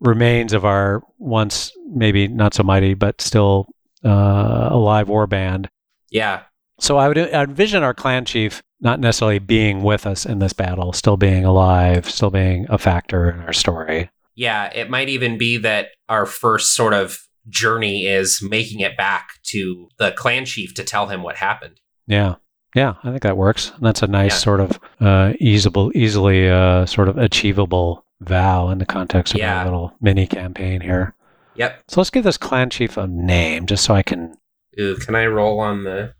remains 0.00 0.52
of 0.52 0.64
our 0.64 1.02
once 1.18 1.70
maybe 1.86 2.26
not 2.26 2.54
so 2.54 2.64
mighty 2.64 2.94
but 2.94 3.20
still 3.20 3.68
uh, 4.04 4.68
alive 4.70 5.08
war 5.08 5.28
band. 5.28 5.68
Yeah. 6.10 6.42
So 6.82 6.98
I 6.98 7.06
would 7.06 7.16
I 7.16 7.44
envision 7.44 7.84
our 7.84 7.94
clan 7.94 8.24
chief 8.24 8.60
not 8.80 8.98
necessarily 8.98 9.38
being 9.38 9.84
with 9.84 10.04
us 10.04 10.26
in 10.26 10.40
this 10.40 10.52
battle, 10.52 10.92
still 10.92 11.16
being 11.16 11.44
alive, 11.44 12.10
still 12.10 12.30
being 12.30 12.66
a 12.68 12.76
factor 12.76 13.30
in 13.30 13.38
our 13.42 13.52
story. 13.52 14.10
Yeah. 14.34 14.68
It 14.74 14.90
might 14.90 15.08
even 15.08 15.38
be 15.38 15.58
that 15.58 15.90
our 16.08 16.26
first 16.26 16.74
sort 16.74 16.92
of 16.92 17.20
journey 17.48 18.06
is 18.06 18.42
making 18.42 18.80
it 18.80 18.96
back 18.96 19.28
to 19.44 19.88
the 19.98 20.10
clan 20.10 20.44
chief 20.44 20.74
to 20.74 20.82
tell 20.82 21.06
him 21.06 21.22
what 21.22 21.36
happened. 21.36 21.78
Yeah. 22.08 22.34
Yeah, 22.74 22.94
I 23.04 23.10
think 23.10 23.22
that 23.22 23.36
works. 23.36 23.70
And 23.76 23.86
that's 23.86 24.02
a 24.02 24.08
nice 24.08 24.32
Yeah. 24.32 24.38
sort 24.38 24.60
of 24.60 24.80
uh, 25.00 25.34
easable, 25.38 25.92
easily 25.94 26.48
uh, 26.50 26.86
sort 26.86 27.08
of 27.08 27.16
achievable 27.16 28.04
vow 28.20 28.70
in 28.70 28.78
the 28.78 28.86
context 28.86 29.34
of 29.34 29.38
Yeah. 29.40 29.58
our 29.58 29.64
little 29.66 29.94
mini 30.00 30.26
campaign 30.26 30.80
here. 30.80 31.14
Yep. 31.54 31.84
So 31.86 32.00
let's 32.00 32.10
give 32.10 32.24
this 32.24 32.38
clan 32.38 32.70
chief 32.70 32.96
a 32.96 33.06
name, 33.06 33.66
just 33.66 33.84
so 33.84 33.94
I 33.94 34.02
can. 34.02 34.34
Ooh, 34.80 34.96
can 34.96 35.14
I 35.14 35.26
roll 35.26 35.60
on 35.60 35.84
the 35.84 36.14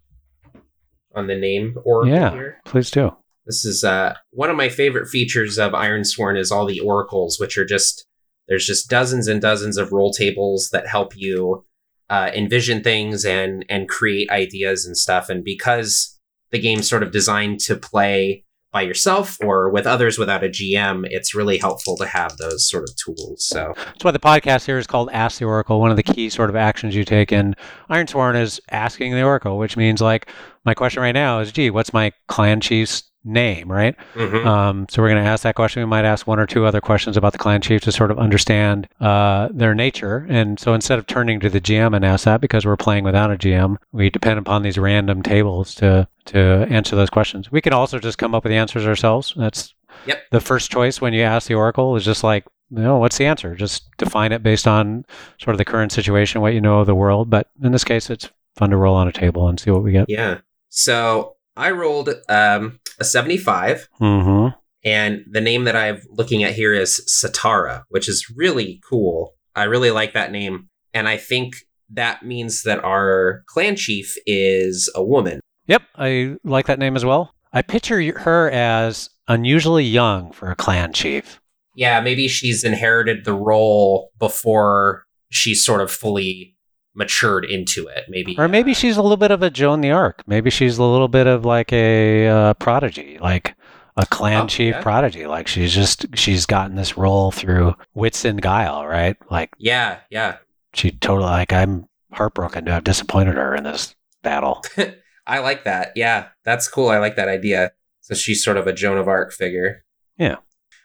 on 1.15 1.27
the 1.27 1.37
name 1.37 1.77
oracle 1.85 2.13
Yeah. 2.15 2.31
here? 2.31 2.61
Please 2.65 2.91
do. 2.91 3.17
This 3.47 3.65
is 3.65 3.83
uh, 3.83 4.15
one 4.31 4.51
of 4.51 4.57
my 4.57 4.69
favorite 4.69 5.09
features 5.09 5.59
of 5.59 5.73
Ironsworn 5.73 6.39
is 6.39 6.53
all 6.53 6.65
the 6.67 6.81
oracles, 6.81 7.39
which 7.41 7.59
are 7.59 7.65
just 7.65 8.07
there's 8.49 8.67
just 8.67 8.89
dozens 8.91 9.29
and 9.29 9.41
dozens 9.41 9.77
of 9.77 9.93
roll 9.93 10.13
tables 10.13 10.71
that 10.73 10.87
help 10.87 11.17
you 11.17 11.65
uh, 12.11 12.31
envision 12.35 12.83
things 12.83 13.25
and 13.25 13.65
and 13.69 13.89
create 13.89 14.31
ideas 14.31 14.87
and 14.87 14.97
stuff. 14.97 15.29
And 15.29 15.43
because 15.45 16.19
the 16.51 16.59
game's 16.61 16.89
sort 16.89 17.03
of 17.03 17.11
designed 17.13 17.61
to 17.61 17.77
play 17.77 18.45
by 18.73 18.83
yourself 18.83 19.37
or 19.43 19.69
with 19.71 19.87
others 19.87 20.19
without 20.19 20.43
a 20.43 20.49
GM, 20.49 21.07
it's 21.11 21.35
really 21.35 21.59
helpful 21.59 21.97
to 21.99 22.07
have 22.07 22.39
those 22.39 22.69
sort 22.69 22.85
of 22.85 22.97
tools. 22.97 23.45
So 23.47 23.75
that's 23.77 24.05
why 24.05 24.11
the 24.11 24.19
podcast 24.19 24.65
here 24.65 24.79
is 24.79 24.87
called 24.87 25.11
Ask 25.13 25.39
the 25.39 25.45
Oracle. 25.45 25.79
One 25.79 25.91
of 25.91 25.97
the 25.97 26.03
key 26.03 26.31
sort 26.31 26.49
of 26.49 26.57
actions 26.57 26.97
you 26.97 27.05
take 27.05 27.33
in 27.33 27.55
Ironsworn 27.91 28.41
is 28.41 28.61
asking 28.71 29.13
the 29.13 29.23
Oracle, 29.23 29.59
which 29.59 29.77
means 29.77 30.01
like 30.01 30.29
my 30.65 30.73
question 30.73 31.03
right 31.03 31.13
now 31.13 31.41
is, 31.41 31.53
gee, 31.53 31.71
what's 31.71 31.93
my 31.93 32.13
clan 32.29 32.61
chief's 32.61 33.05
name, 33.25 33.71
right? 33.71 33.97
Mm-hmm. 34.15 34.47
Um, 34.47 34.87
so 34.89 35.03
we're 35.03 35.09
going 35.09 35.23
to 35.23 35.29
ask 35.29 35.43
that 35.43 35.55
question. 35.55 35.83
We 35.83 35.87
might 35.87 36.05
ask 36.05 36.27
one 36.27 36.39
or 36.39 36.47
two 36.47 36.67
other 36.67 36.81
questions 36.81 37.17
about 37.17 37.33
the 37.33 37.39
clan 37.39 37.61
chief 37.61 37.83
to 37.83 37.93
sort 37.93 38.11
of 38.11 38.19
understand 38.19 38.89
uh, 39.01 39.49
their 39.53 39.75
nature. 39.75 40.27
And 40.29 40.59
so 40.59 40.75
instead 40.75 40.99
of 40.99 41.07
turning 41.07 41.41
to 41.41 41.51
the 41.51 41.61
GM 41.61 41.95
and 41.95 42.05
ask 42.05 42.25
that, 42.25 42.41
because 42.41 42.67
we're 42.67 42.77
playing 42.77 43.05
without 43.05 43.31
a 43.31 43.37
GM, 43.37 43.77
we 43.93 44.11
depend 44.11 44.39
upon 44.39 44.63
these 44.63 44.79
random 44.79 45.23
tables 45.23 45.75
to 45.77 46.09
to 46.25 46.39
answer 46.71 46.95
those 46.95 47.11
questions. 47.11 47.51
We 47.51 47.61
can 47.61 47.73
also 47.73 47.99
just 47.99 48.17
come 48.17 48.33
up 48.33 48.45
with 48.45 48.53
the 48.53 48.57
answers 48.57 48.87
ourselves. 48.87 49.35
That's 49.37 49.75
yep. 50.07 50.23
the 50.31 50.41
first 50.41 50.71
choice 50.71 51.01
when 51.01 51.13
you 51.13 51.23
ask 51.23 51.49
the 51.49 51.55
oracle 51.55 51.97
is 51.97 52.05
just 52.05 52.23
like 52.23 52.45
you 52.71 52.79
know, 52.79 52.97
what's 52.99 53.19
the 53.19 53.27
answer? 53.27 53.55
Just 53.55 53.95
define 53.99 54.33
it 54.33 54.43
based 54.43 54.67
on 54.67 55.05
sort 55.39 55.55
of 55.55 55.59
the 55.59 55.65
current 55.65 55.93
situation, 55.93 56.41
what 56.41 56.55
you 56.55 56.61
know 56.61 56.81
of 56.81 56.87
the 56.87 56.95
world. 56.95 57.29
But 57.29 57.51
in 57.63 57.73
this 57.73 57.85
case, 57.85 58.09
it's 58.09 58.31
fun 58.57 58.71
to 58.71 58.77
roll 58.77 58.95
on 58.95 59.09
a 59.09 59.13
table 59.13 59.47
and 59.49 59.61
see 59.61 59.71
what 59.71 59.83
we 59.83 59.93
get. 59.93 60.07
Yeah. 60.09 60.39
So 60.71 61.37
I 61.55 61.71
rolled 61.73 62.09
um, 62.31 62.81
a 63.03 63.05
75. 63.05 63.89
Mm-hmm. 64.01 64.57
And 64.85 65.25
the 65.31 65.41
name 65.41 65.65
that 65.65 65.77
I'm 65.77 66.01
looking 66.09 66.43
at 66.43 66.55
here 66.55 66.73
is 66.73 67.01
Satara, 67.09 67.83
which 67.89 68.09
is 68.09 68.33
really 68.35 68.81
cool. 68.89 69.35
I 69.55 69.65
really 69.65 69.91
like 69.91 70.15
that 70.15 70.33
name. 70.33 70.69
And 70.95 71.09
I 71.09 71.17
think 71.17 71.55
that 71.91 72.25
means 72.25 72.63
that 72.63 72.83
our 72.83 73.43
clan 73.47 73.77
chief 73.77 74.17
is 74.25 74.91
a 74.95 75.05
woman. 75.05 75.41
Yep, 75.67 75.83
I 75.97 76.37
like 76.45 76.67
that 76.67 76.79
name 76.79 76.97
as 76.97 77.05
well. 77.05 77.35
I 77.53 77.63
picture 77.63 78.19
her 78.21 78.51
as 78.51 79.11
unusually 79.29 79.85
young 79.85 80.33
for 80.33 80.51
a 80.51 80.57
clan 80.57 80.93
chief. 80.93 81.41
Yeah, 81.77 82.01
maybe 82.01 82.29
she's 82.29 82.65
inherited 82.65 83.25
the 83.25 83.35
role 83.35 84.11
before 84.19 85.05
she's 85.31 85.65
sort 85.65 85.81
of 85.81 85.91
fully 85.91 86.52
matured 86.95 87.45
into 87.45 87.87
it. 87.89 88.05
Maybe, 88.09 88.37
or 88.39 88.49
maybe 88.49 88.75
she's 88.75 88.97
a 88.97 89.03
little 89.03 89.17
bit 89.17 89.31
of 89.31 89.43
a 89.43 89.51
Joan 89.51 89.81
the 89.81 89.91
Arc. 89.91 90.23
Maybe 90.27 90.51
she's 90.51 90.79
a 90.79 90.85
little 90.85 91.09
bit 91.09 91.27
of 91.27 91.45
like 91.45 91.73
a 91.73 92.29
uh, 92.29 92.55
prodigy, 92.55 93.19
like 93.19 93.55
a 93.97 94.07
clan 94.07 94.45
oh, 94.45 94.47
chief 94.47 94.75
yeah. 94.75 94.83
prodigy. 94.83 95.27
Like 95.27 95.49
she's 95.49 95.75
just 95.75 96.07
she's 96.15 96.47
gotten 96.47 96.77
this 96.77 96.97
role 96.97 97.31
through 97.31 97.75
wits 97.95 98.25
and 98.25 98.41
guile, 98.41 98.87
right? 98.87 99.17
Like 99.31 99.51
yeah, 99.59 100.01
yeah. 100.11 100.39
She 100.75 100.91
totally 100.91 101.31
like 101.31 101.53
I'm 101.53 101.89
heartbroken 102.13 102.65
to 102.67 102.73
have 102.73 102.85
disappointed 102.85 103.37
her 103.37 103.55
in 103.55 103.65
this 103.65 103.95
battle. 104.23 104.63
I 105.27 105.39
like 105.39 105.65
that. 105.65 105.93
Yeah, 105.95 106.29
that's 106.45 106.69
cool. 106.69 106.89
I 106.89 106.99
like 106.99 107.17
that 107.17 107.29
idea. 107.29 107.73
So 108.01 108.15
she's 108.15 108.43
sort 108.43 108.57
of 108.57 108.67
a 108.67 108.73
Joan 108.73 108.99
of 108.99 109.09
Arc 109.09 109.33
figure. 109.33 109.85
Yeah. 110.19 110.37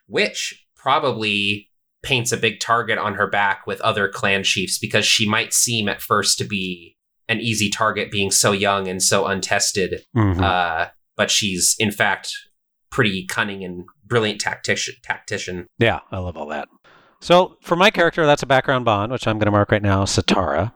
Which 0.06 0.68
probably 0.76 1.70
paints 2.08 2.32
a 2.32 2.38
big 2.38 2.62
target 2.62 2.98
on 2.98 3.16
her 3.16 3.28
back 3.28 3.68
with 3.68 3.82
other 3.82 4.08
clan 4.08 4.42
chiefs 4.42 4.78
because 4.80 5.06
she 5.06 5.28
might 5.28 5.54
seem 5.54 5.90
at 5.90 6.02
first 6.02 6.38
to 6.38 6.46
be 6.46 6.96
an 7.28 7.42
easy 7.42 7.70
target 7.70 8.10
being 8.10 8.32
so 8.32 8.54
young 8.54 8.88
and 8.88 9.04
so 9.04 9.26
untested. 9.26 10.06
Mm-hmm. 10.16 10.42
Uh, 10.42 10.86
but 11.18 11.30
she's 11.30 11.76
in 11.78 11.92
fact 11.92 12.32
pretty 12.90 13.26
cunning 13.26 13.62
and 13.66 13.84
brilliant 14.06 14.40
tactician. 14.40 14.96
Tactician. 15.04 15.68
Yeah, 15.80 16.00
I 16.10 16.20
love 16.20 16.38
all 16.38 16.48
that. 16.48 16.70
So 17.20 17.58
for 17.62 17.76
my 17.76 17.92
character, 17.92 18.26
that's 18.26 18.44
a 18.44 18.48
background 18.48 18.86
bond, 18.86 19.12
which 19.12 19.28
I'm 19.28 19.38
going 19.38 19.48
to 19.48 19.52
mark 19.52 19.70
right 19.70 19.82
now, 19.82 20.06
Satara. 20.06 20.72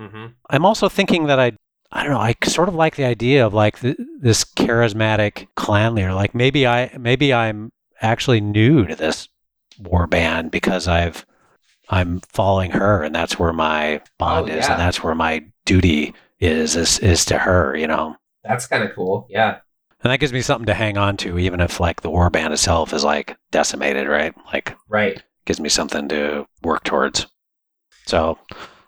Mm-hmm. 0.00 0.26
I'm 0.48 0.64
also 0.64 0.88
thinking 0.88 1.26
that 1.26 1.38
I 1.38 1.52
I 1.92 2.04
don't 2.04 2.12
know. 2.12 2.20
I 2.20 2.34
sort 2.44 2.68
of 2.68 2.74
like 2.74 2.96
the 2.96 3.04
idea 3.04 3.44
of 3.44 3.52
like 3.52 3.80
th- 3.80 3.98
this 4.18 4.44
charismatic 4.44 5.48
clan 5.56 5.94
leader. 5.94 6.14
Like 6.14 6.34
maybe 6.34 6.66
I 6.66 6.96
maybe 6.98 7.34
I'm 7.34 7.70
actually 8.00 8.40
new 8.40 8.86
to 8.86 8.96
this 8.96 9.28
war 9.78 10.06
band 10.06 10.50
because 10.50 10.88
I've 10.88 11.26
I'm 11.88 12.20
following 12.20 12.70
her, 12.70 13.02
and 13.02 13.14
that's 13.14 13.38
where 13.38 13.52
my 13.52 14.00
bond 14.18 14.50
oh, 14.50 14.54
is, 14.54 14.68
and 14.68 14.78
that's 14.78 15.02
where 15.02 15.14
my 15.14 15.44
duty 15.64 16.14
is 16.38 16.76
is 16.76 16.98
is 17.00 17.24
to 17.26 17.38
her. 17.38 17.76
You 17.76 17.86
know. 17.86 18.16
That's 18.44 18.66
kind 18.66 18.82
of 18.82 18.94
cool. 18.94 19.26
Yeah. 19.28 19.58
And 20.02 20.10
that 20.10 20.18
gives 20.18 20.32
me 20.32 20.40
something 20.40 20.66
to 20.66 20.74
hang 20.74 20.96
on 20.96 21.16
to, 21.18 21.38
even 21.38 21.60
if 21.60 21.78
like 21.78 22.00
the 22.00 22.10
war 22.10 22.30
band 22.30 22.54
itself 22.54 22.94
is 22.94 23.04
like 23.04 23.36
decimated, 23.50 24.08
right? 24.08 24.34
Like, 24.50 24.74
right. 24.88 25.22
Gives 25.44 25.60
me 25.60 25.68
something 25.68 26.08
to 26.08 26.46
work 26.62 26.84
towards. 26.84 27.26
So 28.06 28.38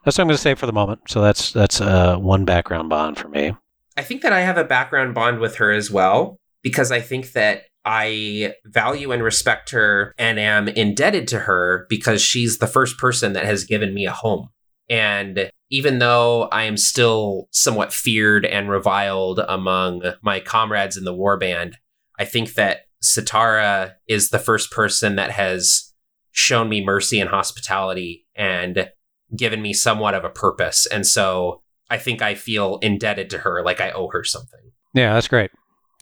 that's 0.04 0.16
what 0.16 0.22
I'm 0.22 0.28
going 0.28 0.36
to 0.36 0.42
say 0.42 0.54
for 0.54 0.66
the 0.66 0.72
moment. 0.72 1.02
So 1.08 1.20
that's 1.20 1.52
that's 1.52 1.80
uh, 1.80 2.16
one 2.16 2.44
background 2.44 2.88
bond 2.88 3.18
for 3.18 3.28
me. 3.28 3.54
I 3.96 4.02
think 4.02 4.22
that 4.22 4.32
I 4.32 4.40
have 4.40 4.56
a 4.56 4.64
background 4.64 5.14
bond 5.14 5.38
with 5.38 5.56
her 5.56 5.70
as 5.70 5.90
well 5.90 6.38
because 6.62 6.90
I 6.90 7.00
think 7.00 7.32
that 7.32 7.64
I 7.84 8.54
value 8.64 9.12
and 9.12 9.22
respect 9.22 9.70
her 9.70 10.14
and 10.18 10.38
am 10.38 10.68
indebted 10.68 11.28
to 11.28 11.40
her 11.40 11.86
because 11.88 12.22
she's 12.22 12.58
the 12.58 12.66
first 12.66 12.98
person 12.98 13.32
that 13.32 13.44
has 13.44 13.64
given 13.64 13.92
me 13.92 14.06
a 14.06 14.12
home. 14.12 14.48
And 14.88 15.50
even 15.70 15.98
though 15.98 16.44
I 16.44 16.64
am 16.64 16.76
still 16.76 17.48
somewhat 17.50 17.92
feared 17.92 18.44
and 18.44 18.68
reviled 18.68 19.40
among 19.48 20.02
my 20.22 20.38
comrades 20.40 20.96
in 20.96 21.04
the 21.04 21.14
warband, 21.14 21.74
I 22.18 22.24
think 22.24 22.54
that 22.54 22.82
Satara 23.02 23.94
is 24.06 24.30
the 24.30 24.38
first 24.38 24.70
person 24.70 25.16
that 25.16 25.30
has 25.30 25.92
shown 26.30 26.68
me 26.68 26.84
mercy 26.84 27.20
and 27.20 27.30
hospitality 27.30 28.26
and 28.36 28.90
given 29.36 29.62
me 29.62 29.72
somewhat 29.72 30.14
of 30.14 30.24
a 30.24 30.30
purpose. 30.30 30.86
And 30.86 31.06
so 31.06 31.62
I 31.90 31.98
think 31.98 32.22
I 32.22 32.34
feel 32.34 32.78
indebted 32.82 33.30
to 33.30 33.38
her, 33.38 33.62
like 33.64 33.80
I 33.80 33.90
owe 33.90 34.08
her 34.12 34.24
something. 34.24 34.60
Yeah, 34.94 35.14
that's 35.14 35.28
great. 35.28 35.50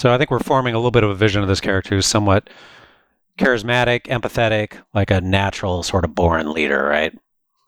So 0.00 0.10
I 0.10 0.16
think 0.16 0.30
we're 0.30 0.38
forming 0.38 0.72
a 0.72 0.78
little 0.78 0.90
bit 0.90 1.04
of 1.04 1.10
a 1.10 1.14
vision 1.14 1.42
of 1.42 1.48
this 1.48 1.60
character 1.60 1.94
who's 1.94 2.06
somewhat 2.06 2.48
charismatic, 3.36 4.04
empathetic, 4.04 4.78
like 4.94 5.10
a 5.10 5.20
natural 5.20 5.82
sort 5.82 6.06
of 6.06 6.14
born 6.14 6.54
leader, 6.54 6.82
right? 6.82 7.14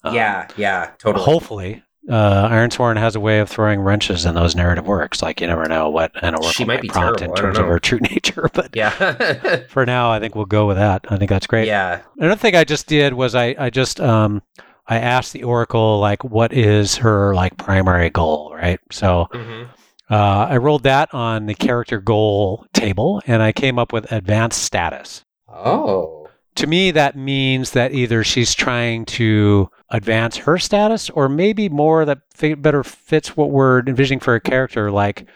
Um, 0.03 0.15
yeah, 0.15 0.49
yeah, 0.57 0.93
totally. 0.97 1.27
Hopefully, 1.27 1.83
uh, 2.09 2.49
Ironsworn 2.49 2.97
has 2.97 3.15
a 3.17 3.21
way 3.21 3.41
of 3.41 3.51
throwing 3.51 3.81
wrenches 3.81 4.25
in 4.25 4.35
those 4.35 4.57
narrative 4.57 4.87
works. 4.87 5.21
Like 5.21 5.43
you 5.43 5.47
never 5.47 5.69
know 5.69 5.91
what 5.91 6.11
an 6.23 6.33
oracle 6.33 6.53
she 6.53 6.65
might, 6.65 6.77
might 6.77 6.83
be 6.83 6.89
prompt 6.89 7.19
terrible. 7.19 7.37
in 7.37 7.43
terms 7.43 7.59
of 7.59 7.67
her 7.67 7.79
true 7.79 7.99
nature. 8.11 8.49
But 8.55 8.75
yeah, 8.75 9.65
for 9.69 9.85
now, 9.85 10.11
I 10.11 10.19
think 10.19 10.35
we'll 10.35 10.47
go 10.47 10.67
with 10.67 10.79
that. 10.79 11.05
I 11.11 11.19
think 11.19 11.29
that's 11.29 11.47
great. 11.47 11.67
Yeah. 11.67 12.01
Another 12.17 12.41
thing 12.41 12.57
I 12.57 12.65
just 12.65 12.87
did 12.87 13.13
was 13.13 13.35
I 13.35 13.55
I 13.59 13.69
just 13.69 14.01
um 14.01 14.41
I 14.87 15.01
asked 15.01 15.35
the 15.35 15.43
oracle 15.43 16.01
like 16.01 16.25
what 16.25 16.55
is 16.55 16.97
her 16.97 17.35
like 17.35 17.59
primary 17.59 18.09
goal, 18.09 18.55
right? 18.55 18.81
So. 18.91 19.29
Mm-hmm. 19.35 19.71
Uh, 20.13 20.47
I 20.51 20.59
rolled 20.59 20.83
that 20.83 21.09
on 21.15 21.47
the 21.47 21.55
character 21.55 21.99
goal 21.99 22.67
table 22.75 23.23
and 23.27 23.43
I 23.43 23.53
came 23.53 23.79
up 23.79 23.95
with 23.95 24.13
advanced 24.13 24.63
status. 24.63 25.25
Oh. 25.49 26.29
To 26.57 26.67
me, 26.67 26.91
that 26.91 27.17
means 27.17 27.71
that 27.71 27.93
either 27.93 28.23
she's 28.23 28.55
trying 28.55 29.07
to 29.07 29.71
advance 29.89 30.37
her 30.37 30.59
status 30.59 31.09
or 31.09 31.31
maybe 31.31 31.71
more 31.71 32.05
that 32.05 32.19
better 32.59 32.85
fits 32.85 33.39
what 33.39 33.51
we're 33.53 33.81
envisioning 33.81 34.21
for 34.21 34.35
a 34.35 34.41
character, 34.41 34.91
like 34.91 35.27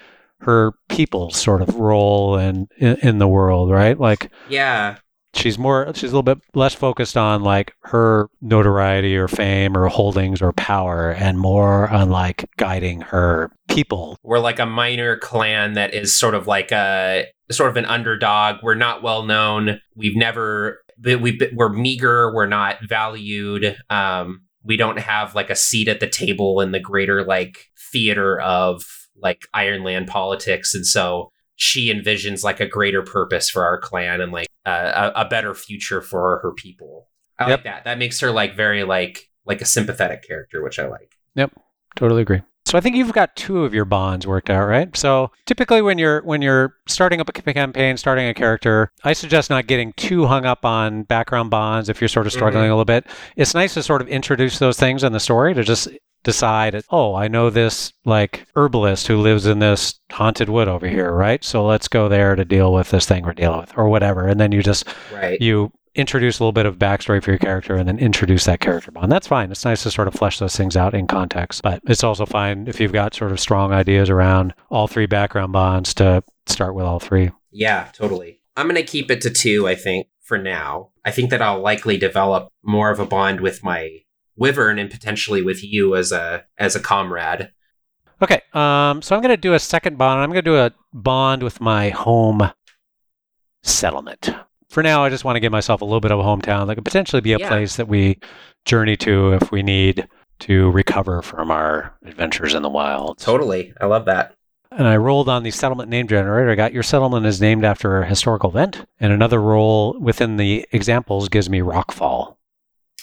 her 0.40 0.72
people 0.90 1.30
sort 1.30 1.62
of 1.62 1.76
role 1.76 2.36
in, 2.36 2.68
in, 2.76 2.96
in 2.96 3.18
the 3.18 3.28
world, 3.28 3.70
right? 3.70 3.98
Like, 3.98 4.30
yeah 4.50 4.98
she's 5.36 5.58
more 5.58 5.92
she's 5.94 6.10
a 6.10 6.16
little 6.16 6.22
bit 6.22 6.38
less 6.54 6.74
focused 6.74 7.16
on 7.16 7.42
like 7.42 7.74
her 7.80 8.28
notoriety 8.40 9.16
or 9.16 9.28
fame 9.28 9.76
or 9.76 9.88
holdings 9.88 10.40
or 10.42 10.52
power 10.52 11.10
and 11.12 11.38
more 11.38 11.88
on 11.88 12.10
like 12.10 12.48
guiding 12.56 13.00
her 13.02 13.50
people. 13.68 14.18
We're 14.22 14.40
like 14.40 14.58
a 14.58 14.66
minor 14.66 15.16
clan 15.16 15.74
that 15.74 15.94
is 15.94 16.18
sort 16.18 16.34
of 16.34 16.46
like 16.46 16.72
a 16.72 17.26
sort 17.50 17.70
of 17.70 17.76
an 17.76 17.84
underdog. 17.84 18.56
We're 18.62 18.74
not 18.74 19.02
well 19.02 19.22
known. 19.22 19.80
We've 19.94 20.16
never 20.16 20.80
we 21.02 21.38
we're 21.52 21.68
meager. 21.68 22.34
We're 22.34 22.46
not 22.46 22.78
valued. 22.88 23.76
Um 23.90 24.42
we 24.64 24.76
don't 24.76 24.98
have 24.98 25.34
like 25.34 25.50
a 25.50 25.56
seat 25.56 25.86
at 25.88 26.00
the 26.00 26.08
table 26.08 26.60
in 26.60 26.72
the 26.72 26.80
greater 26.80 27.24
like 27.24 27.66
theater 27.92 28.40
of 28.40 28.82
like 29.16 29.46
ironland 29.54 30.08
politics. 30.08 30.74
And 30.74 30.86
so 30.86 31.30
she 31.56 31.92
envisions 31.92 32.44
like 32.44 32.60
a 32.60 32.66
greater 32.66 33.02
purpose 33.02 33.50
for 33.50 33.64
our 33.64 33.78
clan 33.78 34.20
and 34.20 34.32
like 34.32 34.46
uh, 34.64 35.12
a, 35.14 35.22
a, 35.22 35.28
better 35.28 35.54
future 35.54 36.02
for 36.02 36.38
her 36.42 36.52
people. 36.52 37.08
I 37.38 37.48
yep. 37.48 37.58
like 37.58 37.64
that. 37.64 37.84
That 37.84 37.98
makes 37.98 38.20
her 38.20 38.30
like 38.30 38.56
very 38.56 38.84
like 38.84 39.30
like 39.44 39.60
a 39.60 39.66
sympathetic 39.66 40.26
character, 40.26 40.62
which 40.62 40.78
I 40.78 40.86
like. 40.86 41.16
Yep, 41.34 41.52
totally 41.96 42.22
agree. 42.22 42.42
So 42.66 42.76
I 42.76 42.80
think 42.80 42.96
you've 42.96 43.12
got 43.12 43.36
two 43.36 43.64
of 43.64 43.72
your 43.72 43.84
bonds 43.84 44.26
worked 44.26 44.50
out, 44.50 44.66
right? 44.66 44.94
So 44.96 45.30
typically 45.46 45.82
when 45.82 45.98
you're 45.98 46.20
when 46.22 46.42
you're 46.42 46.74
starting 46.88 47.20
up 47.20 47.28
a 47.28 47.32
campaign, 47.32 47.96
starting 47.96 48.26
a 48.26 48.34
character, 48.34 48.90
I 49.04 49.12
suggest 49.12 49.50
not 49.50 49.68
getting 49.68 49.92
too 49.92 50.26
hung 50.26 50.44
up 50.44 50.64
on 50.64 51.04
background 51.04 51.48
bonds 51.48 51.88
if 51.88 52.00
you're 52.00 52.08
sort 52.08 52.26
of 52.26 52.32
struggling 52.32 52.64
mm-hmm. 52.64 52.72
a 52.72 52.76
little 52.76 52.84
bit. 52.84 53.06
It's 53.36 53.54
nice 53.54 53.74
to 53.74 53.84
sort 53.84 54.02
of 54.02 54.08
introduce 54.08 54.58
those 54.58 54.76
things 54.76 55.04
in 55.04 55.12
the 55.12 55.20
story 55.20 55.54
to 55.54 55.62
just 55.62 55.88
decide, 56.26 56.82
oh, 56.90 57.14
I 57.14 57.28
know 57.28 57.50
this 57.50 57.92
like 58.04 58.46
herbalist 58.56 59.06
who 59.06 59.16
lives 59.16 59.46
in 59.46 59.60
this 59.60 60.00
haunted 60.10 60.48
wood 60.48 60.66
over 60.66 60.88
here, 60.88 61.12
right? 61.12 61.42
So 61.44 61.64
let's 61.64 61.86
go 61.86 62.08
there 62.08 62.34
to 62.34 62.44
deal 62.44 62.72
with 62.72 62.90
this 62.90 63.06
thing 63.06 63.24
we're 63.24 63.32
dealing 63.32 63.60
with, 63.60 63.72
or 63.78 63.88
whatever. 63.88 64.26
And 64.26 64.40
then 64.40 64.50
you 64.50 64.60
just 64.60 64.88
right. 65.14 65.40
you 65.40 65.72
introduce 65.94 66.40
a 66.40 66.42
little 66.42 66.52
bit 66.52 66.66
of 66.66 66.78
backstory 66.78 67.22
for 67.22 67.30
your 67.30 67.38
character 67.38 67.76
and 67.76 67.88
then 67.88 67.98
introduce 68.00 68.44
that 68.44 68.58
character 68.58 68.90
bond. 68.90 69.10
That's 69.10 69.28
fine. 69.28 69.52
It's 69.52 69.64
nice 69.64 69.84
to 69.84 69.90
sort 69.90 70.08
of 70.08 70.14
flesh 70.14 70.40
those 70.40 70.56
things 70.56 70.76
out 70.76 70.94
in 70.94 71.06
context. 71.06 71.62
But 71.62 71.80
it's 71.86 72.02
also 72.02 72.26
fine 72.26 72.66
if 72.66 72.80
you've 72.80 72.92
got 72.92 73.14
sort 73.14 73.30
of 73.30 73.38
strong 73.38 73.72
ideas 73.72 74.10
around 74.10 74.52
all 74.68 74.88
three 74.88 75.06
background 75.06 75.52
bonds 75.52 75.94
to 75.94 76.24
start 76.46 76.74
with 76.74 76.84
all 76.84 76.98
three. 76.98 77.30
Yeah, 77.52 77.88
totally. 77.92 78.40
I'm 78.56 78.66
going 78.66 78.74
to 78.74 78.82
keep 78.82 79.12
it 79.12 79.20
to 79.20 79.30
two, 79.30 79.68
I 79.68 79.76
think, 79.76 80.08
for 80.22 80.38
now. 80.38 80.90
I 81.04 81.12
think 81.12 81.30
that 81.30 81.40
I'll 81.40 81.60
likely 81.60 81.96
develop 81.96 82.48
more 82.64 82.90
of 82.90 82.98
a 82.98 83.06
bond 83.06 83.40
with 83.40 83.62
my 83.62 84.00
wyvern 84.36 84.78
and 84.78 84.90
potentially 84.90 85.42
with 85.42 85.62
you 85.64 85.96
as 85.96 86.12
a 86.12 86.44
as 86.58 86.76
a 86.76 86.80
comrade. 86.80 87.50
Okay, 88.22 88.40
um, 88.54 89.02
so 89.02 89.14
I'm 89.14 89.20
going 89.20 89.28
to 89.28 89.36
do 89.36 89.52
a 89.52 89.58
second 89.58 89.98
bond. 89.98 90.20
I'm 90.22 90.30
going 90.30 90.42
to 90.42 90.50
do 90.50 90.56
a 90.56 90.72
bond 90.94 91.42
with 91.42 91.60
my 91.60 91.90
home 91.90 92.50
settlement. 93.62 94.30
For 94.70 94.82
now, 94.82 95.04
I 95.04 95.10
just 95.10 95.24
want 95.24 95.36
to 95.36 95.40
give 95.40 95.52
myself 95.52 95.80
a 95.80 95.84
little 95.84 96.00
bit 96.00 96.12
of 96.12 96.18
a 96.18 96.22
hometown 96.22 96.66
that 96.66 96.74
could 96.74 96.84
potentially 96.84 97.20
be 97.20 97.32
a 97.32 97.38
Yeah. 97.38 97.48
place 97.48 97.76
that 97.76 97.88
we 97.88 98.18
journey 98.64 98.96
to 98.98 99.32
if 99.34 99.50
we 99.52 99.62
need 99.62 100.08
to 100.40 100.70
recover 100.70 101.22
from 101.22 101.50
our 101.50 101.94
adventures 102.04 102.54
in 102.54 102.62
the 102.62 102.68
wild. 102.68 103.18
Totally. 103.18 103.72
I 103.80 103.86
love 103.86 104.04
that. 104.06 104.34
And 104.72 104.86
I 104.86 104.96
rolled 104.96 105.28
on 105.28 105.42
the 105.44 105.50
settlement 105.50 105.88
name 105.88 106.08
generator. 106.08 106.50
I 106.50 106.54
got 106.56 106.72
your 106.72 106.82
settlement 106.82 107.24
is 107.24 107.40
named 107.40 107.64
after 107.64 108.00
a 108.00 108.06
historical 108.06 108.50
event, 108.50 108.84
and 109.00 109.12
another 109.12 109.40
roll 109.40 109.96
within 110.00 110.36
the 110.36 110.66
examples 110.72 111.28
gives 111.28 111.48
me 111.48 111.60
rockfall. 111.60 112.36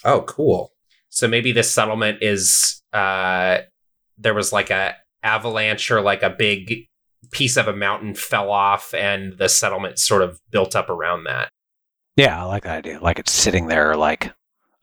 Oh, 0.04 0.22
cool. 0.24 0.73
So 1.14 1.28
maybe 1.28 1.52
this 1.52 1.72
settlement 1.72 2.20
is 2.22 2.82
uh 2.92 3.60
there 4.18 4.34
was 4.34 4.52
like 4.52 4.70
a 4.72 4.96
avalanche 5.22 5.92
or 5.92 6.02
like 6.02 6.24
a 6.24 6.30
big 6.30 6.88
piece 7.32 7.56
of 7.56 7.68
a 7.68 7.76
mountain 7.76 8.16
fell 8.16 8.50
off 8.52 8.94
and 8.94 9.38
the 9.38 9.48
settlement 9.48 10.00
sort 10.00 10.22
of 10.24 10.40
built 10.52 10.76
up 10.76 10.90
around 10.90 11.24
that. 11.26 11.50
Yeah, 12.16 12.40
I 12.42 12.46
like 12.46 12.64
that 12.64 12.78
idea. 12.80 13.00
Like 13.00 13.20
it's 13.20 13.32
sitting 13.32 13.68
there, 13.68 13.96
like 13.96 14.32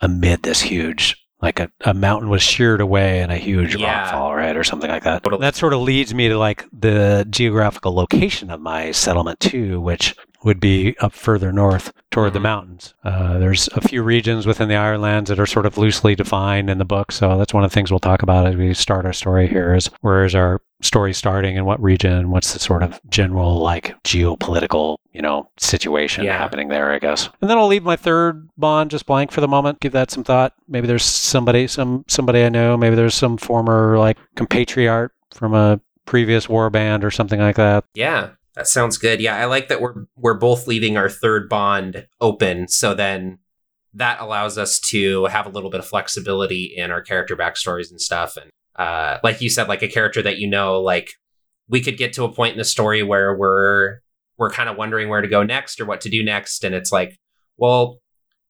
amid 0.00 0.42
this 0.42 0.60
huge, 0.60 1.16
like 1.42 1.60
a, 1.60 1.70
a 1.84 1.94
mountain 1.94 2.28
was 2.28 2.42
sheared 2.42 2.80
away 2.80 3.20
and 3.20 3.30
a 3.30 3.36
huge 3.36 3.76
Yeah. 3.76 4.10
rockfall, 4.10 4.34
right, 4.36 4.56
or 4.56 4.64
something 4.64 4.90
like 4.90 5.04
that. 5.04 5.22
That 5.40 5.54
sort 5.56 5.74
of 5.74 5.80
leads 5.80 6.14
me 6.14 6.28
to 6.28 6.38
like 6.38 6.64
the 6.72 7.26
geographical 7.28 7.92
location 7.94 8.50
of 8.50 8.60
my 8.60 8.92
settlement 8.92 9.40
too, 9.40 9.80
which 9.80 10.14
would 10.44 10.58
be 10.60 10.96
up 11.00 11.12
further 11.12 11.52
north 11.52 11.92
toward 12.10 12.32
the 12.32 12.38
Mhm. 12.38 12.42
mountains. 12.42 12.94
Uh, 13.04 13.38
there's 13.38 13.68
a 13.74 13.80
few 13.80 14.02
regions 14.02 14.46
within 14.46 14.68
the 14.68 14.74
Ironlands 14.76 15.28
that 15.28 15.38
are 15.38 15.46
sort 15.46 15.66
of 15.66 15.76
loosely 15.78 16.14
defined 16.14 16.70
in 16.70 16.78
the 16.78 16.84
book, 16.84 17.12
so 17.12 17.36
that's 17.38 17.52
one 17.54 17.62
of 17.64 17.70
the 17.70 17.74
things 17.74 17.90
we'll 17.90 17.98
talk 18.00 18.22
about 18.22 18.46
as 18.46 18.56
we 18.56 18.72
start 18.74 19.04
our 19.04 19.12
story 19.12 19.46
here. 19.46 19.74
Is 19.74 19.90
where 20.00 20.24
is 20.24 20.34
our 20.34 20.60
story 20.82 21.12
starting 21.12 21.58
and 21.58 21.66
what 21.66 21.80
region? 21.82 22.30
What's 22.30 22.52
the 22.54 22.58
sort 22.58 22.82
of 22.82 22.98
general 23.10 23.58
like 23.58 23.94
geopolitical, 24.02 24.96
you 25.12 25.20
know, 25.20 25.48
situation 25.58 26.24
Yeah. 26.24 26.38
happening 26.38 26.68
there? 26.68 26.90
I 26.90 26.98
guess. 26.98 27.28
And 27.42 27.50
then 27.50 27.58
I'll 27.58 27.66
leave 27.66 27.84
my 27.84 27.96
third 27.96 28.48
bond 28.56 28.90
just 28.90 29.04
blank 29.06 29.30
for 29.32 29.40
the 29.42 29.48
moment. 29.48 29.80
Give 29.80 29.92
that 29.92 30.10
some 30.10 30.24
thought. 30.24 30.54
Maybe 30.68 30.86
there's 30.86 31.04
somebody, 31.04 31.66
some 31.66 32.04
somebody 32.08 32.42
I 32.44 32.48
know. 32.48 32.76
Maybe 32.78 32.96
there's 32.96 33.14
some 33.14 33.36
former 33.36 33.98
like 33.98 34.16
compatriot 34.36 35.10
from 35.34 35.54
a 35.54 35.80
previous 36.06 36.48
war 36.48 36.70
band 36.70 37.04
or 37.04 37.10
something 37.10 37.38
like 37.40 37.56
that. 37.56 37.84
Yeah, 37.94 38.28
that 38.60 38.68
sounds 38.68 38.98
good. 38.98 39.22
Yeah, 39.22 39.36
I 39.36 39.46
like 39.46 39.68
that 39.68 39.80
we're 39.80 40.04
we're 40.16 40.34
both 40.34 40.66
leaving 40.66 40.98
our 40.98 41.08
third 41.08 41.48
bond 41.48 42.06
open 42.20 42.68
so 42.68 42.92
then 42.92 43.38
that 43.94 44.20
allows 44.20 44.58
us 44.58 44.78
to 44.78 45.24
have 45.26 45.46
a 45.46 45.48
little 45.48 45.70
bit 45.70 45.80
of 45.80 45.86
flexibility 45.86 46.74
in 46.76 46.90
our 46.90 47.00
character 47.00 47.34
backstories 47.34 47.90
and 47.90 48.00
stuff 48.00 48.36
and 48.36 48.50
uh 48.76 49.18
like 49.24 49.40
you 49.40 49.48
said 49.48 49.66
like 49.66 49.82
a 49.82 49.88
character 49.88 50.22
that 50.22 50.38
you 50.38 50.48
know 50.48 50.78
like 50.80 51.10
we 51.68 51.80
could 51.80 51.96
get 51.96 52.12
to 52.12 52.22
a 52.24 52.32
point 52.32 52.52
in 52.52 52.58
the 52.58 52.64
story 52.64 53.02
where 53.02 53.34
we're 53.34 54.00
we're 54.36 54.50
kind 54.50 54.68
of 54.68 54.76
wondering 54.76 55.08
where 55.08 55.22
to 55.22 55.26
go 55.26 55.42
next 55.42 55.80
or 55.80 55.86
what 55.86 56.02
to 56.02 56.10
do 56.10 56.22
next 56.22 56.62
and 56.62 56.74
it's 56.74 56.92
like 56.92 57.18
well 57.56 57.98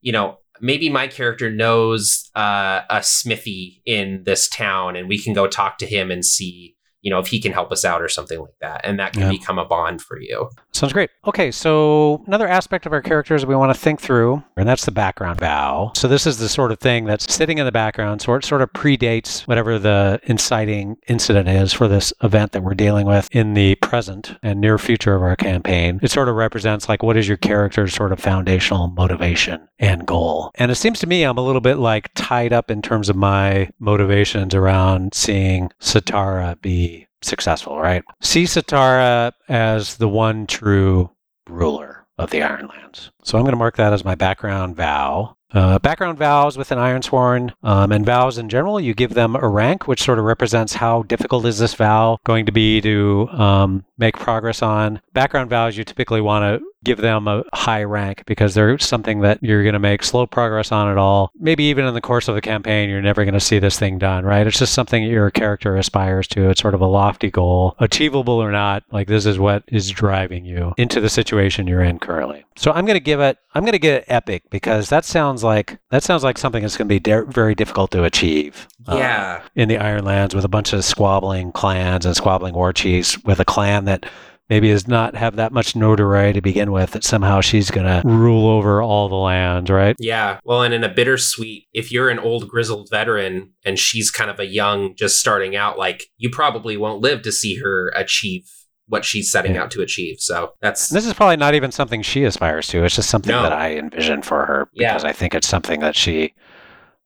you 0.01 0.11
know 0.13 0.39
maybe 0.61 0.91
my 0.91 1.07
character 1.07 1.51
knows 1.51 2.31
uh, 2.35 2.83
a 2.91 3.03
smithy 3.03 3.81
in 3.87 4.25
this 4.25 4.47
town 4.49 4.95
and 4.97 5.09
we 5.09 5.19
can 5.19 5.33
go 5.33 5.47
talk 5.47 5.79
to 5.79 5.87
him 5.87 6.11
and 6.11 6.25
see 6.25 6.77
you 7.03 7.11
know 7.11 7.19
if 7.19 7.29
he 7.29 7.41
can 7.41 7.53
help 7.53 7.71
us 7.73 7.85
out 7.85 8.03
or 8.03 8.09
something 8.09 8.41
like 8.41 8.59
that 8.61 8.81
and 8.85 8.99
that 8.99 9.13
can 9.13 9.23
Yeah. 9.23 9.31
become 9.31 9.59
a 9.59 9.65
bond 9.65 10.01
for 10.03 10.19
you 10.21 10.51
Sounds 10.73 10.93
great. 10.93 11.11
Okay, 11.27 11.51
so 11.51 12.23
another 12.27 12.47
aspect 12.49 12.87
of 12.87 12.93
our 12.93 13.03
characters 13.03 13.45
we 13.45 13.55
want 13.57 13.75
to 13.75 13.79
think 13.79 14.01
through, 14.01 14.43
and 14.57 14.67
that's 14.69 14.85
the 14.87 14.93
background 14.93 15.39
vow. 15.41 15.91
So 15.97 16.07
this 16.09 16.27
is 16.27 16.39
the 16.39 16.49
sort 16.49 16.71
of 16.73 16.79
thing 16.79 17.05
that's 17.05 17.31
sitting 17.33 17.59
in 17.59 17.67
the 17.67 17.73
background, 17.73 18.23
sort 18.23 18.45
sort 18.45 18.63
of 18.63 18.73
predates 18.73 19.43
whatever 19.49 19.79
the 19.79 20.21
inciting 20.25 20.97
incident 21.09 21.49
is 21.49 21.73
for 21.73 21.87
this 21.89 22.13
event 22.23 22.53
that 22.53 22.63
we're 22.63 22.75
dealing 22.75 23.05
with 23.07 23.29
in 23.33 23.55
the 23.55 23.75
present 23.77 24.39
and 24.43 24.61
near 24.61 24.79
future 24.79 25.15
of 25.15 25.23
our 25.23 25.37
campaign. 25.37 25.99
It 26.03 26.11
sort 26.11 26.29
of 26.29 26.37
represents 26.37 26.89
like 26.89 27.03
what 27.03 27.17
is 27.17 27.27
your 27.29 27.37
character's 27.37 27.93
sort 27.95 28.13
of 28.13 28.21
foundational 28.21 28.87
motivation 28.89 29.61
and 29.79 30.07
goal. 30.07 30.53
And 30.55 30.71
it 30.71 30.77
seems 30.77 30.99
to 31.01 31.07
me 31.07 31.25
I'm 31.25 31.37
a 31.37 31.45
little 31.45 31.61
bit 31.61 31.77
like 31.79 32.11
tied 32.15 32.53
up 32.53 32.71
in 32.71 32.81
terms 32.81 33.09
of 33.09 33.17
my 33.17 33.69
motivations 33.81 34.55
around 34.55 35.13
seeing 35.15 35.71
Satara 35.81 36.59
be 36.63 36.89
successful, 37.23 37.79
right? 37.79 38.03
See 38.21 38.45
Satara 38.45 39.33
as 39.49 39.97
the 39.97 40.09
one 40.09 40.47
true 40.47 41.11
ruler 41.49 42.07
of 42.18 42.31
the 42.31 42.43
Ironlands. 42.43 43.11
So 43.25 43.39
I'm 43.39 43.45
going 43.45 43.53
to 43.53 43.59
mark 43.59 43.77
that 43.77 43.93
as 43.93 44.05
my 44.05 44.14
background 44.14 44.77
vow. 44.77 45.37
Uh, 45.53 45.81
background 45.81 46.16
vows 46.16 46.57
with 46.57 46.71
within 46.71 46.79
Ironsworn 46.79 47.53
um, 47.64 47.91
and 47.91 48.07
vows 48.07 48.39
in 48.39 48.49
general, 48.49 48.79
you 48.79 48.95
give 48.95 49.14
them 49.14 49.35
a 49.35 49.49
rank, 49.49 49.89
which 49.89 50.03
sort 50.03 50.21
of 50.21 50.25
represents 50.25 50.75
how 50.75 51.03
difficult 51.03 51.45
is 51.45 51.59
this 51.59 51.75
vow 51.75 52.18
going 52.25 52.47
to 52.47 52.53
be 52.53 52.81
to 52.81 53.29
um, 53.33 53.85
make 53.99 54.16
progress 54.16 54.62
on. 54.62 55.01
Background 55.12 55.51
vows, 55.51 55.77
you 55.77 55.83
typically 55.83 56.21
want 56.21 56.45
to 56.45 56.64
give 56.85 56.99
them 56.99 57.28
a 57.28 57.45
high 57.53 57.85
rank 57.85 58.24
because 58.26 58.55
they're 58.55 58.78
something 58.78 59.20
that 59.20 59.43
you're 59.43 59.62
going 59.62 59.74
to 59.74 59.78
make 59.78 60.03
slow 60.03 60.26
progress 60.26 60.72
on 60.72 60.91
at 60.91 60.97
all. 60.97 61.31
Maybe 61.39 61.64
even 61.64 61.85
in 61.85 61.95
the 61.95 62.01
course 62.01 62.28
of 62.28 62.35
the 62.35 62.41
campaign, 62.41 62.89
you're 62.89 63.03
never 63.03 63.24
going 63.24 63.35
to 63.35 63.41
see 63.41 63.59
this 63.59 63.78
thing 63.78 63.99
done, 63.99 64.24
right? 64.24 64.47
It's 64.47 64.59
just 64.59 64.74
something 64.74 65.03
your 65.03 65.31
character 65.31 65.76
aspires 65.76 66.26
to. 66.28 66.49
It's 66.51 66.61
sort 66.61 66.74
of 66.74 66.81
a 66.81 66.87
lofty 66.87 67.31
goal, 67.31 67.76
achievable 67.78 68.35
or 68.35 68.51
not. 68.51 68.85
Like 68.91 69.09
this 69.09 69.26
is 69.26 69.39
what 69.39 69.64
is 69.68 69.91
driving 69.91 70.45
you 70.45 70.72
into 70.76 71.01
the 71.01 71.09
situation 71.09 71.66
you're 71.66 71.83
in 71.83 71.99
currently. 71.99 72.45
So 72.57 72.72
I'm 72.72 72.85
going 72.85 72.97
to 72.97 73.01
give 73.01 73.20
it. 73.20 73.39
I'm 73.55 73.62
going 73.62 73.72
to 73.72 73.78
give 73.78 73.95
it 73.95 74.05
epic 74.09 74.45
because 74.51 74.91
that 74.91 75.05
sounds 75.05 75.43
like 75.43 75.78
that 75.91 76.03
sounds 76.03 76.22
like 76.22 76.39
something 76.39 76.62
that's 76.62 76.76
going 76.76 76.89
to 76.89 76.95
be 76.95 77.01
de- 77.01 77.24
very 77.24 77.55
difficult 77.55 77.91
to 77.93 78.05
achieve. 78.05 78.68
uh, 78.87 78.97
yeah 78.97 79.43
in 79.57 79.68
the 79.68 79.76
Ironlands 79.78 80.35
with 80.35 80.45
a 80.45 80.49
bunch 80.49 80.72
of 80.72 80.85
squabbling 80.85 81.53
clans 81.53 82.07
and 82.07 82.14
squabbling 82.16 82.55
war 82.55 82.72
chiefs 82.72 83.22
with 83.24 83.41
a 83.41 83.45
clan 83.45 83.85
that 83.87 84.07
maybe 84.51 84.69
is 84.69 84.87
not 84.89 85.15
have 85.15 85.37
that 85.37 85.53
much 85.53 85.75
notoriety 85.77 86.35
to 86.35 86.43
begin 86.43 86.73
with 86.73 86.91
that 86.91 87.05
somehow 87.05 87.41
she's 87.41 87.71
going 87.71 87.87
to 87.87 88.03
rule 88.07 88.49
over 88.49 88.83
all 88.83 89.09
the 89.09 89.15
land, 89.15 89.71
right? 89.71 89.97
yeah 89.99 90.39
well 90.45 90.63
and 90.63 90.75
in 90.75 90.85
a 90.85 90.89
bittersweet 90.93 91.67
if 91.73 91.91
you're 91.91 92.11
an 92.11 92.19
old 92.19 92.49
grizzled 92.49 92.89
veteran 92.91 93.53
and 93.65 93.79
she's 93.79 94.11
kind 94.11 94.31
of 94.31 94.39
a 94.41 94.47
young 94.47 94.95
just 94.97 95.19
starting 95.19 95.57
out 95.57 95.79
like 95.79 96.05
you 96.19 96.29
probably 96.29 96.77
won't 96.77 97.01
live 97.01 97.23
to 97.23 97.33
see 97.33 97.57
her 97.57 97.89
achieve 97.97 98.43
what 98.89 99.05
she's 99.05 99.31
setting 99.31 99.55
Yeah. 99.55 99.63
out 99.63 99.71
to 99.71 99.83
achieve 99.83 100.17
so 100.19 100.55
that's 100.61 100.89
This 100.89 101.07
is 101.07 101.15
probably 101.15 101.37
not 101.37 101.55
even 101.55 101.71
something 101.71 102.03
she 102.03 102.25
aspires 102.25 102.67
to. 102.69 102.85
It's 102.85 102.97
just 102.97 103.09
something 103.09 103.31
No. 103.31 103.45
that 103.45 103.53
I 103.53 103.77
envision 103.77 104.21
for 104.23 104.45
her 104.47 104.69
Yeah. 104.75 104.93
because 104.93 105.05
I 105.05 105.13
think 105.13 105.33
it's 105.35 105.47
something 105.47 105.79
that 105.81 105.95
she 105.95 106.35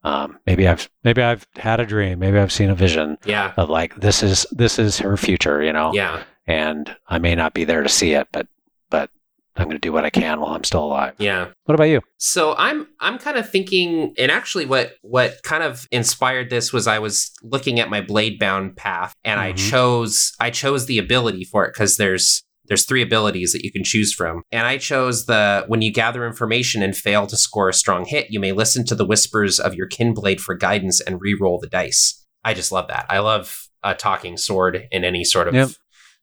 um, 0.03 0.39
maybe 0.47 0.69
I've 0.69 0.89
maybe 1.03 1.23
I've 1.23 1.47
had 1.57 1.81
a 1.81 1.87
dream, 1.87 2.19
maybe 2.19 2.39
I've 2.39 2.53
seen 2.53 2.69
a 2.71 2.75
vision 2.75 3.17
yeah 3.25 3.53
of 3.57 3.69
like 3.71 3.97
this 3.97 4.23
is 4.23 4.47
this 4.51 4.79
is 4.79 4.99
her 4.99 5.17
future, 5.17 5.63
you 5.63 5.73
know. 5.73 5.93
yeah 5.95 6.23
And 6.47 6.97
I 7.09 7.19
may 7.19 7.35
not 7.35 7.55
be 7.55 7.65
there 7.65 7.83
to 7.83 7.89
see 7.89 8.13
it, 8.13 8.29
but 8.33 8.47
but 8.91 9.11
I'm 9.57 9.65
going 9.65 9.77
to 9.77 9.81
do 9.81 9.93
what 9.93 10.05
I 10.05 10.11
can 10.11 10.41
while 10.41 10.53
I'm 10.55 10.65
still 10.65 10.85
alive. 10.85 11.15
yeah 11.19 11.49
What 11.65 11.75
about 11.75 11.85
you? 11.85 12.01
So 12.19 12.55
I'm 12.59 12.89
I'm 13.01 13.19
kind 13.19 13.37
of 13.39 13.49
thinking, 13.49 14.15
and 14.19 14.31
actually, 14.31 14.67
what 14.67 14.95
what 15.03 15.43
kind 15.43 15.63
of 15.63 15.87
inspired 15.91 16.51
this 16.51 16.73
was 16.73 16.87
I 16.87 16.99
was 16.99 17.31
looking 17.43 17.81
at 17.81 17.89
my 17.91 18.01
blade 18.01 18.39
bound 18.39 18.77
path, 18.77 19.15
and 19.25 19.41
I 19.41 19.53
Mhm. 19.53 19.71
chose 19.71 20.33
I 20.41 20.51
chose 20.51 20.87
the 20.87 20.99
ability 20.99 21.45
for 21.45 21.65
it 21.65 21.73
because 21.73 21.97
there's 21.97 22.43
there's 22.67 22.87
three 22.87 23.03
abilities 23.03 23.53
that 23.53 23.63
you 23.63 23.71
can 23.71 23.85
choose 23.85 24.13
from, 24.15 24.43
and 24.51 24.67
I 24.67 24.79
chose 24.79 25.27
the 25.27 25.65
when 25.69 25.83
you 25.83 25.93
gather 25.93 26.27
information 26.27 26.83
and 26.83 26.97
fail 26.97 27.27
to 27.27 27.37
score 27.37 27.69
a 27.69 27.75
strong 27.75 28.07
hit, 28.07 28.31
you 28.31 28.41
may 28.41 28.53
listen 28.53 28.85
to 28.87 28.95
the 28.95 29.05
whispers 29.07 29.61
of 29.61 29.75
your 29.75 29.87
kin 29.87 30.15
blade 30.15 30.41
for 30.41 30.55
guidance 30.55 31.01
and 31.01 31.21
re-roll 31.21 31.59
the 31.61 31.69
dice. 31.69 32.23
I 32.43 32.55
just 32.55 32.73
love 32.73 32.89
that. 32.89 33.07
I 33.09 33.19
love 33.21 33.69
a 33.83 33.95
talking 33.95 34.37
sword 34.39 34.89
in 34.91 35.05
any 35.05 35.25
sort 35.25 35.47
of 35.49 35.55
Yep. 35.55 35.69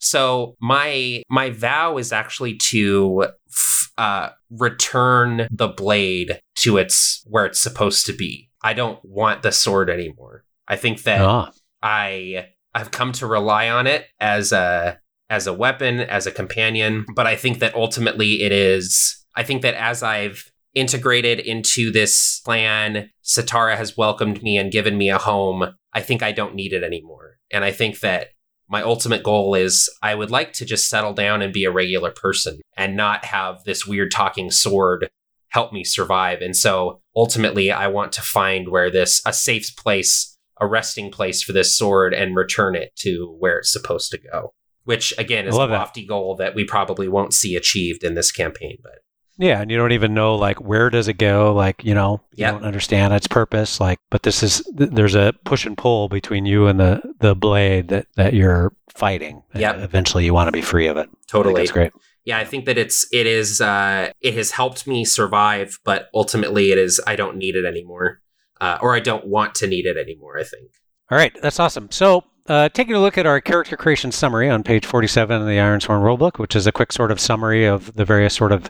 So 0.02 0.56
my 0.60 1.24
my 1.30 1.52
vow 1.52 1.98
is 1.98 2.12
actually 2.12 2.56
to 2.58 3.28
f- 3.50 3.92
uh, 3.98 4.30
return 4.50 5.48
the 5.52 5.68
blade 5.68 6.42
to 6.56 6.78
its 6.78 7.24
where 7.26 7.46
it's 7.46 7.60
supposed 7.62 8.06
to 8.08 8.14
be. 8.14 8.50
I 8.64 8.74
don't 8.74 9.00
want 9.04 9.44
the 9.44 9.52
sword 9.52 9.90
anymore. 9.90 10.44
I 10.68 10.76
think 10.76 11.04
that 11.04 11.22
Ah, 11.22 11.52
I 11.82 12.48
I've 12.74 12.92
come 12.92 13.12
to 13.14 13.28
rely 13.28 13.70
on 13.70 13.88
it 13.88 14.08
as 14.20 14.52
a 14.52 15.00
as 15.30 15.48
a 15.48 15.54
weapon, 15.54 16.00
as 16.00 16.28
a 16.28 16.32
companion, 16.32 17.06
but 17.16 17.28
I 17.28 17.36
think 17.36 17.60
that 17.60 17.76
ultimately 17.76 18.44
it 18.44 18.52
is 18.52 19.24
I 19.36 19.44
think 19.44 19.62
that 19.62 19.76
as 19.76 20.04
I've 20.04 20.52
integrated 20.74 21.40
into 21.40 21.92
this 21.92 22.42
plan, 22.44 23.10
Satara 23.24 23.78
has 23.78 23.98
welcomed 23.98 24.42
me 24.42 24.58
and 24.58 24.72
given 24.72 24.98
me 24.98 25.10
a 25.10 25.18
home. 25.18 25.76
I 25.94 26.02
think 26.02 26.24
I 26.24 26.32
don't 26.32 26.56
need 26.56 26.74
it 26.74 26.84
anymore. 26.84 27.38
And 27.52 27.64
I 27.66 27.72
think 27.72 28.00
that 28.00 28.30
my 28.72 28.82
ultimate 28.82 29.22
goal 29.22 29.54
is 29.54 29.90
I 30.02 30.16
would 30.16 30.32
like 30.32 30.54
to 30.54 30.66
just 30.66 30.88
settle 30.88 31.14
down 31.14 31.42
and 31.42 31.52
be 31.52 31.66
a 31.66 31.72
regular 31.72 32.10
person 32.10 32.62
and 32.78 32.96
not 32.96 33.26
have 33.26 33.66
this 33.66 33.86
weird 33.86 34.12
talking 34.12 34.50
sword 34.50 35.10
help 35.50 35.74
me 35.74 35.84
survive. 35.84 36.40
And 36.42 36.56
so 36.56 37.02
ultimately 37.14 37.70
I 37.70 37.88
want 37.88 38.14
to 38.14 38.22
find 38.22 38.70
where 38.70 38.90
this 38.90 39.22
a 39.26 39.34
safe 39.34 39.76
place, 39.76 40.38
a 40.62 40.66
resting 40.66 41.12
place 41.12 41.44
for 41.44 41.52
this 41.52 41.78
sword 41.78 42.14
and 42.14 42.38
return 42.38 42.76
it 42.76 42.96
to 43.00 43.36
where 43.40 43.58
it's 43.58 43.74
supposed 43.74 44.10
to 44.12 44.18
go. 44.18 44.54
which 44.84 45.14
again 45.18 45.48
is 45.48 45.56
a 45.56 45.58
love 45.58 45.70
that. 45.70 45.78
lofty 45.78 46.06
goal 46.06 46.36
that 46.38 46.56
we 46.56 46.64
probably 46.64 47.08
won't 47.08 47.34
see 47.34 47.56
achieved 47.56 48.04
in 48.04 48.14
this 48.14 48.32
campaign. 48.32 48.78
But 48.82 49.00
Yeah, 49.42 49.60
and 49.62 49.72
you 49.72 49.78
don't 49.78 49.92
even 49.92 50.14
know 50.14 50.36
like 50.36 50.62
where 50.62 50.90
does 50.92 51.08
it 51.08 51.16
go? 51.16 51.54
Like 51.54 51.84
you 51.84 51.96
know, 51.96 52.22
you 52.36 52.44
Yep. 52.46 52.54
don't 52.54 52.64
understand 52.66 53.14
its 53.14 53.28
purpose. 53.28 53.80
Like, 53.80 54.00
but 54.12 54.22
this 54.24 54.44
is 54.44 54.64
th- 54.78 54.92
there's 54.92 55.16
a 55.16 55.34
push 55.46 55.66
and 55.66 55.76
pull 55.78 56.10
between 56.10 56.46
you 56.46 56.68
and 56.68 56.80
the 56.80 57.02
the 57.20 57.36
blade 57.36 57.88
that 57.88 58.06
that 58.16 58.34
you're 58.36 58.72
fighting. 58.94 59.42
Yeah, 59.56 59.74
Eventually, 59.82 60.26
you 60.26 60.34
want 60.34 60.48
to 60.48 60.52
be 60.52 60.62
free 60.62 60.86
of 60.88 60.96
it. 60.98 61.10
Totally, 61.28 61.62
that's 61.62 61.72
great. 61.72 61.92
yeah, 62.24 62.38
I 62.38 62.46
think 62.46 62.66
that 62.66 62.78
it's 62.78 63.08
it 63.12 63.26
is 63.26 63.60
uh, 63.62 64.12
it 64.22 64.36
has 64.36 64.52
helped 64.52 64.86
me 64.86 65.04
survive, 65.06 65.80
but 65.84 66.10
ultimately 66.14 66.72
it 66.72 66.78
is 66.78 67.02
I 67.08 67.16
don't 67.16 67.38
need 67.38 67.56
it 67.56 67.66
anymore, 67.66 68.22
uh, 68.62 68.78
or 68.80 68.96
I 68.96 69.00
don't 69.00 69.26
want 69.26 69.56
to 69.56 69.68
need 69.68 69.88
it 69.88 69.98
anymore. 69.98 70.38
I 70.38 70.44
think. 70.44 70.70
All 71.10 71.18
right, 71.18 71.36
that's 71.42 71.60
awesome. 71.60 71.90
So, 71.92 72.24
uh, 72.48 72.70
taking 72.70 72.94
a 72.96 73.00
look 73.02 73.18
at 73.18 73.26
our 73.26 73.42
character 73.42 73.76
creation 73.76 74.12
summary 74.12 74.50
on 74.50 74.62
page 74.64 74.86
47 74.86 75.42
of 75.42 75.48
the 75.48 75.54
Ironsworn 75.58 76.02
Rulebook, 76.04 76.38
which 76.38 76.56
is 76.56 76.68
a 76.68 76.72
quick 76.72 76.92
sort 76.94 77.12
of 77.12 77.20
summary 77.20 77.66
of 77.66 77.94
the 77.96 78.06
various 78.06 78.34
sort 78.36 78.52
of 78.54 78.70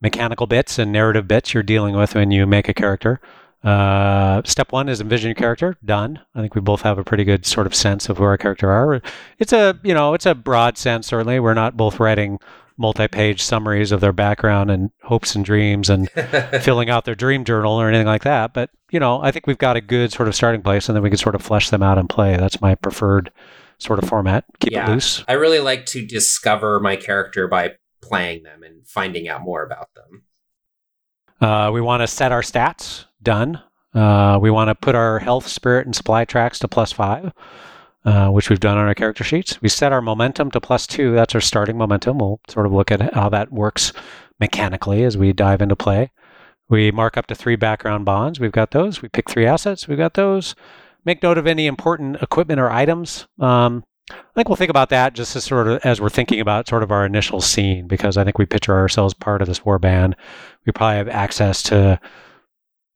mechanical 0.00 0.46
bits 0.46 0.78
and 0.78 0.92
narrative 0.92 1.26
bits 1.28 1.52
you're 1.54 1.62
dealing 1.62 1.94
with 1.96 2.14
when 2.14 2.30
you 2.30 2.46
make 2.46 2.68
a 2.68 2.74
character. 2.74 3.20
Uh, 3.64 4.40
step 4.44 4.70
one 4.70 4.88
is 4.88 5.00
envision 5.00 5.28
your 5.28 5.34
character. 5.34 5.76
Done. 5.84 6.20
I 6.34 6.40
think 6.40 6.54
we 6.54 6.60
both 6.60 6.82
have 6.82 6.96
a 6.98 7.04
pretty 7.04 7.24
good 7.24 7.44
sort 7.44 7.66
of 7.66 7.74
sense 7.74 8.08
of 8.08 8.18
who 8.18 8.24
our 8.24 8.38
character 8.38 8.70
are. 8.70 9.02
It's 9.38 9.52
a 9.52 9.78
you 9.82 9.92
know 9.94 10.14
it's 10.14 10.26
a 10.26 10.34
broad 10.34 10.78
sense. 10.78 11.08
Certainly, 11.08 11.40
we're 11.40 11.54
not 11.54 11.76
both 11.76 11.98
writing 11.98 12.38
multi-page 12.80 13.42
summaries 13.42 13.90
of 13.90 14.00
their 14.00 14.12
background 14.12 14.70
and 14.70 14.90
hopes 15.02 15.34
and 15.34 15.44
dreams 15.44 15.90
and 15.90 16.08
filling 16.62 16.88
out 16.88 17.04
their 17.04 17.16
dream 17.16 17.44
journal 17.44 17.72
or 17.72 17.88
anything 17.88 18.06
like 18.06 18.22
that. 18.22 18.54
But 18.54 18.70
you 18.92 19.00
know, 19.00 19.20
I 19.20 19.32
think 19.32 19.48
we've 19.48 19.58
got 19.58 19.76
a 19.76 19.80
good 19.80 20.12
sort 20.12 20.28
of 20.28 20.36
starting 20.36 20.62
place, 20.62 20.88
and 20.88 20.94
then 20.94 21.02
we 21.02 21.10
can 21.10 21.18
sort 21.18 21.34
of 21.34 21.42
flesh 21.42 21.70
them 21.70 21.82
out 21.82 21.98
and 21.98 22.08
play. 22.08 22.36
That's 22.36 22.60
my 22.60 22.76
preferred 22.76 23.32
sort 23.78 23.98
of 24.00 24.08
format. 24.08 24.44
Keep 24.60 24.72
Yeah. 24.72 24.88
it 24.88 24.94
loose. 24.94 25.24
I 25.26 25.32
really 25.32 25.58
like 25.60 25.84
to 25.86 26.06
discover 26.06 26.78
my 26.78 26.94
character 26.94 27.48
by 27.48 27.72
playing 28.00 28.42
them 28.42 28.62
and 28.62 28.86
finding 28.86 29.28
out 29.28 29.42
more 29.42 29.62
about 29.62 29.88
them. 29.94 30.24
Uh, 31.40 31.70
we 31.72 31.80
want 31.80 32.02
to 32.02 32.06
set 32.06 32.32
our 32.32 32.42
stats. 32.42 33.04
Done. 33.22 33.62
Uh, 33.94 34.38
we 34.40 34.50
want 34.50 34.68
to 34.68 34.74
put 34.74 34.94
our 34.94 35.18
health, 35.18 35.48
spirit, 35.48 35.86
and 35.86 35.94
supply 35.94 36.24
tracks 36.24 36.58
to 36.60 36.68
plus 36.68 36.92
five, 36.92 37.32
uh, 38.04 38.28
which 38.28 38.48
we've 38.50 38.60
done 38.60 38.78
on 38.78 38.86
our 38.86 38.94
character 38.94 39.24
sheets. 39.24 39.60
We 39.60 39.68
set 39.68 39.92
our 39.92 40.02
momentum 40.02 40.50
to 40.52 40.60
plus 40.60 40.86
two. 40.86 41.12
That's 41.12 41.34
our 41.34 41.40
starting 41.40 41.78
momentum. 41.78 42.18
We'll 42.18 42.40
sort 42.48 42.66
of 42.66 42.72
look 42.72 42.90
at 42.90 43.14
how 43.14 43.28
that 43.30 43.52
works 43.52 43.92
mechanically 44.38 45.04
as 45.04 45.16
we 45.16 45.32
dive 45.32 45.62
into 45.62 45.76
play. 45.76 46.12
We 46.68 46.90
mark 46.90 47.16
up 47.16 47.26
to 47.26 47.34
three 47.34 47.56
background 47.56 48.04
bonds. 48.04 48.38
We've 48.38 48.52
got 48.52 48.72
those. 48.72 49.00
We 49.00 49.08
pick 49.08 49.30
three 49.30 49.46
assets. 49.46 49.88
We've 49.88 49.98
got 49.98 50.14
those. 50.14 50.54
Make 51.04 51.22
note 51.22 51.38
of 51.38 51.46
any 51.46 51.66
important 51.66 52.22
equipment 52.22 52.60
or 52.60 52.70
items. 52.70 53.26
Um, 53.38 53.84
I 54.10 54.34
think 54.34 54.48
we'll 54.48 54.56
think 54.56 54.70
about 54.70 54.90
that 54.90 55.14
just 55.14 55.36
as 55.36 55.44
sort 55.44 55.68
of 55.68 55.80
as 55.84 56.00
we're 56.00 56.08
thinking 56.08 56.40
about 56.40 56.68
sort 56.68 56.82
of 56.82 56.90
our 56.90 57.04
initial 57.04 57.40
scene, 57.40 57.86
because 57.86 58.16
I 58.16 58.24
think 58.24 58.38
we 58.38 58.46
picture 58.46 58.76
ourselves 58.76 59.14
part 59.14 59.42
of 59.42 59.48
this 59.48 59.64
war 59.64 59.78
band. 59.78 60.16
We 60.66 60.72
probably 60.72 60.98
have 60.98 61.08
access 61.08 61.62
to, 61.64 62.00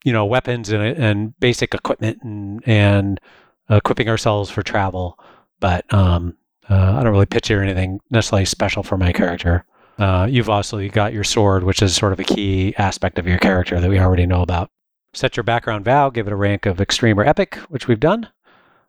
you 0.05 0.13
know, 0.13 0.25
weapons 0.25 0.71
and, 0.71 0.83
and 0.83 1.39
basic 1.41 1.75
equipment 1.75 2.19
and 2.23 2.63
and 2.67 3.21
equipping 3.69 4.09
ourselves 4.09 4.51
for 4.51 4.63
travel. 4.63 5.19
But 5.61 5.93
um, 5.93 6.37
uh, 6.69 6.97
I 6.97 7.03
don't 7.03 7.13
really 7.13 7.27
picture 7.27 7.63
anything 7.63 8.01
necessarily 8.11 8.45
special 8.45 8.83
for 8.83 8.97
my 8.97 9.13
character. 9.13 9.65
Uh, 9.99 10.27
you've 10.29 10.51
also 10.51 10.89
got 10.89 11.13
your 11.13 11.25
sword, 11.25 11.65
which 11.65 11.83
is 11.83 11.95
sort 11.95 12.13
of 12.13 12.21
a 12.21 12.25
key 12.25 12.75
aspect 12.79 13.19
of 13.19 13.27
your 13.27 13.39
character 13.39 13.81
that 13.81 13.91
we 13.91 13.99
already 13.99 14.27
know 14.27 14.43
about. 14.43 14.71
Set 15.15 15.37
your 15.37 15.45
background 15.45 15.85
vow, 15.85 16.09
give 16.09 16.27
it 16.27 16.33
a 16.33 16.37
rank 16.37 16.65
of 16.65 16.81
extreme 16.81 17.21
or 17.21 17.25
epic, 17.25 17.57
which 17.69 17.87
we've 17.87 18.01
done. 18.01 18.29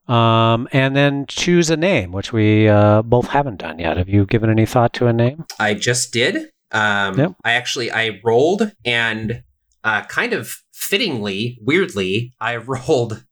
Um, 0.07 0.67
and 0.73 0.95
then 0.95 1.25
choose 1.27 1.69
a 1.69 1.77
name, 1.77 2.11
which 2.11 2.33
we 2.33 2.67
uh, 2.67 3.01
both 3.03 3.27
haven't 3.29 3.57
done 3.57 3.79
yet. 3.79 3.95
Have 3.97 4.09
you 4.09 4.25
given 4.25 4.49
any 4.49 4.65
thought 4.65 4.93
to 4.95 5.07
a 5.07 5.13
name? 5.13 5.45
I 5.59 5.73
just 5.75 6.11
did. 6.11 6.49
Um, 6.71 7.17
Yep. 7.17 7.35
I 7.45 7.53
actually 7.53 7.91
I 7.91 8.19
rolled 8.23 8.73
and 8.83 9.43
uh, 9.83 10.01
kind 10.03 10.33
of 10.33 10.57
fittingly, 10.73 11.57
weirdly, 11.61 12.33
I 12.41 12.55
rolled 12.57 13.23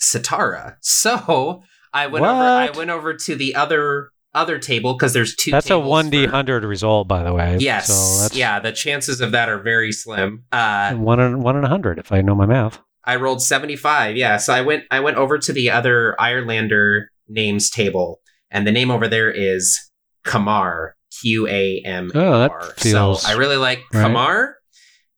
Satara. 0.00 0.76
So 0.80 1.62
I 1.92 2.06
went 2.06 2.24
over. 2.24 2.32
I 2.32 2.70
went 2.70 2.90
over 2.90 3.14
to 3.14 3.34
the 3.34 3.54
other 3.54 4.10
other 4.34 4.58
table 4.58 4.94
because 4.94 5.12
there's 5.12 5.34
two. 5.34 5.50
That's 5.50 5.70
a 5.70 5.78
one 5.78 6.10
d 6.10 6.26
hundred 6.26 6.64
result, 6.64 7.08
by 7.08 7.22
the 7.22 7.32
way. 7.34 7.56
Yes. 7.58 7.88
So 7.88 8.22
that's 8.22 8.36
yeah. 8.36 8.60
The 8.60 8.72
chances 8.72 9.20
of 9.20 9.32
that 9.32 9.48
are 9.48 9.58
very 9.60 9.92
slim. 9.92 10.44
Uh, 10.52 10.94
one 10.94 11.18
in 11.20 11.42
one 11.42 11.56
in 11.56 11.64
a 11.64 11.68
hundred 11.68 11.98
if 11.98 12.12
I 12.12 12.20
know 12.20 12.34
my 12.34 12.46
math. 12.46 12.80
I 13.04 13.16
rolled 13.16 13.42
75. 13.42 14.16
Yeah, 14.16 14.36
so 14.36 14.52
I 14.52 14.60
went 14.60 14.84
I 14.90 15.00
went 15.00 15.16
over 15.16 15.38
to 15.38 15.52
the 15.52 15.70
other 15.70 16.14
Ironlander 16.20 17.06
names 17.28 17.70
table 17.70 18.20
and 18.50 18.66
the 18.66 18.72
name 18.72 18.90
over 18.90 19.08
there 19.08 19.30
is 19.30 19.78
Qamar, 20.26 20.92
Q 21.20 21.46
A 21.48 21.82
M 21.84 22.10
Oh, 22.14 22.48
R. 22.48 22.62
feels 22.76 23.22
So 23.22 23.28
I 23.28 23.32
really 23.34 23.56
like 23.56 23.82
right. 23.92 24.06
Qamar. 24.06 24.54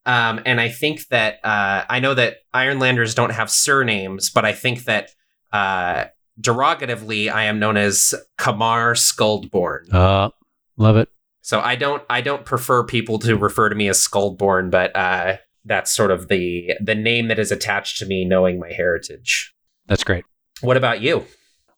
Um, 0.07 0.41
and 0.47 0.61
I 0.61 0.69
think 0.71 1.07
that 1.09 1.39
uh, 1.45 1.85
I 1.89 2.01
know 2.01 2.15
that 2.15 2.39
Ironlanders 2.55 3.15
don't 3.15 3.31
have 3.33 3.51
surnames, 3.51 4.31
but 4.31 4.45
I 4.45 4.53
think 4.55 4.85
that 4.85 5.11
uh, 5.53 6.07
derogatively 6.41 7.31
I 7.31 7.45
am 7.45 7.59
known 7.59 7.77
as 7.77 8.15
Qamar 8.39 8.97
Skuldborn. 8.97 9.93
Uh, 9.93 10.31
love 10.77 10.97
it. 10.97 11.09
So 11.43 11.61
I 11.61 11.77
don't 11.77 12.03
I 12.11 12.21
don't 12.21 12.45
prefer 12.45 12.85
people 12.85 13.19
to 13.21 13.37
refer 13.37 13.69
to 13.69 13.75
me 13.75 13.89
as 13.89 13.99
Skuldborn, 13.99 14.71
but 14.71 14.95
uh, 14.97 15.37
that's 15.71 15.91
sort 15.91 16.11
of 16.11 16.29
the 16.29 16.73
the 16.85 16.95
name 16.95 17.29
that 17.29 17.39
is 17.39 17.51
attached 17.51 17.97
to 18.01 18.07
me, 18.07 18.27
knowing 18.27 18.59
my 18.59 18.71
heritage. 18.71 19.55
That's 19.87 20.05
great. 20.05 20.25
What 20.61 20.77
about 20.77 21.01
you? 21.01 21.25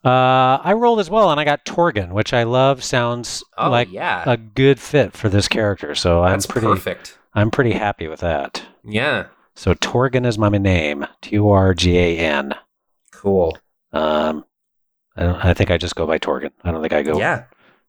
Uh, 0.04 0.58
I 0.64 0.72
rolled 0.72 0.98
as 0.98 1.08
well, 1.08 1.30
and 1.30 1.38
I 1.38 1.44
got 1.44 1.64
Torgan, 1.64 2.10
which 2.10 2.32
I 2.32 2.42
love. 2.42 2.82
Sounds 2.82 3.44
Oh 3.56 3.70
like 3.70 3.92
yeah, 3.92 4.24
a 4.26 4.36
good 4.36 4.80
fit 4.80 5.12
for 5.12 5.28
this 5.28 5.46
character. 5.46 5.94
So 5.94 6.22
that's 6.24 6.44
I'm 6.46 6.50
pretty 6.50 6.66
perfect. 6.66 7.18
I'm 7.34 7.52
pretty 7.52 7.72
happy 7.72 8.08
with 8.08 8.18
that. 8.20 8.62
Yeah, 8.84 9.26
So 9.54 9.74
Torgan 9.74 10.26
is 10.26 10.36
my 10.38 10.48
name. 10.48 11.06
T 11.20 11.38
O 11.38 11.50
R 11.50 11.72
G 11.74 11.96
A 11.98 12.18
N. 12.18 12.54
cool. 13.12 13.56
Um, 13.92 14.44
I, 15.16 15.22
don't, 15.22 15.44
I 15.44 15.54
think 15.54 15.70
I 15.70 15.76
just 15.78 15.94
go 15.94 16.06
by 16.06 16.18
Torgan. 16.18 16.50
I 16.64 16.72
don't 16.72 16.80
think 16.80 16.92
I 16.94 17.02
go. 17.02 17.18
Yeah, 17.18 17.44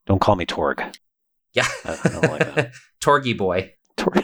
Don't 0.06 0.20
call 0.22 0.36
me 0.36 0.46
Torg. 0.46 0.84
yeah. 1.54 1.66
I 1.86 1.98
don't 2.10 2.24
like. 2.58 2.74
Torgy 3.02 3.34
boy. 3.34 3.74
Torg. 3.98 4.24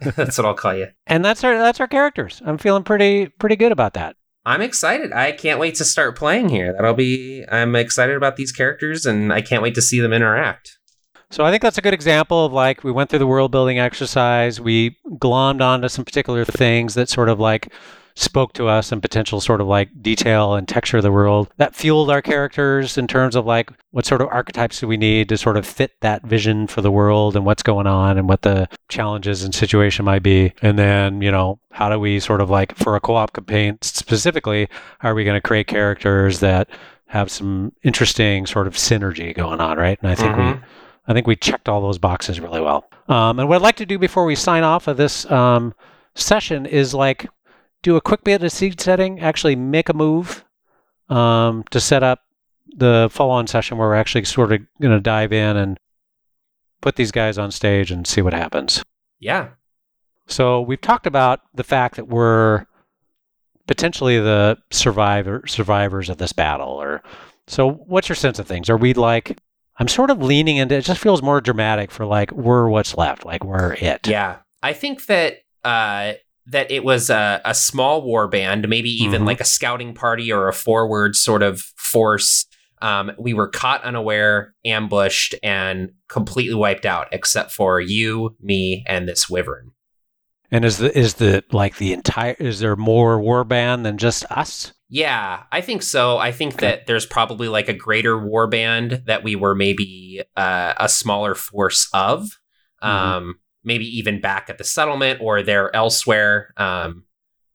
that's 0.16 0.38
what 0.38 0.46
I'll 0.46 0.54
call 0.54 0.74
you. 0.74 0.88
and 1.06 1.24
that's 1.24 1.44
our 1.44 1.56
that's 1.58 1.80
our 1.80 1.86
characters. 1.88 2.42
I'm 2.44 2.58
feeling 2.58 2.84
pretty 2.84 3.28
pretty 3.28 3.56
good 3.56 3.72
about 3.72 3.94
that. 3.94 4.16
I'm 4.44 4.62
excited. 4.62 5.12
I 5.12 5.32
can't 5.32 5.58
wait 5.58 5.74
to 5.76 5.84
start 5.84 6.16
playing 6.16 6.50
here. 6.50 6.72
That'll 6.72 6.94
be. 6.94 7.44
I'm 7.50 7.74
excited 7.74 8.14
about 8.16 8.36
these 8.36 8.52
characters, 8.52 9.04
and 9.04 9.32
I 9.32 9.42
can't 9.42 9.62
wait 9.62 9.74
to 9.74 9.82
see 9.82 9.98
them 10.00 10.12
interact. 10.12 10.75
So 11.36 11.44
I 11.44 11.50
think 11.50 11.62
that's 11.62 11.76
a 11.76 11.82
good 11.82 11.92
example 11.92 12.46
of 12.46 12.54
like 12.54 12.82
we 12.82 12.90
went 12.90 13.10
through 13.10 13.18
the 13.18 13.26
world 13.26 13.50
building 13.50 13.78
exercise, 13.78 14.58
we 14.58 14.96
glommed 15.18 15.60
onto 15.60 15.86
some 15.86 16.02
particular 16.02 16.46
things 16.46 16.94
that 16.94 17.10
sort 17.10 17.28
of 17.28 17.38
like 17.38 17.70
spoke 18.14 18.54
to 18.54 18.68
us 18.68 18.90
and 18.90 19.02
potential 19.02 19.38
sort 19.38 19.60
of 19.60 19.66
like 19.66 19.90
detail 20.00 20.54
and 20.54 20.66
texture 20.66 20.96
of 20.96 21.02
the 21.02 21.12
world 21.12 21.52
that 21.58 21.74
fueled 21.74 22.08
our 22.08 22.22
characters 22.22 22.96
in 22.96 23.06
terms 23.06 23.36
of 23.36 23.44
like 23.44 23.70
what 23.90 24.06
sort 24.06 24.22
of 24.22 24.28
archetypes 24.28 24.80
do 24.80 24.88
we 24.88 24.96
need 24.96 25.28
to 25.28 25.36
sort 25.36 25.58
of 25.58 25.66
fit 25.66 25.92
that 26.00 26.22
vision 26.22 26.66
for 26.66 26.80
the 26.80 26.90
world 26.90 27.36
and 27.36 27.44
what's 27.44 27.62
going 27.62 27.86
on 27.86 28.16
and 28.16 28.30
what 28.30 28.40
the 28.40 28.66
challenges 28.88 29.42
and 29.42 29.54
situation 29.54 30.06
might 30.06 30.22
be. 30.22 30.54
And 30.62 30.78
then 30.78 31.20
you 31.20 31.30
know 31.30 31.60
how 31.70 31.90
do 31.90 32.00
we 32.00 32.18
sort 32.18 32.40
of 32.40 32.48
like 32.48 32.74
for 32.78 32.96
a 32.96 33.00
co-op 33.00 33.34
campaign 33.34 33.76
specifically 33.82 34.70
are 35.02 35.14
we 35.14 35.22
going 35.24 35.36
to 35.36 35.46
create 35.46 35.66
characters 35.66 36.40
that 36.40 36.70
have 37.08 37.30
some 37.30 37.74
interesting 37.82 38.46
sort 38.46 38.66
of 38.66 38.72
synergy 38.72 39.34
going 39.34 39.60
on 39.60 39.76
right? 39.76 39.98
And 40.00 40.10
i 40.10 40.14
think 40.14 40.34
we 40.34 40.42
Mhm. 40.42 40.62
I 41.08 41.12
think 41.12 41.26
we 41.26 41.36
checked 41.36 41.68
all 41.68 41.80
those 41.80 41.98
boxes 41.98 42.40
really 42.40 42.60
well. 42.60 42.88
Um, 43.08 43.38
and 43.38 43.48
what 43.48 43.56
I'd 43.56 43.62
like 43.62 43.76
to 43.76 43.86
do 43.86 43.98
before 43.98 44.24
we 44.24 44.34
sign 44.34 44.64
off 44.64 44.88
of 44.88 44.96
this 44.96 45.30
um, 45.30 45.74
session 46.14 46.66
is 46.66 46.94
like 46.94 47.28
do 47.82 47.96
a 47.96 48.00
quick 48.00 48.24
bit 48.24 48.42
of 48.42 48.50
seed 48.50 48.80
setting, 48.80 49.20
actually 49.20 49.54
make 49.54 49.88
a 49.88 49.94
move 49.94 50.44
um, 51.08 51.64
to 51.70 51.80
set 51.80 52.02
up 52.02 52.20
the 52.76 53.08
follow-on 53.12 53.46
session 53.46 53.78
where 53.78 53.88
we're 53.88 53.94
actually 53.94 54.24
sort 54.24 54.52
of 54.52 54.60
going 54.80 54.92
to 54.92 55.00
dive 55.00 55.32
in 55.32 55.56
and 55.56 55.78
put 56.80 56.96
these 56.96 57.12
guys 57.12 57.38
on 57.38 57.50
stage 57.50 57.90
and 57.90 58.06
see 58.06 58.20
what 58.20 58.32
happens. 58.32 58.82
Yeah. 59.18 59.50
So 60.26 60.60
we've 60.60 60.80
talked 60.80 61.06
about 61.06 61.40
the 61.54 61.64
fact 61.64 61.96
that 61.96 62.08
we're 62.08 62.66
potentially 63.66 64.18
the 64.18 64.58
survivor 64.70 65.42
survivors 65.46 66.08
of 66.08 66.18
this 66.18 66.32
battle 66.32 66.68
or 66.68 67.02
so 67.48 67.70
what's 67.70 68.08
your 68.08 68.16
sense 68.16 68.38
of 68.38 68.46
things? 68.46 68.70
Are 68.70 68.76
we 68.76 68.94
like 68.94 69.38
I'm 69.78 69.88
sort 69.88 70.10
of 70.10 70.22
leaning 70.22 70.56
into 70.56 70.74
it 70.74 70.82
just 70.84 71.00
feels 71.00 71.22
more 71.22 71.40
dramatic 71.40 71.90
for 71.90 72.06
like 72.06 72.32
we're 72.32 72.68
what's 72.68 72.96
left, 72.96 73.24
like 73.26 73.44
we're 73.44 73.74
it. 73.74 74.06
Yeah, 74.08 74.38
I 74.62 74.72
think 74.72 75.06
that 75.06 75.38
uh, 75.64 76.12
that 76.46 76.70
it 76.70 76.84
was 76.84 77.10
a, 77.10 77.40
a 77.44 77.54
small 77.54 78.02
war 78.02 78.28
band, 78.28 78.68
maybe 78.68 78.88
even 78.90 79.22
Mhm. 79.22 79.26
like 79.26 79.40
a 79.40 79.44
scouting 79.44 79.94
party 79.94 80.32
or 80.32 80.48
a 80.48 80.52
forward 80.52 81.16
sort 81.16 81.42
of 81.42 81.60
force. 81.76 82.46
Um, 82.82 83.12
we 83.18 83.34
were 83.34 83.48
caught 83.48 83.82
unaware, 83.84 84.54
ambushed, 84.64 85.34
and 85.42 85.90
completely 86.08 86.54
wiped 86.54 86.86
out, 86.86 87.08
except 87.10 87.50
for 87.50 87.80
you, 87.80 88.36
me, 88.40 88.84
and 88.86 89.08
this 89.08 89.28
wyvern. 89.28 89.72
And 90.50 90.64
is 90.64 90.78
the 90.78 90.96
is 90.96 91.14
the 91.14 91.42
like 91.52 91.78
the 91.78 91.92
entire 91.92 92.36
is 92.38 92.60
there 92.60 92.76
more 92.76 93.20
war 93.20 93.42
band 93.44 93.84
than 93.84 93.98
just 93.98 94.24
us? 94.30 94.72
Yeah, 94.88 95.42
I 95.50 95.60
think 95.60 95.82
so. 95.82 96.18
I 96.18 96.30
think 96.32 96.58
that 96.60 96.86
there's 96.86 97.06
probably 97.06 97.48
like 97.48 97.68
a 97.68 97.72
greater 97.72 98.18
war 98.18 98.46
band 98.46 99.02
that 99.06 99.24
we 99.24 99.34
were 99.34 99.54
maybe 99.54 100.22
uh, 100.36 100.74
a 100.76 100.88
smaller 100.88 101.34
force 101.34 101.88
of, 101.92 102.28
Mhm. 102.82 102.86
um, 102.88 103.34
maybe 103.64 103.84
even 103.98 104.20
back 104.20 104.48
at 104.48 104.58
the 104.58 104.64
settlement 104.64 105.20
or 105.20 105.42
they're 105.42 105.74
elsewhere. 105.74 106.52
Um, 106.56 107.04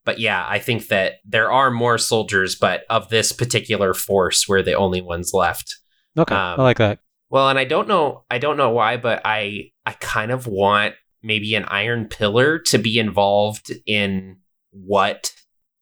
but 0.04 0.20
yeah, 0.20 0.46
I 0.50 0.60
think 0.60 0.88
that 0.88 1.20
there 1.24 1.50
are 1.52 1.72
more 1.72 1.98
soldiers, 1.98 2.56
but 2.56 2.84
of 2.90 3.08
this 3.10 3.32
particular 3.32 3.94
force, 3.94 4.46
we're 4.48 4.64
the 4.64 4.74
only 4.74 5.00
ones 5.02 5.32
left. 5.34 5.78
Okay, 6.18 6.36
Um, 6.36 6.60
I 6.60 6.64
like 6.64 6.80
that. 6.80 7.00
Well, 7.30 7.48
and 7.48 7.58
I 7.58 7.64
don't 7.64 7.88
know, 7.88 8.26
I 8.30 8.40
don't 8.40 8.58
know 8.58 8.72
why, 8.72 8.98
but 8.98 9.22
I 9.24 9.72
I 9.86 9.94
kind 9.94 10.32
of 10.32 10.48
want 10.48 10.96
maybe 11.24 11.56
an 11.56 11.64
Iron 11.66 12.08
Pillar 12.10 12.60
to 12.60 12.78
be 12.78 13.00
involved 13.00 13.72
in 13.86 14.38
what 14.72 15.32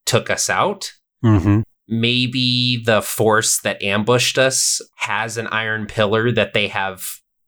took 0.05 0.29
us 0.29 0.47
out 0.49 0.91
Mm-hmm. 1.23 1.61
maybe 1.87 2.81
the 2.85 3.01
force 3.01 3.59
that 3.61 3.81
ambushed 3.83 4.37
us 4.37 4.79
has 4.95 5.37
an 5.37 5.47
iron 5.47 5.85
pillar 5.85 6.31
that 6.31 6.53
they 6.53 6.69
have 6.69 7.03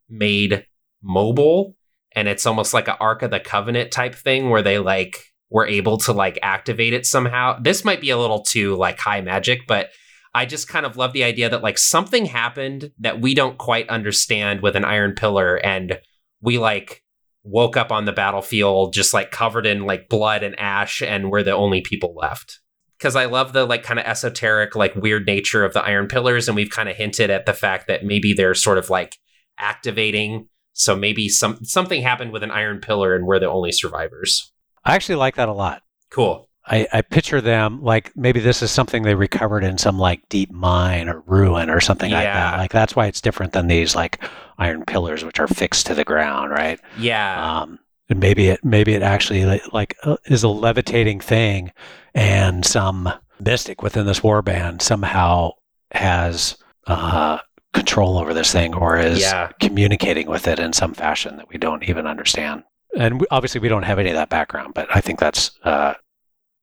made 0.08 0.66
mobile 1.02 1.74
and 2.14 2.28
it's 2.28 2.46
almost 2.46 2.74
like 2.74 2.88
an 2.88 2.96
ark 3.00 3.22
of 3.22 3.30
the 3.30 3.40
covenant 3.40 3.90
type 3.90 4.14
thing 4.14 4.50
where 4.50 4.62
they 4.62 4.78
like 4.78 5.16
were 5.50 5.66
able 5.66 5.96
to 5.98 6.12
like 6.12 6.38
activate 6.42 6.92
it 6.92 7.06
somehow 7.06 7.58
this 7.60 7.84
might 7.84 8.00
be 8.00 8.10
a 8.10 8.18
little 8.18 8.42
too 8.42 8.74
like 8.76 8.98
high 8.98 9.20
magic 9.20 9.60
but 9.66 9.88
i 10.34 10.44
just 10.44 10.68
kind 10.68 10.86
of 10.86 10.96
love 10.96 11.12
the 11.12 11.24
idea 11.24 11.48
that 11.48 11.62
like 11.62 11.78
something 11.78 12.26
happened 12.26 12.90
that 12.98 13.20
we 13.20 13.34
don't 13.34 13.58
quite 13.58 13.88
understand 13.88 14.60
with 14.60 14.76
an 14.76 14.84
iron 14.84 15.14
pillar 15.14 15.56
and 15.56 15.98
we 16.40 16.58
like 16.58 17.02
woke 17.44 17.76
up 17.76 17.90
on 17.90 18.04
the 18.04 18.12
battlefield 18.12 18.92
just 18.92 19.12
like 19.12 19.30
covered 19.30 19.66
in 19.66 19.84
like 19.84 20.08
blood 20.08 20.42
and 20.42 20.58
ash 20.58 21.02
and 21.02 21.30
we're 21.30 21.42
the 21.42 21.52
only 21.52 21.80
people 21.80 22.14
left 22.14 22.60
because 23.02 23.16
I 23.16 23.24
love 23.24 23.52
the 23.52 23.66
like 23.66 23.82
kind 23.82 23.98
of 23.98 24.06
esoteric, 24.06 24.76
like 24.76 24.94
weird 24.94 25.26
nature 25.26 25.64
of 25.64 25.72
the 25.72 25.82
iron 25.82 26.06
pillars, 26.06 26.46
and 26.46 26.54
we've 26.54 26.70
kind 26.70 26.88
of 26.88 26.94
hinted 26.94 27.30
at 27.30 27.46
the 27.46 27.52
fact 27.52 27.88
that 27.88 28.04
maybe 28.04 28.32
they're 28.32 28.54
sort 28.54 28.78
of 28.78 28.90
like 28.90 29.18
activating. 29.58 30.48
So 30.72 30.94
maybe 30.94 31.28
some 31.28 31.64
something 31.64 32.00
happened 32.00 32.32
with 32.32 32.44
an 32.44 32.52
iron 32.52 32.80
pillar, 32.80 33.16
and 33.16 33.26
we're 33.26 33.40
the 33.40 33.50
only 33.50 33.72
survivors. 33.72 34.52
I 34.84 34.94
actually 34.94 35.16
like 35.16 35.34
that 35.34 35.48
a 35.48 35.52
lot. 35.52 35.82
Cool. 36.10 36.48
I, 36.64 36.86
I 36.92 37.02
picture 37.02 37.40
them 37.40 37.82
like 37.82 38.16
maybe 38.16 38.38
this 38.38 38.62
is 38.62 38.70
something 38.70 39.02
they 39.02 39.16
recovered 39.16 39.64
in 39.64 39.78
some 39.78 39.98
like 39.98 40.28
deep 40.28 40.52
mine 40.52 41.08
or 41.08 41.24
ruin 41.26 41.68
or 41.68 41.80
something 41.80 42.12
like 42.12 42.24
that. 42.24 42.56
Like 42.56 42.70
that's 42.70 42.94
why 42.94 43.06
it's 43.06 43.20
different 43.20 43.52
than 43.52 43.66
these 43.66 43.96
like 43.96 44.22
iron 44.58 44.84
pillars 44.84 45.24
which 45.24 45.40
are 45.40 45.48
fixed 45.48 45.86
to 45.86 45.94
the 45.94 46.04
ground, 46.04 46.52
right? 46.52 46.78
Yeah. 46.96 47.62
Um, 47.62 47.80
and 48.12 48.20
maybe 48.20 48.48
it 48.48 48.64
maybe 48.64 48.94
it 48.94 49.02
actually 49.02 49.60
like 49.72 49.96
uh, 50.04 50.16
is 50.26 50.42
a 50.44 50.48
levitating 50.48 51.18
thing, 51.20 51.72
and 52.14 52.64
some 52.64 53.12
mystic 53.40 53.82
within 53.82 54.06
this 54.06 54.20
warband 54.20 54.80
somehow 54.82 55.50
has 55.90 56.56
uh, 56.86 57.38
control 57.72 58.18
over 58.18 58.32
this 58.34 58.52
thing 58.52 58.74
or 58.74 58.96
is 58.98 59.20
Yeah. 59.20 59.50
communicating 59.60 60.28
with 60.28 60.46
it 60.46 60.58
in 60.58 60.72
some 60.72 60.94
fashion 60.94 61.36
that 61.38 61.48
we 61.48 61.58
don't 61.58 61.82
even 61.88 62.06
understand. 62.06 62.62
And 62.96 63.20
we, 63.20 63.26
obviously, 63.30 63.60
we 63.60 63.68
don't 63.68 63.82
have 63.84 63.98
any 63.98 64.10
of 64.10 64.14
that 64.16 64.28
background, 64.28 64.74
but 64.74 64.86
I 64.94 65.00
think 65.00 65.18
that's 65.18 65.52
uh, 65.64 65.94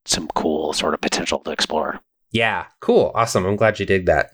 some 0.04 0.28
cool 0.34 0.72
sort 0.72 0.94
of 0.94 1.00
potential 1.00 1.40
to 1.40 1.50
explore. 1.50 2.00
yeah. 2.30 2.66
Cool. 2.80 3.10
Awesome. 3.14 3.44
I'm 3.44 3.56
glad 3.56 3.78
you 3.80 3.86
dig 3.86 4.06
that. 4.06 4.32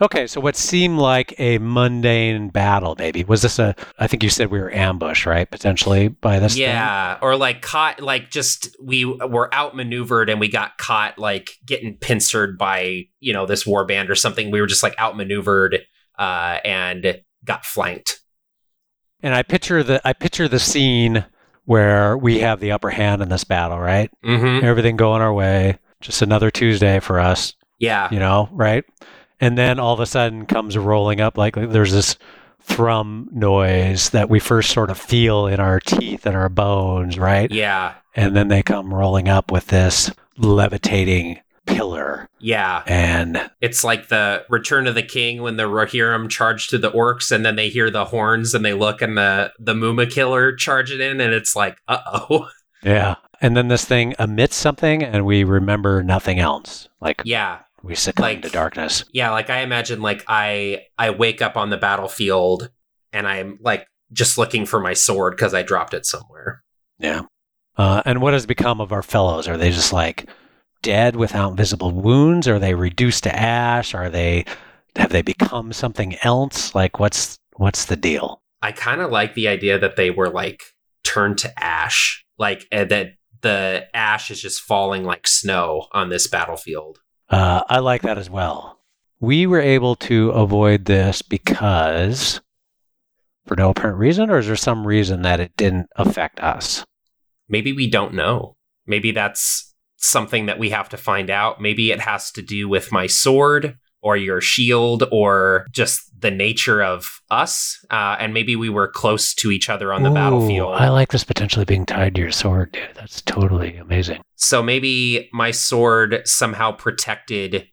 Okay, 0.00 0.28
so 0.28 0.40
what 0.40 0.54
seemed 0.54 0.98
like 0.98 1.34
a 1.38 1.58
mundane 1.58 2.50
battle, 2.50 2.94
maybe 2.98 3.24
was 3.24 3.42
this 3.42 3.58
a? 3.58 3.74
I 3.98 4.06
think 4.06 4.22
you 4.22 4.30
said 4.30 4.48
we 4.50 4.60
were 4.60 4.72
ambushed, 4.72 5.26
right? 5.26 5.50
Potentially 5.50 6.06
by 6.06 6.38
this. 6.38 6.54
thing? 6.54 6.62
yeah. 6.62 7.18
Or 7.20 7.34
like 7.36 7.62
caught, 7.62 8.00
like 8.00 8.30
just 8.30 8.76
we 8.80 9.04
were 9.04 9.52
outmaneuvered 9.52 10.30
and 10.30 10.38
we 10.38 10.48
got 10.48 10.78
caught 10.78 11.18
like 11.18 11.50
getting 11.66 11.96
pincered 11.96 12.56
by, 12.56 13.06
you 13.18 13.32
know, 13.32 13.44
this 13.44 13.64
warband 13.64 14.08
or 14.08 14.14
something. 14.14 14.52
We 14.52 14.60
were 14.60 14.68
just 14.68 14.84
like 14.84 14.94
outmaneuvered 15.00 15.80
uh, 16.16 16.58
and 16.64 17.20
got 17.44 17.64
flanked. 17.64 18.20
And 19.20 19.34
I 19.34 19.42
picture 19.42 19.82
the 19.82 20.00
I 20.06 20.12
picture 20.12 20.46
the 20.46 20.60
scene 20.60 21.24
where 21.64 22.16
we 22.16 22.38
have 22.38 22.60
the 22.60 22.70
upper 22.70 22.90
hand 22.90 23.20
in 23.20 23.30
this 23.30 23.42
battle, 23.42 23.80
right? 23.80 24.10
Mm-hmm. 24.24 24.64
Everything 24.64 24.96
going 24.96 25.22
our 25.22 25.32
way. 25.32 25.78
Just 26.00 26.22
another 26.22 26.52
Tuesday 26.52 27.00
for 27.00 27.18
us, 27.18 27.54
Yeah. 27.80 28.08
you 28.12 28.20
know, 28.20 28.48
right? 28.52 28.84
And 29.40 29.56
then 29.56 29.78
all 29.78 29.94
of 29.94 30.00
a 30.00 30.06
sudden 30.06 30.46
comes 30.46 30.76
rolling 30.76 31.20
up 31.20 31.38
like 31.38 31.54
there's 31.54 31.92
this 31.92 32.16
thrum 32.60 33.28
noise 33.32 34.10
that 34.10 34.28
we 34.28 34.40
first 34.40 34.70
sort 34.70 34.90
of 34.90 34.98
feel 34.98 35.46
in 35.46 35.60
our 35.60 35.80
teeth 35.80 36.26
and 36.26 36.36
our 36.36 36.48
bones, 36.48 37.18
right? 37.18 37.50
Yeah. 37.50 37.94
And 38.14 38.34
then 38.36 38.48
they 38.48 38.62
come 38.62 38.92
rolling 38.92 39.28
up 39.28 39.50
with 39.52 39.68
this 39.68 40.10
levitating 40.36 41.40
pillar 41.66 42.28
Yeah. 42.40 42.82
and 42.86 43.50
It's 43.60 43.84
like 43.84 44.08
the 44.08 44.44
Return 44.48 44.86
of 44.86 44.94
the 44.94 45.02
King 45.02 45.42
when 45.42 45.56
the 45.56 45.64
Rohirrim 45.64 46.28
charge 46.30 46.68
to 46.68 46.78
the 46.78 46.90
orcs 46.90 47.30
and 47.30 47.44
then 47.44 47.56
they 47.56 47.68
hear 47.68 47.90
the 47.90 48.06
horns 48.06 48.54
and 48.54 48.64
they 48.64 48.72
look 48.74 49.02
and 49.02 49.16
the 49.18 49.52
the 49.58 49.74
Mumakil 49.74 50.56
charge 50.56 50.90
it 50.90 51.00
in 51.00 51.20
and 51.20 51.32
it's 51.34 51.54
like, 51.54 51.78
uh 51.86 51.98
oh. 52.06 52.48
yeah. 52.82 53.16
And 53.40 53.56
then 53.56 53.68
this 53.68 53.84
thing 53.84 54.14
emits 54.18 54.56
something 54.56 55.02
and 55.02 55.24
we 55.24 55.44
remember 55.44 56.02
nothing 56.02 56.38
else. 56.40 56.88
Like 57.00 57.22
yeah. 57.24 57.60
We 57.82 57.94
succumb 57.94 58.22
Like- 58.24 58.42
to 58.42 58.48
darkness. 58.50 59.04
Yeah, 59.12 59.30
like 59.30 59.50
I 59.50 59.60
imagine 59.60 60.00
like 60.02 60.24
I 60.28 60.82
I 60.98 61.10
wake 61.10 61.40
up 61.42 61.56
on 61.56 61.70
the 61.70 61.76
battlefield 61.76 62.70
and 63.12 63.26
I'm 63.26 63.58
like 63.60 63.86
just 64.12 64.38
looking 64.38 64.66
for 64.66 64.80
my 64.80 64.94
sword 64.94 65.34
because 65.36 65.54
I 65.54 65.62
dropped 65.62 65.94
it 65.94 66.06
somewhere. 66.06 66.62
Yeah. 66.98 67.22
Uh, 67.76 68.02
and 68.04 68.20
what 68.20 68.32
has 68.32 68.46
become 68.46 68.80
of 68.80 68.90
our 68.92 69.02
fellows? 69.02 69.46
Are 69.46 69.56
they 69.56 69.70
just 69.70 69.92
like 69.92 70.28
dead 70.82 71.14
without 71.16 71.56
visible 71.56 71.92
wounds? 71.92 72.48
Are 72.48 72.58
they 72.58 72.74
reduced 72.74 73.22
to 73.24 73.36
ash? 73.38 73.94
Are 73.94 74.10
they 74.10 74.44
have 74.96 75.10
they 75.10 75.22
become 75.22 75.72
something 75.72 76.16
else? 76.22 76.74
Like 76.74 76.98
what's 76.98 77.38
what's 77.56 77.84
the 77.84 77.96
deal? 77.96 78.42
I 78.62 78.72
kind 78.72 79.00
of 79.00 79.10
like 79.12 79.34
the 79.34 79.46
idea 79.48 79.78
that 79.78 79.94
they 79.96 80.10
were 80.10 80.28
like 80.30 80.62
turned 81.04 81.38
to 81.38 81.62
ash, 81.62 82.24
like 82.38 82.66
uh, 82.72 82.84
that 82.86 83.10
the 83.42 83.86
ash 83.94 84.32
is 84.32 84.42
just 84.42 84.60
falling 84.62 85.04
like 85.04 85.28
snow 85.28 85.86
on 85.92 86.08
this 86.08 86.26
battlefield. 86.26 86.98
Uh, 87.30 87.62
I 87.68 87.78
like 87.80 88.02
that 88.02 88.18
as 88.18 88.30
well. 88.30 88.78
We 89.20 89.46
were 89.46 89.60
able 89.60 89.96
to 89.96 90.30
avoid 90.30 90.84
this 90.84 91.22
because 91.22 92.40
for 93.46 93.56
no 93.56 93.70
apparent 93.70 93.98
reason, 93.98 94.30
or 94.30 94.38
is 94.38 94.46
there 94.46 94.56
some 94.56 94.86
reason 94.86 95.22
that 95.22 95.40
it 95.40 95.56
didn't 95.56 95.88
affect 95.96 96.40
us? 96.40 96.84
maybe 97.48 97.72
we 97.72 97.88
don't 97.88 98.14
know. 98.14 98.56
Maybe 98.86 99.10
that's 99.10 99.74
something 99.96 100.46
that 100.46 100.58
we 100.58 100.70
have 100.70 100.88
to 100.90 100.96
find 100.96 101.30
out. 101.30 101.60
Maybe 101.60 101.90
it 101.90 102.00
has 102.00 102.30
to 102.32 102.42
do 102.42 102.68
with 102.68 102.92
my 102.92 103.06
sword 103.06 103.78
or 104.00 104.16
your 104.16 104.40
shield 104.40 105.04
or 105.10 105.66
just 105.72 106.07
the 106.20 106.30
nature 106.30 106.82
of 106.82 107.20
us. 107.30 107.84
Uh, 107.90 108.16
and 108.18 108.34
maybe 108.34 108.56
we 108.56 108.68
were 108.68 108.88
close 108.88 109.34
to 109.34 109.50
each 109.50 109.68
other 109.68 109.92
on 109.92 110.02
the 110.02 110.10
Ooh, 110.10 110.14
battlefield. 110.14 110.74
I 110.74 110.88
like 110.88 111.10
this 111.12 111.22
potentially 111.24 111.64
being 111.64 111.86
tied 111.86 112.14
to 112.16 112.20
your 112.20 112.32
sword, 112.32 112.72
dude. 112.72 112.88
That's 112.94 113.22
totally 113.22 113.76
amazing. 113.76 114.22
so 114.34 114.62
maybe 114.62 115.28
my 115.32 115.50
sword 115.52 116.22
somehow 116.24 116.72
protected 116.72 117.68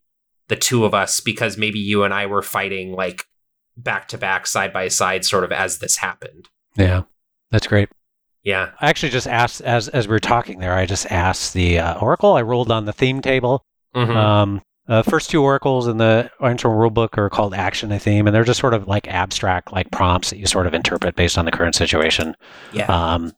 the 0.48 0.56
two 0.56 0.86
of 0.86 0.94
us 0.94 1.20
because 1.20 1.58
maybe 1.58 1.80
you 1.80 2.04
and 2.04 2.14
I 2.14 2.28
were 2.28 2.44
fighting 2.44 2.92
like 2.94 3.24
back 3.78 4.08
to 4.10 4.18
back, 4.18 4.46
side 4.46 4.72
by 4.72 4.90
side, 4.90 5.26
sort 5.26 5.44
of 5.44 5.52
as 5.52 5.80
this 5.80 5.98
happened. 5.98 6.48
Yeah, 6.76 7.04
that's 7.52 7.66
great. 7.68 7.90
Yeah. 8.44 8.72
I 8.80 8.90
actually 8.90 9.10
just 9.10 9.28
asked 9.28 9.62
as 9.62 9.88
as 9.90 10.08
we 10.08 10.12
were 10.12 10.20
talking 10.20 10.60
there. 10.60 10.76
I 10.76 10.86
just 10.86 11.12
asked 11.12 11.54
the 11.56 11.80
uh, 11.80 12.00
oracle. 12.00 12.34
I 12.36 12.44
rolled 12.44 12.70
on 12.72 12.86
the 12.86 12.94
theme 12.94 13.22
table. 13.22 13.66
Mhm. 13.96 14.16
Um, 14.16 14.62
uh, 14.88 15.02
first 15.02 15.30
two 15.30 15.42
oracles 15.42 15.88
in 15.88 15.98
the 15.98 16.30
Oriental 16.40 16.72
rulebook 16.72 17.18
are 17.18 17.30
called 17.30 17.54
action 17.54 17.92
and 17.92 18.02
theme, 18.02 18.28
and 18.28 18.36
they're 18.36 18.44
just 18.44 18.60
sort 18.60 18.74
of 18.74 18.88
like 18.88 19.08
abstract, 19.08 19.72
like 19.72 19.92
prompts 19.92 20.30
that 20.30 20.38
you 20.38 20.46
sort 20.46 20.68
of 20.68 20.74
interpret 20.74 21.16
based 21.16 21.38
on 21.38 21.46
the 21.46 21.52
current 21.52 21.76
situation. 21.76 22.36
yeah. 22.74 22.86
Um, 22.86 23.34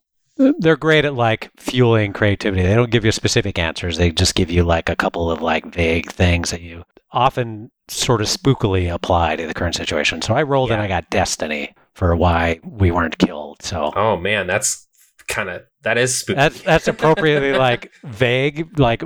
they're 0.60 0.78
great 0.78 1.06
at 1.06 1.16
like 1.16 1.50
fueling 1.58 2.14
creativity. 2.14 2.62
They 2.62 2.76
don't 2.76 2.92
give 2.92 3.04
you 3.04 3.12
specific 3.12 3.58
answers. 3.58 3.98
They 3.98 4.12
just 4.12 4.36
give 4.36 4.52
you 4.52 4.64
like 4.64 4.90
a 4.90 4.96
couple 4.96 5.32
of 5.32 5.42
like 5.42 5.66
vague 5.66 6.12
things 6.12 6.52
that 6.52 6.62
you 6.62 6.84
often 7.12 7.72
sort 7.88 8.22
of 8.22 8.28
spookily 8.28 8.94
apply 8.94 9.36
to 9.38 9.48
the 9.48 9.54
current 9.54 9.76
situation. 9.76 10.22
So 10.22 10.36
I 10.36 10.44
rolled 10.44 10.72
and 10.72 10.82
I 10.82 10.88
got 10.88 11.10
destiny 11.10 11.74
for 11.94 12.16
why 12.16 12.60
we 12.64 12.92
weren't 12.92 13.18
killed. 13.18 13.64
So 13.64 13.92
oh, 13.96 14.18
man. 14.18 14.48
That's 14.48 14.87
kind 15.28 15.50
of, 15.50 15.64
that 15.84 15.98
is 15.98 16.18
spooky. 16.20 16.36
that's 16.38 16.62
that's 16.62 16.88
appropriately 16.88 17.54
like 17.58 17.92
vague. 18.04 18.80
Like 18.80 19.04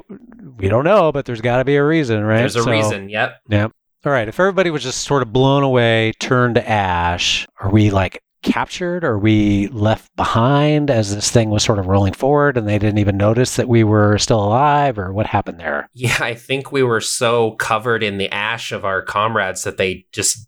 we 0.58 0.68
don't 0.70 0.84
know, 0.84 1.12
but 1.12 1.26
there's 1.26 1.42
got 1.42 1.58
to 1.58 1.66
be 1.66 1.76
a 1.76 1.84
reason, 1.84 2.24
right? 2.24 2.38
There's 2.40 2.56
a 2.56 2.64
So- 2.64 2.72
reason. 2.72 3.10
Yep. 3.10 3.38
Yep. 3.50 3.72
All 4.06 4.12
right. 4.12 4.28
If 4.28 4.40
everybody 4.40 4.72
was 4.72 4.82
just 4.84 5.02
sort 5.02 5.22
of 5.22 5.32
blown 5.32 5.62
away, 5.64 6.14
turned 6.20 6.56
to 6.56 6.68
ash, 6.68 7.46
are 7.60 7.70
we 7.70 7.92
like 7.92 8.22
captured? 8.42 9.04
Are 9.04 9.20
we 9.20 9.68
left 9.68 10.10
behind 10.16 10.90
as 10.90 11.14
this 11.14 11.30
thing 11.30 11.52
was 11.52 11.64
sort 11.64 11.78
of 11.78 11.86
rolling 11.86 12.14
forward 12.14 12.58
and 12.58 12.68
they 12.68 12.80
didn't 12.80 12.98
even 12.98 13.16
notice 13.16 13.58
that 13.58 13.68
we 13.68 13.84
were 13.84 14.18
still 14.18 14.44
alive, 14.44 14.98
or 14.98 15.14
what 15.14 15.28
happened 15.28 15.60
there? 15.60 15.88
Yeah, 15.94 16.18
I 16.20 16.34
think 16.34 16.72
we 16.72 16.82
were 16.82 17.02
so 17.02 17.52
covered 17.52 18.02
in 18.02 18.18
the 18.18 18.30
ash 18.32 18.72
of 18.72 18.84
our 18.86 19.04
comrades 19.04 19.64
that 19.66 19.78
they 19.78 20.08
just 20.12 20.48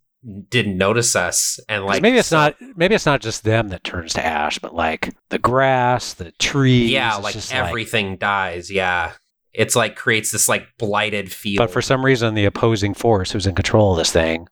didn't 0.49 0.77
notice 0.77 1.15
us. 1.15 1.59
and 1.67 1.85
like 1.85 2.01
maybe 2.01 2.17
it's 2.17 2.29
so- 2.29 2.37
not 2.37 2.55
maybe 2.75 2.95
it's 2.95 3.05
not 3.05 3.21
just 3.21 3.43
them 3.43 3.69
that 3.69 3.83
turns 3.83 4.13
to 4.13 4.25
ash, 4.25 4.59
but 4.59 4.73
like 4.73 5.13
the 5.29 5.39
grass, 5.39 6.13
the 6.13 6.31
trees. 6.33 6.91
Yeah, 6.91 7.15
like 7.15 7.33
just 7.33 7.53
everything 7.53 8.17
dies. 8.17 8.71
Yeah. 8.71 9.13
it's 9.53 9.75
like 9.75 9.95
creates 9.95 10.31
this 10.31 10.47
like 10.49 10.65
blighted 10.79 11.31
feel. 11.31 11.57
But 11.59 11.69
for 11.71 11.81
some 11.81 12.03
reason, 12.03 12.33
the 12.33 12.45
opposing 12.45 12.93
force 12.93 13.31
who's 13.31 13.45
in 13.45 13.53
control 13.55 13.91
of 13.91 13.97
this 13.97 14.11
thing 14.11 14.47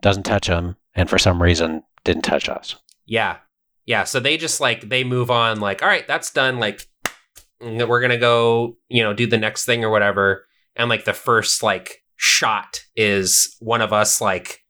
doesn't 0.00 0.24
touch 0.24 0.48
them, 0.48 0.76
and 0.94 1.08
for 1.08 1.18
some 1.18 1.40
reason 1.42 1.82
didn't 2.04 2.22
touch 2.22 2.48
us. 2.48 2.74
Yeah. 3.06 3.36
Yeah. 3.86 4.04
So 4.04 4.18
they 4.18 4.36
just 4.36 4.60
like 4.60 4.88
they 4.88 5.04
move 5.04 5.30
on, 5.30 5.60
like, 5.60 5.82
all 5.82 5.88
right, 5.88 6.06
that's 6.08 6.32
done. 6.32 6.58
Like 6.58 6.86
we're 7.60 8.00
gonna 8.00 8.18
go, 8.18 8.76
you 8.88 9.02
know, 9.02 9.12
do 9.14 9.26
the 9.26 9.38
next 9.38 9.64
thing 9.66 9.84
or 9.84 9.90
whatever. 9.90 10.46
And 10.74 10.88
like 10.88 11.04
the 11.04 11.12
first 11.12 11.62
like 11.62 12.02
shot 12.16 12.80
is 12.96 13.54
one 13.60 13.80
of 13.82 13.92
us 13.92 14.20
like 14.20 14.61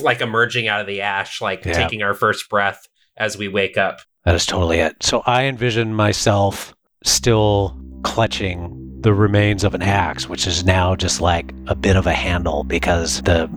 like 0.00 0.20
emerging 0.20 0.68
out 0.68 0.80
of 0.80 0.86
the 0.86 1.00
ash, 1.00 1.40
like 1.40 1.64
Yeah. 1.64 1.72
taking 1.72 2.02
our 2.02 2.14
first 2.14 2.48
breath 2.48 2.86
as 3.16 3.36
we 3.38 3.48
wake 3.48 3.76
up. 3.76 4.00
That 4.24 4.34
is 4.34 4.46
totally 4.46 4.78
it. 4.78 5.02
So 5.02 5.22
I 5.26 5.44
envision 5.44 5.94
myself 5.94 6.74
still 7.04 7.78
clutching 8.02 8.80
the 9.00 9.12
remains 9.12 9.64
of 9.64 9.74
an 9.74 9.82
axe, 9.82 10.28
which 10.28 10.46
is 10.46 10.64
now 10.64 10.96
just 10.96 11.20
like 11.20 11.52
a 11.66 11.74
bit 11.74 11.94
of 11.96 12.06
a 12.06 12.12
handle 12.14 12.64
because 12.64 13.20
the 13.22 13.50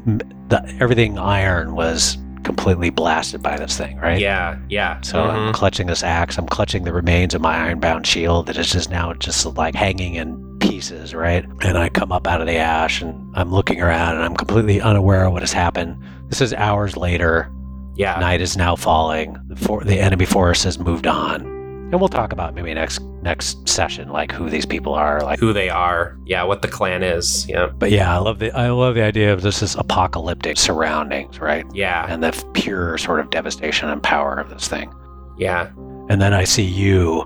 the 0.49 0.61
everything 0.79 1.17
iron 1.17 1.73
was 1.75 2.17
completely 2.43 2.89
blasted 2.89 3.41
by 3.41 3.57
this 3.57 3.77
thing, 3.77 3.97
right? 3.97 4.19
Yeah, 4.19 4.57
yeah. 4.69 4.99
So 5.01 5.23
I'm 5.23 5.49
Mhm. 5.51 5.53
clutching 5.53 5.87
this 5.87 6.03
axe. 6.03 6.37
I'm 6.37 6.47
clutching 6.47 6.83
the 6.83 6.93
remains 6.93 7.33
of 7.33 7.41
my 7.41 7.57
ironbound 7.57 8.05
shield 8.07 8.47
that 8.47 8.57
is 8.57 8.69
just 8.71 8.89
now 8.89 9.13
just 9.13 9.45
like 9.57 9.75
hanging 9.75 10.15
in 10.15 10.37
pieces, 10.67 11.13
right? 11.15 11.45
And 11.61 11.77
I 11.77 11.89
come 11.89 12.11
up 12.11 12.27
out 12.27 12.41
of 12.41 12.47
the 12.47 12.55
ash 12.57 13.01
and 13.01 13.35
I'm 13.35 13.51
looking 13.51 13.81
around 13.81 14.15
and 14.15 14.23
I'm 14.23 14.35
completely 14.35 14.81
unaware 14.81 15.25
of 15.25 15.33
what 15.33 15.41
has 15.41 15.53
happened. 15.53 16.01
This 16.29 16.41
is 16.41 16.53
hours 16.53 16.97
later. 16.97 17.51
yeah. 17.95 18.19
Night 18.19 18.41
is 18.41 18.57
now 18.57 18.75
falling. 18.75 19.37
The, 19.47 19.55
for- 19.55 19.83
the 19.83 19.99
enemy 19.99 20.25
force 20.25 20.63
has 20.63 20.77
moved 20.79 21.07
on, 21.07 21.41
and 21.41 21.99
we'll 21.99 22.09
talk 22.09 22.33
about 22.33 22.53
maybe 22.53 22.73
next 22.73 23.01
next 23.23 23.67
session, 23.67 24.09
like 24.09 24.31
who 24.31 24.49
these 24.49 24.65
people 24.65 24.93
are. 24.93 25.21
Like, 25.21 25.39
Who 25.39 25.53
they 25.53 25.69
are. 25.69 26.17
Yeah, 26.25 26.43
what 26.43 26.61
the 26.61 26.67
clan 26.67 27.01
is. 27.01 27.47
Yeah. 27.49 27.67
but 27.67 27.89
yeah, 27.91 28.13
I 28.13 28.17
love 28.19 28.39
the 28.39 28.51
I 28.51 28.69
love 28.69 28.95
the 28.95 29.03
idea 29.03 29.33
of 29.33 29.41
this 29.41 29.61
is 29.63 29.75
apocalyptic 29.75 30.57
surroundings, 30.57 31.39
right? 31.39 31.65
Yeah. 31.73 32.05
And 32.09 32.21
the 32.23 32.31
pure 32.53 32.97
sort 32.97 33.19
of 33.21 33.29
devastation 33.29 33.89
and 33.89 34.03
power 34.03 34.35
of 34.37 34.49
this 34.49 34.67
thing. 34.67 34.93
Yeah. 35.37 35.69
And 36.09 36.21
then 36.21 36.33
I 36.33 36.43
see 36.43 36.63
you. 36.63 37.23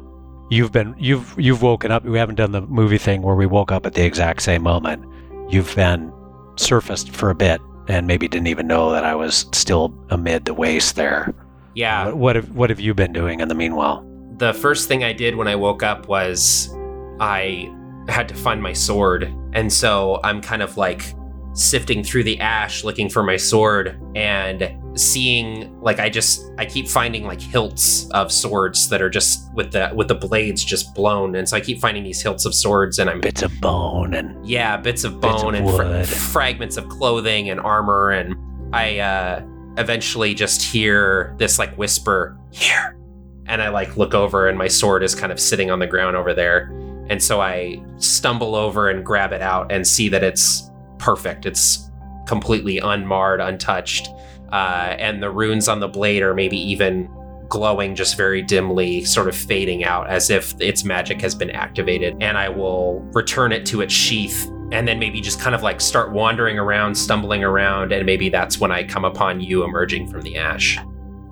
You've 0.52 0.72
been 0.72 0.94
you've 1.00 1.34
you've 1.40 1.64
woken 1.64 1.92
up. 1.92 2.04
We 2.06 2.20
haven't 2.20 2.36
done 2.36 2.52
the 2.52 2.62
movie 2.62 3.00
thing 3.00 3.24
where 3.24 3.36
we 3.36 3.48
woke 3.48 3.72
up 3.72 3.88
at 3.88 3.96
the 3.96 4.06
exact 4.06 4.44
same 4.44 4.62
moment. 4.62 5.04
You've 5.50 5.74
been 5.76 6.14
surfaced 6.58 7.10
for 7.10 7.32
a 7.32 7.36
bit 7.36 7.60
and 7.88 8.06
maybe 8.06 8.28
didn't 8.28 8.48
even 8.48 8.68
know 8.68 8.92
that 8.92 9.04
I 9.04 9.16
was 9.16 9.48
still 9.54 9.92
amid 10.10 10.46
the 10.46 10.54
waste 10.54 10.96
there. 10.96 11.34
Yeah. 11.74 12.06
What, 12.06 12.18
what 12.18 12.36
have 12.36 12.52
what 12.52 12.70
have 12.70 12.80
you 12.80 12.94
been 12.94 13.14
doing 13.14 13.40
in 13.40 13.48
the 13.48 13.56
meanwhile? 13.56 14.06
the 14.42 14.54
first 14.56 14.88
thing 14.88 15.04
I 15.04 15.14
did 15.14 15.36
when 15.36 15.48
I 15.48 15.56
woke 15.56 15.84
up 15.84 16.08
was 16.08 16.76
I 17.20 17.72
had 18.10 18.28
to 18.30 18.34
find 18.34 18.60
my 18.62 18.74
sword. 18.74 19.32
And 19.54 19.72
so 19.72 20.20
I'm 20.24 20.42
kind 20.42 20.64
of 20.64 20.78
like 20.78 21.14
sifting 21.54 22.04
through 22.04 22.24
the 22.24 22.40
ash 22.40 22.84
looking 22.84 23.10
for 23.10 23.24
my 23.24 23.36
sword 23.36 24.00
and 24.16 24.78
seeing 24.96 25.80
like 25.82 26.00
I 26.00 26.10
just 26.10 26.50
I 26.58 26.66
keep 26.66 26.88
finding 26.88 27.26
like 27.26 27.42
hilts 27.42 28.10
of 28.12 28.32
swords 28.32 28.90
that 28.90 29.02
are 29.02 29.10
just 29.10 29.54
with 29.54 29.72
the 29.72 29.92
with 29.94 30.08
the 30.08 30.16
blades 30.16 30.64
just 30.64 30.94
blown. 30.96 31.36
And 31.36 31.48
so 31.48 31.58
I 31.58 31.62
keep 31.62 31.80
finding 31.80 32.04
these 32.04 32.22
hilts 32.22 32.46
of 32.46 32.54
swords 32.54 33.00
and 33.00 33.10
I'm 33.10 33.22
Bits 33.22 33.42
of 33.42 33.52
bone 33.62 34.14
and 34.14 34.46
yeah, 34.48 34.78
bits 34.78 35.04
of 35.04 35.20
Bits 35.20 35.42
bone 35.44 35.56
of 35.56 35.62
and 35.62 35.76
fra- 35.76 36.06
fragments 36.06 36.78
of 36.78 36.88
clothing 36.90 37.50
and 37.50 37.60
armor, 37.60 38.12
and 38.12 38.36
I 38.74 39.00
uh, 39.00 39.44
eventually 39.78 40.34
just 40.34 40.62
hear 40.62 41.36
this 41.38 41.60
like 41.60 41.76
whisper 41.78 42.38
here, 42.52 42.98
and 43.46 43.62
I 43.62 43.70
like 43.70 43.98
look 43.98 44.14
over, 44.14 44.48
and 44.48 44.58
my 44.58 44.68
sword 44.68 45.04
is 45.04 45.14
kind 45.16 45.32
of 45.32 45.40
sitting 45.40 45.70
on 45.70 45.80
the 45.80 45.88
ground 45.88 46.16
over 46.16 46.34
there, 46.34 46.72
and 47.10 47.22
so 47.22 47.42
I 47.42 47.84
stumble 47.98 48.56
over 48.56 48.90
and 48.90 49.06
grab 49.06 49.34
it 49.34 49.42
out 49.42 49.72
and 49.72 49.86
see 49.86 50.10
that 50.10 50.24
it's 50.24 50.71
perfect. 51.02 51.46
It's 51.46 51.90
completely 52.28 52.78
unmarred, 52.78 53.42
untouched, 53.42 54.08
uh, 54.54 54.96
and 54.98 55.22
the 55.22 55.30
runes 55.30 55.68
on 55.68 55.80
the 55.80 55.88
blade 55.88 56.22
are 56.22 56.34
maybe 56.34 56.58
even 56.58 57.10
glowing 57.50 57.96
just 57.96 58.16
very 58.16 58.42
dimly, 58.42 59.04
sort 59.04 59.28
of 59.28 59.36
fading 59.36 59.84
out 59.84 60.08
as 60.10 60.30
if 60.30 60.54
its 60.62 60.86
magic 60.86 61.20
has 61.20 61.36
been 61.36 61.50
activated. 61.50 62.16
And 62.22 62.38
I 62.38 62.48
will 62.48 63.02
return 63.14 63.52
it 63.52 63.66
to 63.66 63.82
its 63.82 63.94
sheath 63.94 64.48
and 64.72 64.88
then 64.88 65.00
maybe 65.00 65.20
just 65.20 65.42
kind 65.42 65.54
of 65.54 65.62
like 65.62 65.82
start 65.82 66.14
wandering 66.14 66.58
around, 66.58 66.96
stumbling 66.96 67.44
around. 67.44 67.92
And 67.92 68.06
maybe 68.06 68.30
that's 68.30 68.58
when 68.58 68.72
I 68.72 68.86
come 68.86 69.04
upon 69.04 69.42
you 69.42 69.66
emerging 69.66 70.08
from 70.08 70.22
the 70.22 70.38
ash. 70.38 70.78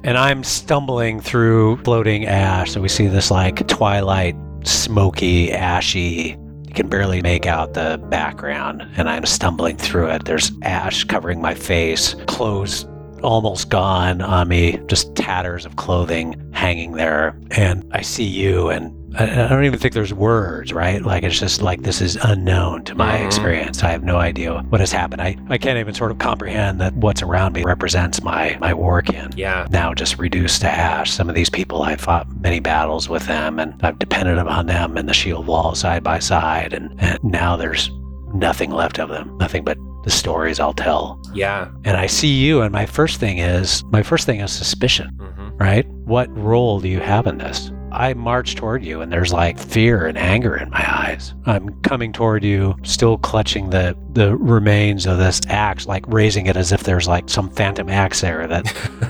and 0.04 0.18
I'm 0.18 0.44
stumbling 0.44 1.22
through 1.22 1.78
floating 1.84 2.26
ash. 2.26 2.72
So 2.72 2.82
we 2.82 2.90
see 2.90 3.08
this 3.08 3.32
like 3.32 3.68
twilight, 3.68 4.36
smoky, 4.64 5.52
ashy. 5.54 6.38
You 6.70 6.76
can 6.76 6.88
barely 6.88 7.24
make 7.24 7.48
out 7.48 7.74
the 7.74 8.00
background, 8.10 8.88
and 8.96 9.10
I'm 9.10 9.26
stumbling 9.26 9.76
through 9.76 10.12
it. 10.12 10.26
There's 10.26 10.52
ash 10.62 11.04
covering 11.04 11.42
my 11.42 11.56
face, 11.56 12.14
clothes 12.28 12.88
almost 13.24 13.70
gone 13.70 14.22
on 14.22 14.48
me, 14.48 14.80
just 14.86 15.16
tatters 15.16 15.66
of 15.66 15.78
clothing 15.78 16.40
hanging 16.54 16.92
there. 16.92 17.36
And 17.50 17.90
I 17.92 18.02
see 18.02 18.24
you, 18.24 18.70
and 18.70 18.94
I, 19.18 19.46
I 19.46 19.48
don't 19.48 19.66
even 19.66 19.80
think 19.80 19.94
there's 19.94 20.14
words, 20.14 20.72
right? 20.74 21.02
Like 21.02 21.24
it's 21.24 21.40
just 21.40 21.62
like 21.62 21.82
this 21.82 22.00
is 22.02 22.16
unknown 22.24 22.84
to 22.86 22.96
my 22.96 23.18
Mhm. 23.18 23.26
experience. 23.26 23.84
I 23.84 23.90
have 23.90 24.04
no 24.04 24.18
idea 24.18 24.60
what 24.70 24.80
has 24.82 24.92
happened. 24.92 25.22
I, 25.22 25.36
I 25.50 25.58
can't 25.58 25.78
even 25.80 25.94
sort 25.94 26.12
of 26.12 26.20
comprehend 26.20 26.80
that 26.82 26.94
what's 26.96 27.22
around 27.22 27.54
me 27.54 27.64
represents 27.64 28.22
my 28.22 28.58
my 28.62 28.74
war 28.74 29.02
kin 29.02 29.32
Yeah. 29.36 29.66
now 29.72 29.94
just 29.94 30.20
reduced 30.20 30.62
to 30.62 30.70
ash. 30.70 31.12
Some 31.12 31.28
of 31.30 31.36
these 31.36 31.50
people, 31.50 31.82
I 31.82 31.96
fought 31.96 32.28
many 32.42 32.60
battles 32.60 33.10
with 33.10 33.26
them, 33.26 33.60
and 33.60 33.74
I've 33.84 33.98
depended 34.00 34.38
upon 34.38 34.68
them 34.68 34.96
and 34.98 35.10
the 35.10 35.14
shield 35.14 35.48
wall 35.48 35.74
side 35.76 36.04
by 36.04 36.20
side, 36.20 36.74
and, 36.74 36.94
and 37.00 37.18
now 37.24 37.56
there's 37.56 37.90
nothing 38.34 38.70
left 38.72 39.00
of 39.00 39.10
them, 39.10 39.36
nothing 39.40 39.64
but 39.64 39.78
the 40.04 40.12
stories 40.12 40.60
I'll 40.60 40.74
tell. 40.74 41.20
Yeah. 41.34 41.68
And 41.84 41.98
I 41.98 42.06
see 42.06 42.28
you, 42.34 42.62
and 42.62 42.72
my 42.72 42.86
first 42.86 43.20
thing 43.20 43.40
is 43.40 43.84
my 43.92 44.04
first 44.04 44.26
thing 44.26 44.40
is 44.40 44.52
suspicion, 44.52 45.10
hmm 45.20 45.50
right? 45.58 45.86
What 46.06 46.30
role 46.38 46.80
do 46.80 46.88
you 46.88 47.02
have 47.02 47.28
in 47.28 47.38
this? 47.40 47.70
I 47.92 48.14
march 48.14 48.56
toward 48.56 48.84
you, 48.84 49.02
and 49.02 49.12
there's 49.12 49.34
like 49.34 49.60
fear 49.60 50.06
and 50.06 50.18
anger 50.18 50.56
in 50.56 50.70
my 50.70 50.84
eyes. 50.88 51.34
I'm 51.46 51.70
coming 51.82 52.12
toward 52.12 52.44
you, 52.44 52.76
still 52.84 53.18
clutching 53.18 53.70
the 53.70 53.98
the 54.14 54.36
remains 54.38 55.06
of 55.06 55.18
this 55.18 55.40
axe, 55.48 55.86
like 55.86 56.04
raising 56.08 56.48
it 56.48 56.58
as 56.58 56.72
if 56.72 56.84
there's 56.84 57.08
like 57.08 57.30
some 57.30 57.50
phantom 57.50 57.90
axe 57.90 58.22
there 58.22 58.48
that 58.48 58.66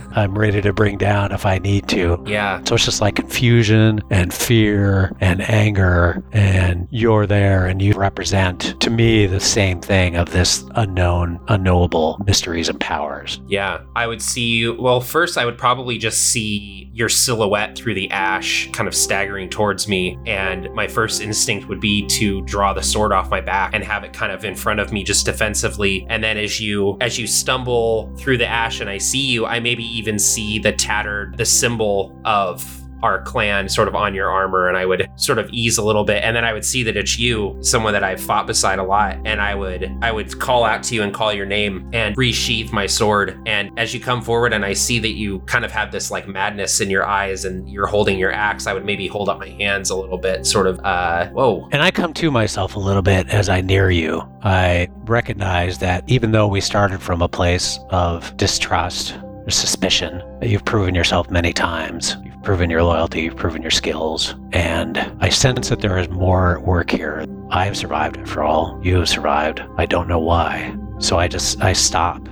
I'm 0.12 0.38
ready 0.38 0.62
to 0.62 0.74
bring 0.74 0.98
down 0.98 1.32
if 1.32 1.46
I 1.46 1.58
need 1.60 1.88
to. 1.90 2.22
Yeah. 2.28 2.62
So 2.66 2.76
it's 2.76 2.86
just 2.86 3.02
like 3.02 3.16
confusion 3.16 4.02
and 4.10 4.34
fear 4.34 5.16
and 5.20 5.42
anger, 5.50 6.24
and 6.32 6.88
you're 6.92 7.26
there 7.26 7.66
and 7.66 7.82
you 7.82 7.94
represent 7.94 8.80
to 8.82 8.90
me 8.90 9.26
the 9.26 9.40
same 9.40 9.82
thing 9.82 10.16
of 10.16 10.32
this 10.32 10.64
unknown, 10.76 11.40
unknowable 11.48 12.22
mysteries 12.26 12.70
and 12.70 12.80
powers. 12.80 13.42
Yeah. 13.48 13.82
I 13.96 14.08
would 14.08 14.22
see 14.22 14.58
you. 14.58 14.80
Well, 14.80 15.02
first, 15.02 15.38
I 15.38 15.46
would 15.46 15.58
probably 15.58 15.98
just 15.98 16.22
see 16.32 16.90
your 16.94 17.10
silhouette 17.10 17.78
through 17.78 17.94
the 17.94 18.10
ash 18.12 18.69
kind 18.74 18.88
of 18.88 18.96
staggering 18.96 19.50
towards 19.50 19.88
me. 19.88 20.18
And 20.26 20.74
my 20.74 20.88
first 20.88 21.22
instinct 21.22 21.68
would 21.68 21.80
be 21.80 22.06
to 22.08 22.42
draw 22.42 22.74
the 22.74 22.84
sword 22.84 23.12
off 23.12 23.30
my 23.30 23.42
back 23.42 23.74
and 23.74 23.84
have 23.84 24.04
it 24.04 24.14
kind 24.14 24.32
of 24.32 24.46
in 24.46 24.56
front 24.56 24.80
of 24.80 24.92
me 24.92 25.04
just 25.04 25.26
defensively. 25.26 26.06
And 26.10 26.24
then 26.24 26.38
as 26.38 26.60
you 26.60 26.98
as 27.02 27.18
you 27.18 27.28
stumble 27.28 28.14
through 28.18 28.38
the 28.38 28.48
ash 28.48 28.80
and 28.80 28.90
I 28.90 28.98
see 28.98 29.26
you, 29.26 29.46
I 29.46 29.60
maybe 29.60 29.84
even 29.84 30.20
see 30.20 30.60
the 30.60 30.72
tattered 30.72 31.38
the 31.38 31.46
symbol 31.46 32.20
of 32.26 32.79
our 33.04 33.22
clan 33.24 33.70
sort 33.70 33.88
of 33.88 33.96
on 33.96 34.14
your 34.14 34.30
armor 34.30 34.68
and 34.68 34.78
I 34.78 34.86
would 34.86 35.10
sort 35.16 35.40
of 35.40 35.50
ease 35.52 35.78
a 35.78 35.84
little 35.84 36.04
bit 36.04 36.24
and 36.24 36.36
then 36.36 36.46
I 36.46 36.54
would 36.54 36.66
see 36.66 36.84
that 36.84 36.98
it's 36.98 37.18
you 37.18 37.58
someone 37.62 37.94
that 37.94 38.04
I've 38.04 38.22
fought 38.22 38.48
beside 38.48 38.80
a 38.80 38.84
lot 38.84 39.18
and 39.26 39.42
I 39.42 39.56
would 39.56 39.92
I 40.02 40.12
would 40.12 40.40
call 40.40 40.64
out 40.64 40.84
to 40.84 40.96
you 40.96 41.04
and 41.04 41.14
call 41.14 41.34
your 41.34 41.46
name 41.46 41.90
and 41.94 42.16
resheath 42.16 42.72
my 42.72 42.86
sword 42.86 43.42
and 43.46 43.72
as 43.78 43.94
you 43.94 44.00
come 44.00 44.22
forward 44.22 44.54
and 44.54 44.66
I 44.66 44.74
see 44.74 45.00
that 45.00 45.14
you 45.14 45.40
kind 45.42 45.66
of 45.66 45.72
have 45.72 45.92
this 45.92 46.12
like 46.12 46.28
madness 46.28 46.82
in 46.82 46.90
your 46.90 47.06
eyes 47.06 47.46
and 47.46 47.70
you're 47.70 47.88
holding 47.88 48.18
your 48.20 48.32
axe 48.32 48.68
I 48.68 48.74
would 48.74 48.86
maybe 48.86 49.08
hold 49.08 49.30
up 49.30 49.40
my 49.40 49.50
hands 49.50 49.90
a 49.90 49.96
little 49.96 50.18
bit 50.18 50.46
sort 50.46 50.68
of 50.68 50.80
uh 50.82 51.30
whoa 51.30 51.68
And 51.72 51.82
I 51.82 51.92
come 51.92 52.14
to 52.16 52.32
myself 52.32 52.76
a 52.76 52.80
little 52.80 53.02
bit 53.02 53.30
as 53.30 53.50
I 53.50 53.62
near 53.62 53.90
you. 53.90 54.22
I 54.42 54.88
recognize 55.06 55.80
that 55.80 56.04
even 56.08 56.32
though 56.32 56.48
we 56.48 56.62
started 56.62 57.02
from 57.02 57.22
a 57.22 57.28
place 57.28 57.80
of 57.90 58.36
distrust 58.38 59.18
or 59.22 59.50
suspicion, 59.50 60.22
you've 60.42 60.66
proven 60.66 60.96
yourself 60.96 61.30
many 61.30 61.54
times. 61.54 62.16
You've 62.40 62.46
proven 62.46 62.70
your 62.70 62.84
loyalty, 62.84 63.24
you've 63.24 63.36
proven 63.36 63.62
your 63.62 63.70
skills. 63.70 64.34
And 64.54 64.98
I 65.20 65.28
sense 65.28 65.68
that 65.68 65.82
there 65.82 65.98
is 65.98 66.08
more 66.08 66.62
work 66.62 66.90
here. 66.90 67.26
I 67.50 67.66
have 67.66 67.76
survived 67.76 68.16
after 68.16 68.44
all. 68.44 68.80
You 68.82 68.96
have 69.00 69.10
survived. 69.10 69.62
I 69.78 69.86
don't 69.86 70.08
know 70.08 70.20
why. 70.20 70.74
So 71.00 71.20
I 71.20 71.28
just, 71.28 71.62
I 71.62 71.74
stop 71.74 72.26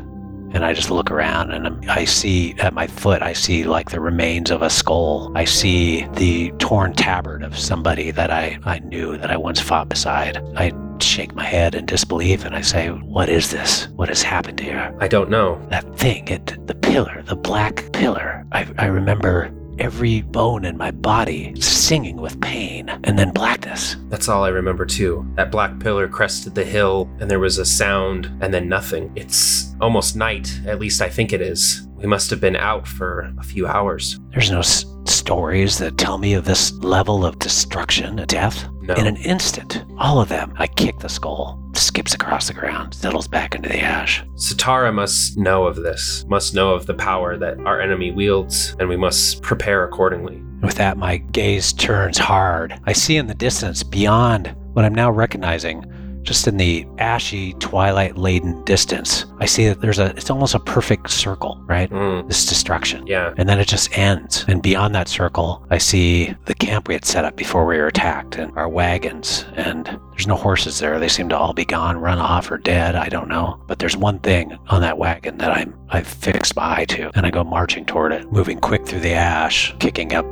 and 0.54 0.64
I 0.64 0.72
just 0.72 0.90
look 0.90 1.12
around 1.12 1.52
and 1.52 1.92
I 1.92 2.06
see 2.06 2.56
at 2.58 2.74
my 2.74 2.88
foot, 2.88 3.22
I 3.22 3.34
see 3.34 3.66
like 3.66 3.90
the 3.90 4.00
remains 4.00 4.50
of 4.50 4.62
a 4.62 4.70
skull. 4.70 5.30
I 5.36 5.44
see 5.44 6.08
the 6.14 6.52
torn 6.52 6.94
tabard 6.94 7.44
of 7.44 7.60
somebody 7.60 8.12
that 8.12 8.32
I, 8.32 8.60
I 8.64 8.80
knew 8.80 9.18
that 9.18 9.30
I 9.30 9.36
once 9.36 9.60
fought 9.60 9.90
beside. 9.90 10.38
I 10.56 10.72
shake 11.02 11.36
my 11.36 11.44
head 11.44 11.76
in 11.76 11.86
disbelief 11.86 12.46
and 12.46 12.56
I 12.56 12.62
say, 12.62 12.88
What 12.88 13.28
is 13.28 13.52
this? 13.52 13.90
What 13.98 14.08
has 14.08 14.24
happened 14.24 14.62
here? 14.62 14.96
I 15.02 15.10
don't 15.10 15.30
know 15.30 15.62
That 15.70 15.98
thing, 15.98 16.30
it, 16.30 16.66
the 16.66 16.76
pillar, 16.76 17.24
the 17.24 17.36
black 17.36 17.92
pillar. 17.92 18.46
I, 18.54 18.66
I 18.78 18.86
remember 18.86 19.52
every 19.80 20.22
bone 20.22 20.66
in 20.66 20.78
my 20.78 20.92
body 20.92 21.54
singing 21.60 22.18
with 22.18 22.40
pain, 22.42 22.90
and 23.04 23.18
then 23.18 23.32
blackness. 23.32 23.96
That's 24.10 24.28
all 24.30 24.44
I 24.44 24.50
remember 24.50 24.86
too. 24.86 25.26
That 25.36 25.52
black 25.52 25.80
pillar 25.80 26.08
crested 26.08 26.56
the 26.56 26.64
hill, 26.66 27.10
and 27.20 27.30
there 27.30 27.40
was 27.40 27.58
a 27.58 27.66
sound, 27.66 28.26
and 28.42 28.54
then 28.54 28.68
nothing. 28.70 29.12
It's 29.16 29.76
almost 29.82 30.16
night, 30.16 30.60
at 30.66 30.80
least 30.80 31.02
I 31.02 31.10
think 31.10 31.34
it 31.34 31.42
is. 31.42 31.88
We 31.96 32.06
must 32.08 32.30
have 32.30 32.40
been 32.40 32.56
out 32.56 32.88
for 32.88 33.32
a 33.40 33.44
few 33.44 33.66
hours. 33.68 34.20
There's 34.32 34.52
no 34.52 34.60
s- 34.60 34.86
stories 35.10 35.78
that 35.80 35.98
tell 35.98 36.18
me 36.18 36.34
of 36.34 36.46
this 36.46 36.72
level 36.74 37.26
of 37.26 37.40
destruction 37.40 38.20
and 38.20 38.28
death. 38.28 38.68
No. 38.82 38.94
In 38.94 39.06
an 39.08 39.18
instant, 39.18 39.84
all 39.98 40.22
of 40.22 40.30
them, 40.30 40.54
I 40.58 40.68
kick 40.68 41.00
the 41.00 41.10
skull, 41.10 41.62
skips 41.74 42.14
across 42.14 42.48
the 42.48 42.54
ground, 42.54 42.94
settles 42.94 43.28
back 43.28 43.54
into 43.54 43.68
the 43.68 43.82
ash. 43.82 44.24
Satara 44.36 44.94
must 44.94 45.38
know 45.38 45.66
of 45.66 45.76
this, 45.76 46.26
must 46.28 46.56
know 46.56 46.74
of 46.74 46.86
the 46.86 46.94
power 46.94 47.38
that 47.38 47.60
our 47.60 47.82
enemy 47.82 48.12
wields, 48.12 48.76
and 48.80 48.88
we 48.88 48.96
must 48.96 49.42
prepare 49.42 49.84
accordingly. 49.84 50.42
With 50.62 50.76
that, 50.76 50.98
my 50.98 51.18
gaze 51.18 51.74
turns 51.74 52.18
hard. 52.18 52.80
I 52.86 52.94
see 52.94 53.18
in 53.18 53.28
the 53.28 53.36
distance, 53.36 53.84
beyond 53.84 54.56
what 54.74 54.86
I'm 54.86 54.96
now 54.96 55.12
recognizing, 55.12 55.86
just 56.28 56.46
in 56.48 56.58
the 56.58 56.86
ashy, 56.98 57.54
twilight 57.54 58.18
laden 58.18 58.62
distance, 58.66 59.26
I 59.40 59.46
see 59.46 59.68
that 59.68 59.80
there's 59.80 59.98
a, 59.98 60.08
it's 60.18 60.30
almost 60.30 60.54
a 60.56 60.60
perfect 60.60 61.10
circle, 61.10 61.58
right? 61.66 61.90
Mm, 61.90 62.28
This 62.28 62.46
destruction. 62.46 63.08
yeah. 63.08 63.34
And 63.38 63.48
then 63.48 63.60
it 63.60 63.68
just 63.68 63.98
ends. 63.98 64.44
And 64.50 64.62
beyond 64.62 64.94
that 64.94 65.08
circle, 65.08 65.66
I 65.70 65.78
see 65.78 66.36
the 66.46 66.54
camp 66.54 66.90
we 66.90 66.96
had 66.96 67.06
set 67.06 67.24
up 67.24 67.38
before 67.38 67.66
we 67.66 67.78
were 67.78 67.88
attacked 67.88 68.36
and 68.36 68.52
our 68.58 68.68
wagons. 68.68 69.46
And 69.56 69.86
there's 70.12 70.28
no 70.28 70.36
horses 70.36 70.80
there. 70.80 71.00
They 71.00 71.08
seem 71.08 71.30
to 71.30 71.38
all 71.38 71.54
be 71.54 71.64
gone, 71.66 71.98
run 71.98 72.20
off, 72.20 72.52
or 72.52 72.58
dead. 72.58 72.96
I 72.96 73.08
don't 73.08 73.30
know. 73.30 73.58
But 73.68 73.80
there's 73.80 73.96
one 73.96 74.20
thing 74.20 74.58
on 74.68 74.82
that 74.82 74.98
wagon 74.98 75.38
that 75.38 75.52
I'm 75.56 75.74
I've 75.90 76.08
fixed 76.08 76.56
my 76.58 76.80
eye 76.82 76.86
to, 76.86 77.10
and 77.16 77.26
I 77.26 77.30
go 77.32 77.46
marching 77.46 77.86
toward 77.86 78.12
it, 78.12 78.30
moving 78.32 78.60
quick 78.60 78.86
through 78.86 79.00
the 79.00 79.14
ash, 79.14 79.74
kicking 79.80 80.14
up 80.14 80.26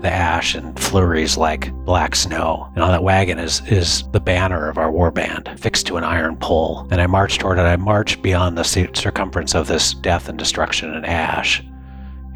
the 0.00 0.10
ash 0.10 0.54
and 0.54 0.78
flurries 0.78 1.36
like 1.36 1.72
black 1.84 2.14
snow. 2.14 2.70
And 2.74 2.82
on 2.82 2.90
that 2.90 3.02
wagon 3.02 3.38
is 3.38 3.62
is 3.66 4.04
the 4.12 4.20
banner 4.20 4.68
of 4.68 4.78
our 4.78 4.90
war 4.90 5.10
band 5.10 5.50
fixed 5.58 5.86
to 5.88 5.96
an 5.96 6.04
iron 6.04 6.36
pole. 6.36 6.86
And 6.90 7.00
I 7.00 7.06
march 7.06 7.38
toward 7.38 7.58
it. 7.58 7.62
I 7.62 7.76
march 7.76 8.20
beyond 8.22 8.56
the 8.56 8.64
circumference 8.64 9.54
of 9.54 9.66
this 9.66 9.94
death 9.94 10.28
and 10.28 10.38
destruction 10.38 10.94
and 10.94 11.06
ash. 11.06 11.62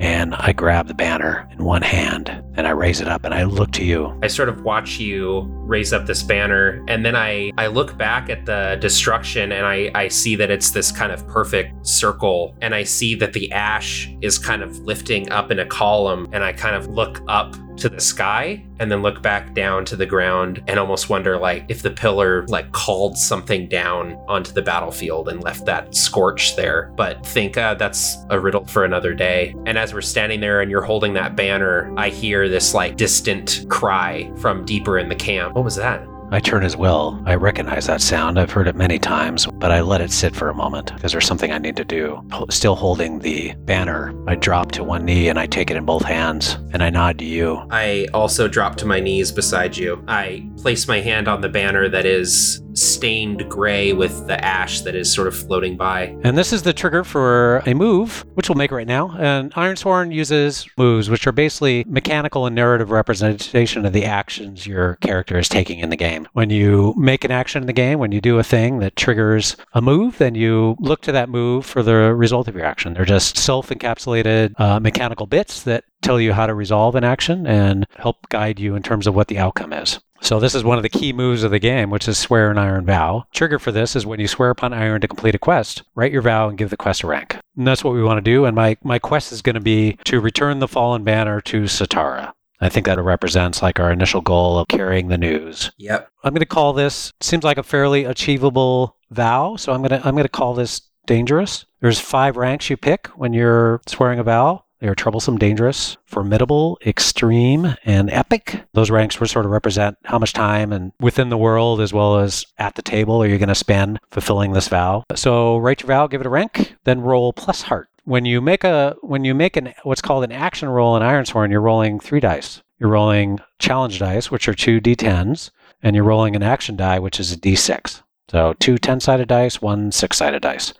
And 0.03 0.35
I 0.35 0.53
grab 0.53 0.89
the 0.89 0.95
banner 0.95 1.49
in 1.53 1.65
one 1.65 1.83
hand 1.83 2.29
and 2.57 2.67
I 2.67 2.71
raise 2.71 3.01
it 3.01 3.07
up 3.07 3.25
and 3.25 3.33
I 3.33 3.45
look 3.45 3.71
to 3.73 3.85
you. 3.85 4.19
I 4.21 4.27
sort 4.27 4.49
of 4.49 4.63
watch 4.63 4.99
you 4.99 5.43
raise 5.49 5.93
up 5.93 6.07
this 6.07 6.25
banner, 6.25 6.85
and 6.89 7.07
then 7.07 7.15
I, 7.15 7.53
I 7.57 7.69
look 7.69 7.97
back 7.97 8.29
at 8.29 8.45
the 8.45 8.77
destruction 8.81 9.53
and 9.53 9.65
I, 9.65 9.91
I 9.95 10.09
see 10.09 10.35
that 10.37 10.51
it's 10.51 10.73
this 10.73 10.91
kind 10.91 11.13
of 11.13 11.27
perfect 11.29 11.87
circle, 11.87 12.55
and 12.61 12.75
I 12.75 12.83
see 12.83 13.15
that 13.15 13.33
the 13.33 13.51
ash 13.53 14.13
is 14.21 14.39
kind 14.39 14.63
of 14.63 14.77
lifting 14.81 15.31
up 15.31 15.51
in 15.51 15.61
a 15.61 15.67
column, 15.67 16.29
and 16.33 16.43
I 16.45 16.53
kind 16.53 16.75
of 16.77 16.89
look 16.89 17.23
up 17.29 17.55
to 17.83 17.89
the 17.89 18.01
sky 18.01 18.65
and 18.79 18.91
then 18.91 19.03
look 19.03 19.23
back 19.23 19.55
down 19.55 19.85
to 19.85 19.97
the 19.97 20.07
ground 20.07 20.63
and 20.69 20.79
almost 20.79 21.09
wonder 21.09 21.37
like 21.37 21.65
if 21.69 21.83
the 21.83 21.91
pillar 21.91 22.47
like 22.47 22.71
called 22.71 23.19
something 23.19 23.69
down 23.69 24.13
onto 24.29 24.53
the 24.53 24.63
battlefield 24.63 25.29
and 25.29 25.43
left 25.43 25.67
that 25.67 25.93
scorch 25.95 26.55
there. 26.55 26.93
But 26.97 27.27
think 27.27 27.57
uh, 27.57 27.75
that's 27.75 28.17
a 28.31 28.39
riddle 28.39 28.65
for 28.67 28.85
another 28.85 29.15
day. 29.15 29.55
And 29.67 29.77
as 29.77 29.93
we're 29.93 30.01
standing 30.01 30.41
there 30.41 30.61
and 30.61 30.71
you're 30.71 30.83
holding 30.83 31.13
that 31.15 31.37
banner 31.37 31.93
i 31.99 32.09
hear 32.09 32.49
this 32.49 32.73
like 32.73 32.97
distant 32.97 33.67
cry 33.69 34.31
from 34.37 34.65
deeper 34.65 34.99
in 34.99 35.09
the 35.09 35.17
camp. 35.17 35.55
What 35.55 35.65
was 35.65 35.77
that 35.77 36.12
I 36.33 36.41
turn 36.41 36.65
as 36.65 36.79
well. 36.79 37.23
I 37.27 37.35
recognize 37.35 37.87
that 37.89 38.01
sound. 38.01 38.41
I've 38.41 38.51
heard 38.51 38.67
it 38.67 38.75
many 38.75 38.99
times, 38.99 39.47
but 39.47 39.71
I 39.71 39.83
let 39.83 40.01
it 40.01 40.11
sit 40.11 40.35
for 40.35 40.49
a 40.49 40.55
moment 40.55 40.91
because 40.95 41.13
there's 41.13 41.27
something 41.27 41.53
I 41.53 41.59
need 41.59 41.77
to 41.77 41.85
do. 41.85 42.27
Still 42.49 42.75
holding 42.75 43.19
the 43.19 43.53
banner, 43.67 44.15
I 44.27 44.37
drop 44.37 44.73
to 44.73 44.83
one 44.83 45.05
knee 45.05 45.29
and 45.29 45.39
I 45.39 45.45
take 45.45 45.71
it 45.71 45.77
in 45.77 45.85
both 45.85 46.05
hands 46.05 46.55
and 46.73 46.83
I 46.83 46.89
nod 46.89 47.19
to 47.19 47.27
you. 47.27 47.63
I 47.71 48.07
also 48.15 48.49
drop 48.49 48.77
to 48.77 48.87
my 48.87 48.99
knees 48.99 49.31
beside 49.31 49.77
you. 49.77 50.03
I 50.09 50.49
place 50.57 50.89
my 50.89 51.01
hand 51.01 51.29
on 51.29 51.43
the 51.43 51.51
banner 51.51 51.87
that 51.91 52.07
is 52.07 52.63
stained 52.75 53.49
gray 53.49 53.93
with 53.93 54.27
the 54.27 54.43
ash 54.45 54.81
that 54.83 54.95
is 54.95 55.13
sort 55.13 55.29
of 55.29 55.37
floating 55.37 55.77
by. 55.77 56.17
And 56.23 56.37
this 56.37 56.53
is 56.53 56.63
the 56.63 56.73
trigger 56.73 57.05
for 57.05 57.63
a 57.67 57.75
move, 57.75 58.25
which 58.35 58.49
we'll 58.49 58.57
make 58.57 58.71
right 58.71 58.87
now. 58.87 59.17
And 59.19 59.53
Ironsworn 59.55 60.13
uses 60.13 60.69
moves, 60.77 61.11
which 61.11 61.27
are 61.27 61.33
basically 61.33 61.85
mechanical 61.87 62.47
and 62.47 62.55
narrative 62.55 62.91
representation 62.91 63.85
of 63.87 63.93
the 63.93 64.05
actions 64.05 64.67
your 64.67 64.97
character 64.97 65.39
is 65.39 65.49
taking 65.49 65.79
in 65.79 65.91
the 65.91 65.97
game. 65.97 66.29
When 66.33 66.51
you 66.51 66.95
make 66.97 67.25
an 67.25 67.31
action 67.31 67.63
in 67.63 67.67
the 67.67 67.73
game, 67.73 67.99
when 67.99 68.13
you 68.13 68.21
do 68.21 68.39
a 68.39 68.45
thing 68.45 68.79
that 68.79 68.97
triggers 68.97 69.57
a 69.75 69.83
move, 69.83 70.19
then 70.19 70.35
you 70.35 70.77
look 70.79 71.03
to 71.03 71.13
that 71.13 71.29
move 71.29 71.67
for 71.67 71.83
the 71.83 72.15
result 72.15 72.49
of 72.49 72.55
your 72.55 72.65
action. 72.65 72.95
They're 72.95 73.05
just 73.05 73.37
self 73.37 73.69
encapsulated 73.69 74.59
uh, 74.59 74.81
mechanical 74.81 75.27
bits 75.27 75.63
that 75.63 75.85
tell 76.03 76.21
you 76.21 76.33
how 76.33 76.47
to 76.47 76.55
resolve 76.55 76.95
an 76.95 77.05
action 77.05 77.47
and 77.47 77.87
help 77.97 78.29
guide 78.29 78.59
you 78.59 78.75
in 78.75 78.83
terms 78.83 79.07
of 79.07 79.15
what 79.15 79.29
the 79.29 79.39
outcome 79.39 79.73
is. 79.73 80.01
So 80.23 80.39
this 80.39 80.55
is 80.55 80.63
one 80.63 80.79
of 80.79 80.85
the 80.85 80.89
key 80.89 81.13
moves 81.13 81.43
of 81.43 81.51
the 81.51 81.59
game, 81.59 81.91
which 81.91 82.07
is 82.07 82.17
swear 82.17 82.51
an 82.53 82.57
iron 82.57 82.87
vow. 82.87 83.27
Trigger 83.33 83.59
for 83.59 83.73
this 83.73 83.97
is 83.97 84.07
when 84.07 84.21
you 84.21 84.29
swear 84.29 84.51
upon 84.51 84.73
iron 84.73 85.01
to 85.01 85.09
complete 85.09 85.35
a 85.35 85.39
quest, 85.39 85.83
write 85.97 86.13
your 86.13 86.23
vow 86.23 86.49
and 86.49 86.57
give 86.57 86.71
the 86.71 86.77
quest 86.77 87.03
a 87.03 87.09
rank. 87.09 87.37
And 87.57 87.67
that's 87.67 87.83
what 87.83 87.93
we 87.93 88.05
want 88.05 88.19
to 88.19 88.31
do. 88.31 88.45
And 88.45 88.55
my, 88.55 88.77
my 88.85 89.01
quest 89.01 89.33
is 89.33 89.43
going 89.43 89.57
to 89.57 89.61
be 89.61 89.99
to 90.05 90.21
return 90.21 90.61
the 90.61 90.69
fallen 90.69 91.03
banner 91.03 91.41
to 91.43 91.63
Satara. 91.65 92.33
I 92.61 92.69
think 92.69 92.87
that 92.87 93.03
represents 93.03 93.63
like 93.63 93.81
our 93.81 93.91
initial 93.91 94.21
goal 94.21 94.59
of 94.59 94.69
carrying 94.69 95.09
the 95.09 95.19
news. 95.19 95.73
Yep. 95.79 96.09
I'm 96.23 96.33
going 96.33 96.41
to 96.41 96.47
call 96.47 96.73
this 96.73 97.13
seems 97.21 97.43
like 97.43 97.59
a 97.59 97.65
fairly 97.65 98.05
achievable 98.05 98.97
vow, 99.11 99.57
so 99.57 99.73
I'm 99.73 99.81
going 99.81 100.01
to 100.01 100.07
I'm 100.07 100.15
going 100.15 100.23
to 100.23 100.29
call 100.29 100.55
this 100.55 100.83
dangerous. 101.07 101.67
There's 101.81 101.99
five 101.99 102.37
ranks 102.37 102.71
you 102.71 102.77
pick 102.77 103.09
when 103.09 103.33
you're 103.33 103.81
swearing 103.89 104.21
a 104.21 104.23
vow. 104.23 104.65
They 104.83 104.89
are 104.89 104.97
troublesome, 104.97 105.39
dangerous, 105.39 105.97
formidable, 106.07 106.77
extreme, 106.85 107.77
and 107.85 108.11
epic. 108.11 108.65
Those 108.73 108.91
ranks 108.91 109.21
were 109.21 109.29
sort 109.29 109.45
of 109.45 109.53
represent 109.53 109.97
how 110.07 110.19
much 110.19 110.33
time 110.33 110.73
and 110.73 110.91
within 110.99 111.29
the 111.29 111.39
world 111.39 111.81
as 111.81 111.93
well 111.93 112.19
as 112.19 112.45
at 112.59 112.75
the 112.75 112.83
table 112.83 113.23
are 113.23 113.29
you 113.29 113.39
going 113.39 113.49
to 113.49 113.55
spend 113.55 114.01
fulfilling 114.11 114.55
this 114.55 114.67
vow. 114.67 115.05
So 115.15 115.59
write 115.59 115.83
your 115.83 115.87
vow, 115.87 116.09
give 116.09 116.21
it 116.21 116.27
a 116.27 116.31
rank, 116.31 116.75
then 116.83 117.01
roll 117.01 117.33
plus 117.33 117.63
heart. 117.63 117.91
When 118.03 118.25
you 118.25 118.41
make 118.41 118.65
a 118.65 118.97
when 119.03 119.25
you 119.25 119.37
make 119.37 119.57
an 119.57 119.73
what's 119.85 120.03
called 120.03 120.25
an 120.25 120.33
action 120.33 120.69
roll 120.69 120.97
in 120.97 121.03
Ironsworn, 121.05 121.53
you're 121.53 121.61
rolling 121.61 122.01
three 122.01 122.19
dice. 122.19 122.61
You're 122.81 122.91
rolling 122.91 123.39
challenge 123.61 124.01
dice, 124.01 124.33
which 124.33 124.49
are 124.49 124.55
two 124.55 124.81
d10s, 124.81 125.53
and 125.81 125.95
you're 125.95 126.05
rolling 126.05 126.35
an 126.35 126.43
action 126.43 126.75
die, 126.75 126.99
which 126.99 127.21
is 127.21 127.31
a 127.31 127.37
d6. 127.37 128.03
So 128.29 128.55
two 128.55 128.79
10 128.79 128.99
sided 128.99 129.29
dice, 129.29 129.63
one 129.63 129.93
six 129.93 130.17
sided 130.17 130.43
dice. 130.43 130.75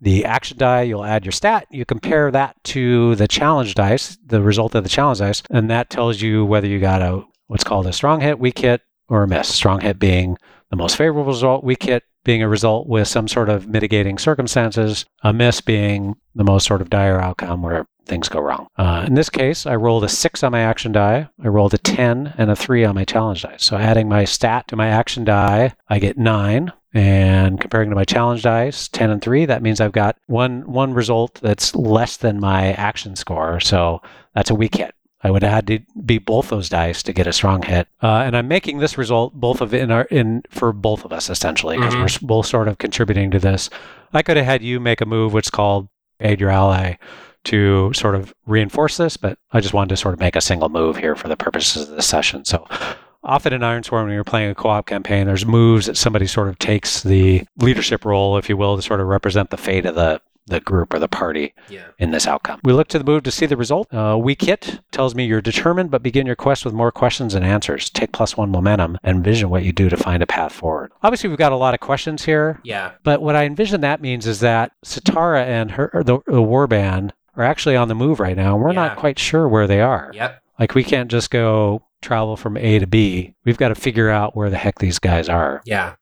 The 0.00 0.24
action 0.24 0.58
die, 0.58 0.82
you'll 0.82 1.04
add 1.04 1.24
your 1.24 1.32
stat. 1.32 1.66
You 1.70 1.84
compare 1.84 2.30
that 2.30 2.56
to 2.64 3.14
the 3.16 3.28
challenge 3.28 3.74
dice, 3.74 4.16
the 4.24 4.40
result 4.40 4.74
of 4.74 4.82
the 4.82 4.88
challenge 4.88 5.18
dice, 5.18 5.42
and 5.50 5.70
that 5.70 5.90
tells 5.90 6.20
you 6.22 6.44
whether 6.44 6.66
you 6.66 6.80
got 6.80 7.02
a 7.02 7.22
what's 7.48 7.64
called 7.64 7.86
a 7.86 7.92
strong 7.92 8.20
hit, 8.20 8.38
weak 8.38 8.58
hit, 8.58 8.82
or 9.08 9.24
a 9.24 9.28
miss. 9.28 9.52
Strong 9.52 9.80
hit 9.80 9.98
being 9.98 10.38
the 10.70 10.76
most 10.76 10.96
favorable 10.96 11.24
result, 11.24 11.64
weak 11.64 11.82
hit 11.82 12.04
being 12.24 12.42
a 12.42 12.48
result 12.48 12.86
with 12.86 13.08
some 13.08 13.26
sort 13.26 13.48
of 13.48 13.66
mitigating 13.68 14.18
circumstances, 14.18 15.04
a 15.22 15.32
miss 15.32 15.60
being 15.60 16.14
the 16.34 16.44
most 16.44 16.66
sort 16.66 16.80
of 16.80 16.90
dire 16.90 17.20
outcome 17.20 17.62
where 17.62 17.86
things 18.06 18.28
go 18.28 18.40
wrong. 18.40 18.68
Uh, 18.76 19.04
in 19.06 19.14
this 19.14 19.30
case, 19.30 19.66
I 19.66 19.76
rolled 19.76 20.04
a 20.04 20.08
six 20.08 20.42
on 20.42 20.52
my 20.52 20.60
action 20.60 20.92
die, 20.92 21.28
I 21.42 21.48
rolled 21.48 21.74
a 21.74 21.78
10 21.78 22.34
and 22.36 22.50
a 22.50 22.56
three 22.56 22.84
on 22.84 22.94
my 22.94 23.04
challenge 23.04 23.42
die. 23.42 23.56
So 23.58 23.76
adding 23.76 24.08
my 24.08 24.24
stat 24.24 24.68
to 24.68 24.76
my 24.76 24.88
action 24.88 25.24
die, 25.24 25.74
I 25.88 25.98
get 25.98 26.18
nine. 26.18 26.72
And 26.92 27.60
comparing 27.60 27.88
to 27.90 27.94
my 27.96 28.04
challenge 28.04 28.42
dice, 28.42 28.88
10 28.88 29.10
and 29.10 29.22
3, 29.22 29.44
that 29.46 29.62
means 29.62 29.80
I've 29.80 29.92
got 29.92 30.16
one 30.26 30.62
one 30.70 30.92
result 30.92 31.38
that's 31.40 31.74
less 31.76 32.16
than 32.16 32.40
my 32.40 32.72
action 32.72 33.14
score. 33.16 33.60
So 33.60 34.02
that's 34.34 34.50
a 34.50 34.54
weak 34.56 34.74
hit. 34.76 34.94
I 35.22 35.30
would 35.30 35.42
have 35.42 35.52
had 35.52 35.66
to 35.68 35.80
beat 36.04 36.24
both 36.24 36.48
those 36.48 36.68
dice 36.70 37.02
to 37.04 37.12
get 37.12 37.26
a 37.26 37.32
strong 37.32 37.62
hit. 37.62 37.86
Uh, 38.02 38.22
and 38.24 38.34
I'm 38.36 38.48
making 38.48 38.78
this 38.78 38.96
result 38.98 39.34
both 39.34 39.60
of 39.60 39.72
in 39.74 39.90
our 39.90 40.04
in 40.04 40.42
for 40.50 40.72
both 40.72 41.04
of 41.04 41.12
us 41.12 41.28
essentially 41.30 41.76
because 41.76 41.94
Mhm. 41.94 42.22
we're 42.22 42.26
both 42.26 42.46
sort 42.46 42.68
of 42.68 42.78
contributing 42.78 43.30
to 43.32 43.38
this. 43.38 43.68
I 44.12 44.22
could 44.22 44.36
have 44.38 44.46
had 44.46 44.62
you 44.62 44.80
make 44.80 45.00
a 45.00 45.06
move 45.06 45.32
which 45.32 45.46
is 45.46 45.50
called 45.50 45.88
aid 46.20 46.40
your 46.40 46.50
ally 46.50 46.94
to 47.44 47.92
sort 47.94 48.14
of 48.14 48.34
reinforce 48.46 48.96
this, 48.96 49.16
but 49.16 49.38
I 49.52 49.60
just 49.60 49.74
wanted 49.74 49.90
to 49.90 49.96
sort 49.96 50.14
of 50.14 50.20
make 50.20 50.36
a 50.36 50.40
single 50.40 50.68
move 50.70 50.96
here 50.96 51.14
for 51.14 51.28
the 51.28 51.36
purposes 51.36 51.88
of 51.88 51.94
this 51.96 52.06
session. 52.06 52.44
So 52.44 52.66
often 53.22 53.52
in 53.52 53.60
Ironsworn, 53.60 54.04
when 54.04 54.12
you're 54.14 54.24
playing 54.24 54.50
a 54.50 54.54
co-op 54.54 54.86
campaign, 54.86 55.26
there's 55.26 55.46
moves 55.46 55.86
that 55.86 55.96
somebody 55.96 56.26
sort 56.26 56.48
of 56.48 56.58
takes 56.58 57.02
the 57.02 57.44
leadership 57.58 58.04
role, 58.04 58.36
if 58.36 58.48
you 58.48 58.56
will, 58.56 58.76
to 58.76 58.82
sort 58.82 59.00
of 59.00 59.06
represent 59.06 59.50
the 59.50 59.56
fate 59.56 59.86
of 59.86 59.94
the 59.94 60.20
the 60.46 60.58
group 60.58 60.92
or 60.92 60.98
the 60.98 61.06
party 61.06 61.54
Yeah. 61.68 61.82
in 61.98 62.10
this 62.10 62.26
outcome. 62.26 62.58
We 62.64 62.72
look 62.72 62.88
to 62.88 62.98
the 62.98 63.04
move 63.04 63.22
to 63.22 63.30
see 63.30 63.46
the 63.46 63.56
result. 63.56 63.86
Uh, 63.94 64.18
weak 64.20 64.42
hit 64.42 64.80
tells 64.90 65.14
me 65.14 65.24
you're 65.24 65.40
determined, 65.42 65.92
but 65.92 66.02
begin 66.02 66.26
your 66.26 66.34
quest 66.34 66.64
with 66.64 66.74
more 66.74 66.90
questions 66.90 67.34
and 67.34 67.44
answers. 67.44 67.88
Take 67.88 68.10
plus 68.10 68.36
one 68.36 68.50
momentum 68.50 68.98
and 69.04 69.18
envision 69.18 69.48
what 69.48 69.62
you 69.62 69.70
do 69.70 69.88
to 69.88 69.96
find 69.96 70.24
a 70.24 70.26
path 70.26 70.52
forward. 70.52 70.90
Obviously, 71.04 71.28
we've 71.28 71.38
got 71.38 71.52
a 71.52 71.56
lot 71.56 71.74
of 71.74 71.78
questions 71.78 72.24
here, 72.24 72.58
Yeah. 72.64 72.92
but 73.04 73.22
what 73.22 73.36
I 73.36 73.44
envision 73.44 73.80
that 73.82 74.00
means 74.00 74.26
is 74.26 74.40
that 74.40 74.72
Satara 74.84 75.44
and 75.44 75.70
her 75.72 75.92
the, 76.04 76.18
the 76.26 76.42
warband 76.42 77.10
are 77.36 77.44
actually 77.44 77.76
on 77.76 77.86
the 77.86 77.94
move 77.94 78.18
right 78.18 78.36
now, 78.36 78.54
and 78.54 78.62
we're 78.64 78.70
Yeah. 78.72 78.86
not 78.88 78.96
quite 78.96 79.20
sure 79.20 79.46
where 79.48 79.68
they 79.68 79.80
are. 79.80 80.10
Yep. 80.14 80.42
Like 80.58 80.74
we 80.74 80.82
can't 80.82 81.10
just 81.10 81.30
go 81.30 81.82
travel 82.00 82.36
from 82.36 82.56
A 82.56 82.78
to 82.78 82.86
B. 82.86 83.34
We've 83.44 83.58
got 83.58 83.68
to 83.68 83.74
figure 83.74 84.10
out 84.10 84.36
where 84.36 84.50
the 84.50 84.58
heck 84.58 84.78
these 84.78 84.98
guys 84.98 85.28
are. 85.28 85.62
Yeah. 85.64 85.94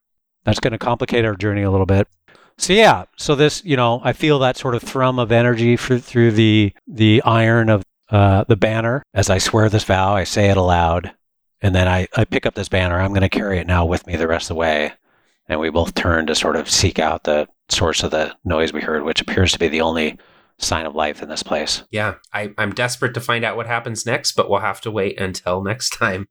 That's 0.45 0.61
going 0.61 0.73
to 0.73 0.79
complicate 0.79 1.25
our 1.25 1.35
journey 1.35 1.63
a 1.63 1.71
little 1.71 1.87
bit. 1.87 2.09
So 2.57 2.73
yeah, 2.73 3.05
so 3.17 3.35
this, 3.35 3.65
you 3.65 3.77
know, 3.77 4.01
I 4.03 4.13
feel 4.13 4.41
that 4.41 4.57
sort 4.57 4.75
of 4.75 4.83
thrum 4.83 5.19
of 5.19 5.31
energy 5.31 5.77
for, 5.77 5.99
through 5.99 6.33
the 6.33 6.73
the 6.89 7.23
iron 7.25 7.69
of 7.69 7.85
uh, 8.11 8.45
the 8.49 8.57
banner. 8.57 9.03
As 9.15 9.31
I 9.31 9.39
swear 9.39 9.69
this 9.69 9.85
vow, 9.85 10.15
I 10.15 10.25
say 10.25 10.51
it 10.51 10.57
aloud. 10.57 11.13
And 11.61 11.75
then 11.75 11.87
I, 11.89 12.09
I 12.17 12.25
pick 12.25 12.47
up 12.47 12.55
this 12.55 12.69
banner. 12.69 13.01
I'm 13.01 13.11
going 13.11 13.21
to 13.23 13.29
carry 13.29 13.59
it 13.59 13.67
now 13.67 13.85
with 13.85 14.07
me 14.07 14.17
the 14.17 14.29
rest 14.29 14.45
of 14.45 14.55
the 14.55 14.61
way. 14.61 14.93
And 15.49 15.61
we 15.61 15.71
both 15.71 15.95
turn 15.95 16.27
to 16.27 16.35
sort 16.35 16.57
of 16.57 16.71
seek 16.71 16.99
out 16.99 17.25
the 17.25 17.49
source 17.69 18.03
of 18.03 18.11
the 18.11 18.35
noise 18.45 18.73
we 18.73 18.81
heard, 18.81 19.03
which 19.03 19.21
appears 19.21 19.53
to 19.53 19.59
be 19.59 19.69
the 19.69 19.81
only 19.81 20.19
sign 20.59 20.87
of 20.87 20.95
life 20.95 21.23
in 21.23 21.29
this 21.29 21.43
place. 21.43 21.85
Yeah, 21.91 22.15
I, 22.33 22.53
I'm 22.59 22.73
desperate 22.73 23.15
to 23.15 23.21
find 23.21 23.45
out 23.45 23.57
what 23.57 23.67
happens 23.67 24.05
next, 24.05 24.33
but 24.33 24.51
we'll 24.51 24.61
have 24.61 24.81
to 24.83 24.91
wait 24.91 25.21
until 25.21 25.63
next 25.63 25.91
time. 25.91 26.29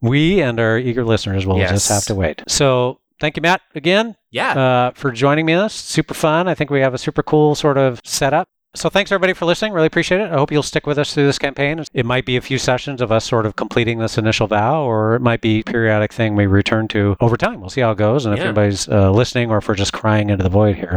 We 0.00 0.40
and 0.42 0.58
our 0.58 0.78
eager 0.78 1.04
listeners 1.04 1.46
will 1.46 1.58
Yes. 1.58 1.70
just 1.70 1.88
have 1.88 2.04
to 2.06 2.14
wait. 2.14 2.42
So 2.48 3.00
thank 3.20 3.36
you, 3.36 3.42
Matt, 3.42 3.60
again 3.74 4.16
Yeah. 4.30 4.52
uh, 4.52 4.90
for 4.92 5.12
joining 5.12 5.46
me 5.46 5.54
this. 5.54 5.74
Super 5.74 6.14
fun. 6.14 6.48
I 6.48 6.54
think 6.54 6.70
we 6.70 6.80
have 6.80 6.94
a 6.94 6.98
super 6.98 7.22
cool 7.22 7.54
sort 7.54 7.78
of 7.78 8.00
setup. 8.04 8.48
So 8.74 8.88
thanks 8.88 9.12
everybody 9.12 9.34
for 9.34 9.44
listening. 9.44 9.74
Really 9.74 9.86
appreciate 9.86 10.22
it. 10.22 10.30
I 10.30 10.34
hope 10.34 10.50
you'll 10.50 10.62
stick 10.62 10.86
with 10.86 10.98
us 10.98 11.12
through 11.12 11.26
this 11.26 11.38
campaign. 11.38 11.84
It 11.92 12.06
might 12.06 12.24
be 12.24 12.38
a 12.38 12.40
few 12.40 12.56
sessions 12.56 13.02
of 13.02 13.12
us 13.12 13.26
sort 13.26 13.44
of 13.44 13.54
completing 13.54 13.98
this 13.98 14.16
initial 14.16 14.46
vow, 14.46 14.82
or 14.82 15.14
it 15.14 15.20
might 15.20 15.42
be 15.42 15.60
a 15.60 15.62
periodic 15.62 16.10
thing 16.10 16.36
we 16.36 16.46
return 16.46 16.88
to 16.88 17.14
over 17.20 17.36
time. 17.36 17.60
We'll 17.60 17.68
see 17.68 17.82
how 17.82 17.90
it 17.90 17.98
goes, 17.98 18.24
and 18.24 18.34
if 18.34 18.40
anybody's 18.40 18.88
uh, 18.88 19.10
listening, 19.10 19.50
or 19.50 19.58
if 19.58 19.68
we're 19.68 19.74
just 19.74 19.92
crying 19.92 20.30
into 20.30 20.42
the 20.42 20.48
void 20.48 20.76
here. 20.76 20.96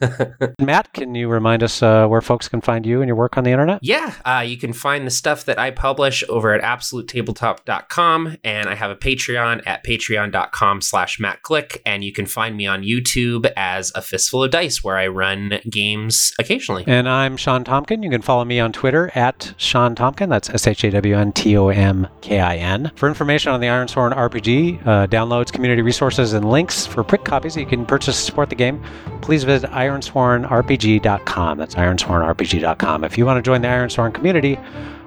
Matt, 0.60 0.92
can 0.92 1.16
you 1.16 1.28
remind 1.28 1.64
us 1.64 1.82
uh, 1.82 2.06
where 2.06 2.20
folks 2.20 2.48
can 2.48 2.60
find 2.60 2.86
you 2.86 3.00
and 3.00 3.08
your 3.08 3.16
work 3.16 3.36
on 3.36 3.42
the 3.42 3.50
internet? 3.50 3.80
Yeah, 3.82 4.14
uh, 4.24 4.44
you 4.46 4.56
can 4.56 4.72
find 4.72 5.04
the 5.04 5.10
stuff 5.10 5.44
that 5.46 5.58
I 5.58 5.72
publish 5.72 6.22
over 6.28 6.52
at 6.52 6.62
absolutetabletop.com, 6.62 8.36
and 8.44 8.68
I 8.68 8.76
have 8.76 8.92
a 8.92 8.96
Patreon 8.96 9.66
at 9.66 9.84
patreon.com 9.84 10.82
slash 10.82 11.18
mattglick, 11.18 11.80
and 11.84 12.04
you 12.04 12.12
can 12.12 12.26
find 12.26 12.56
me 12.56 12.68
on 12.68 12.82
YouTube 12.84 13.50
as 13.56 13.90
a 13.96 14.02
fistful 14.02 14.44
of 14.44 14.52
dice, 14.52 14.84
where 14.84 14.96
I 14.96 15.08
run 15.08 15.58
games 15.68 16.32
occasionally. 16.38 16.84
And 16.86 17.07
I'm 17.08 17.36
Shawn 17.36 17.64
Tomkin. 17.64 18.02
You 18.02 18.10
can 18.10 18.22
follow 18.22 18.44
me 18.44 18.60
on 18.60 18.72
Twitter 18.72 19.10
at 19.14 19.54
Shawn 19.56 19.94
Tomkin. 19.94 20.28
That's 20.28 20.50
S 20.50 20.66
H 20.66 20.84
A 20.84 20.90
W 20.90 21.16
N 21.16 21.32
T 21.32 21.56
O 21.56 21.68
M 21.68 22.06
K 22.20 22.40
I 22.40 22.56
N. 22.56 22.92
For 22.96 23.08
information 23.08 23.52
on 23.52 23.60
the 23.60 23.66
Ironsworn 23.66 24.14
RPG, 24.14 24.86
uh, 24.86 25.06
downloads, 25.06 25.52
community 25.52 25.82
resources, 25.82 26.32
and 26.32 26.48
links 26.48 26.86
for 26.86 27.02
print 27.02 27.24
copies 27.24 27.54
that 27.54 27.60
you 27.60 27.66
can 27.66 27.84
purchase 27.86 28.16
to 28.16 28.22
support 28.22 28.50
the 28.50 28.54
game, 28.54 28.82
please 29.22 29.44
visit 29.44 29.70
ironswornrpg.com. 29.70 31.58
That's 31.58 31.74
ironswornrpg.com. 31.74 33.04
If 33.04 33.18
you 33.18 33.26
want 33.26 33.36
to 33.38 33.42
join 33.42 33.62
the 33.62 33.68
Ironsworn 33.68 34.14
community, 34.14 34.58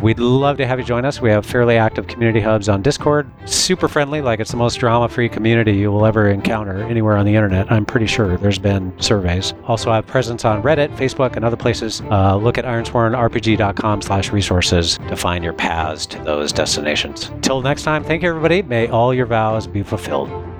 we'd 0.01 0.19
love 0.19 0.57
to 0.57 0.67
have 0.67 0.79
you 0.79 0.85
join 0.85 1.05
us. 1.05 1.21
We 1.21 1.29
have 1.29 1.45
fairly 1.45 1.77
active 1.77 2.07
community 2.07 2.39
hubs 2.39 2.69
on 2.69 2.81
Discord. 2.81 3.29
Super 3.45 3.87
friendly, 3.87 4.21
like 4.21 4.39
it's 4.39 4.51
the 4.51 4.57
most 4.57 4.75
drama 4.75 5.09
free 5.09 5.29
community 5.29 5.73
you 5.73 5.91
will 5.91 6.05
ever 6.05 6.29
encounter 6.29 6.83
anywhere 6.83 7.15
on 7.17 7.25
the 7.25 7.35
internet. 7.35 7.71
I'm 7.71 7.85
pretty 7.85 8.07
sure 8.07 8.37
there's 8.37 8.59
been 8.59 8.93
surveys. 8.99 9.53
Also 9.65 9.91
I 9.91 9.95
have 9.95 10.07
presence 10.07 10.45
on 10.45 10.61
Reddit, 10.63 10.95
Facebook, 10.95 11.35
and 11.35 11.45
other 11.45 11.57
places. 11.57 12.01
Uh, 12.09 12.35
look 12.35 12.57
at 12.57 12.65
ironswornrpg.com 12.65 14.01
slash 14.01 14.31
resources 14.31 14.97
to 15.07 15.15
find 15.15 15.43
your 15.43 15.53
paths 15.53 16.05
to 16.07 16.19
those 16.23 16.51
destinations. 16.51 17.31
Till 17.41 17.61
next 17.61 17.83
time, 17.83 18.03
thank 18.03 18.23
you 18.23 18.29
everybody. 18.29 18.61
May 18.61 18.87
all 18.87 19.13
your 19.13 19.25
vows 19.25 19.67
be 19.67 19.83
fulfilled. 19.83 20.50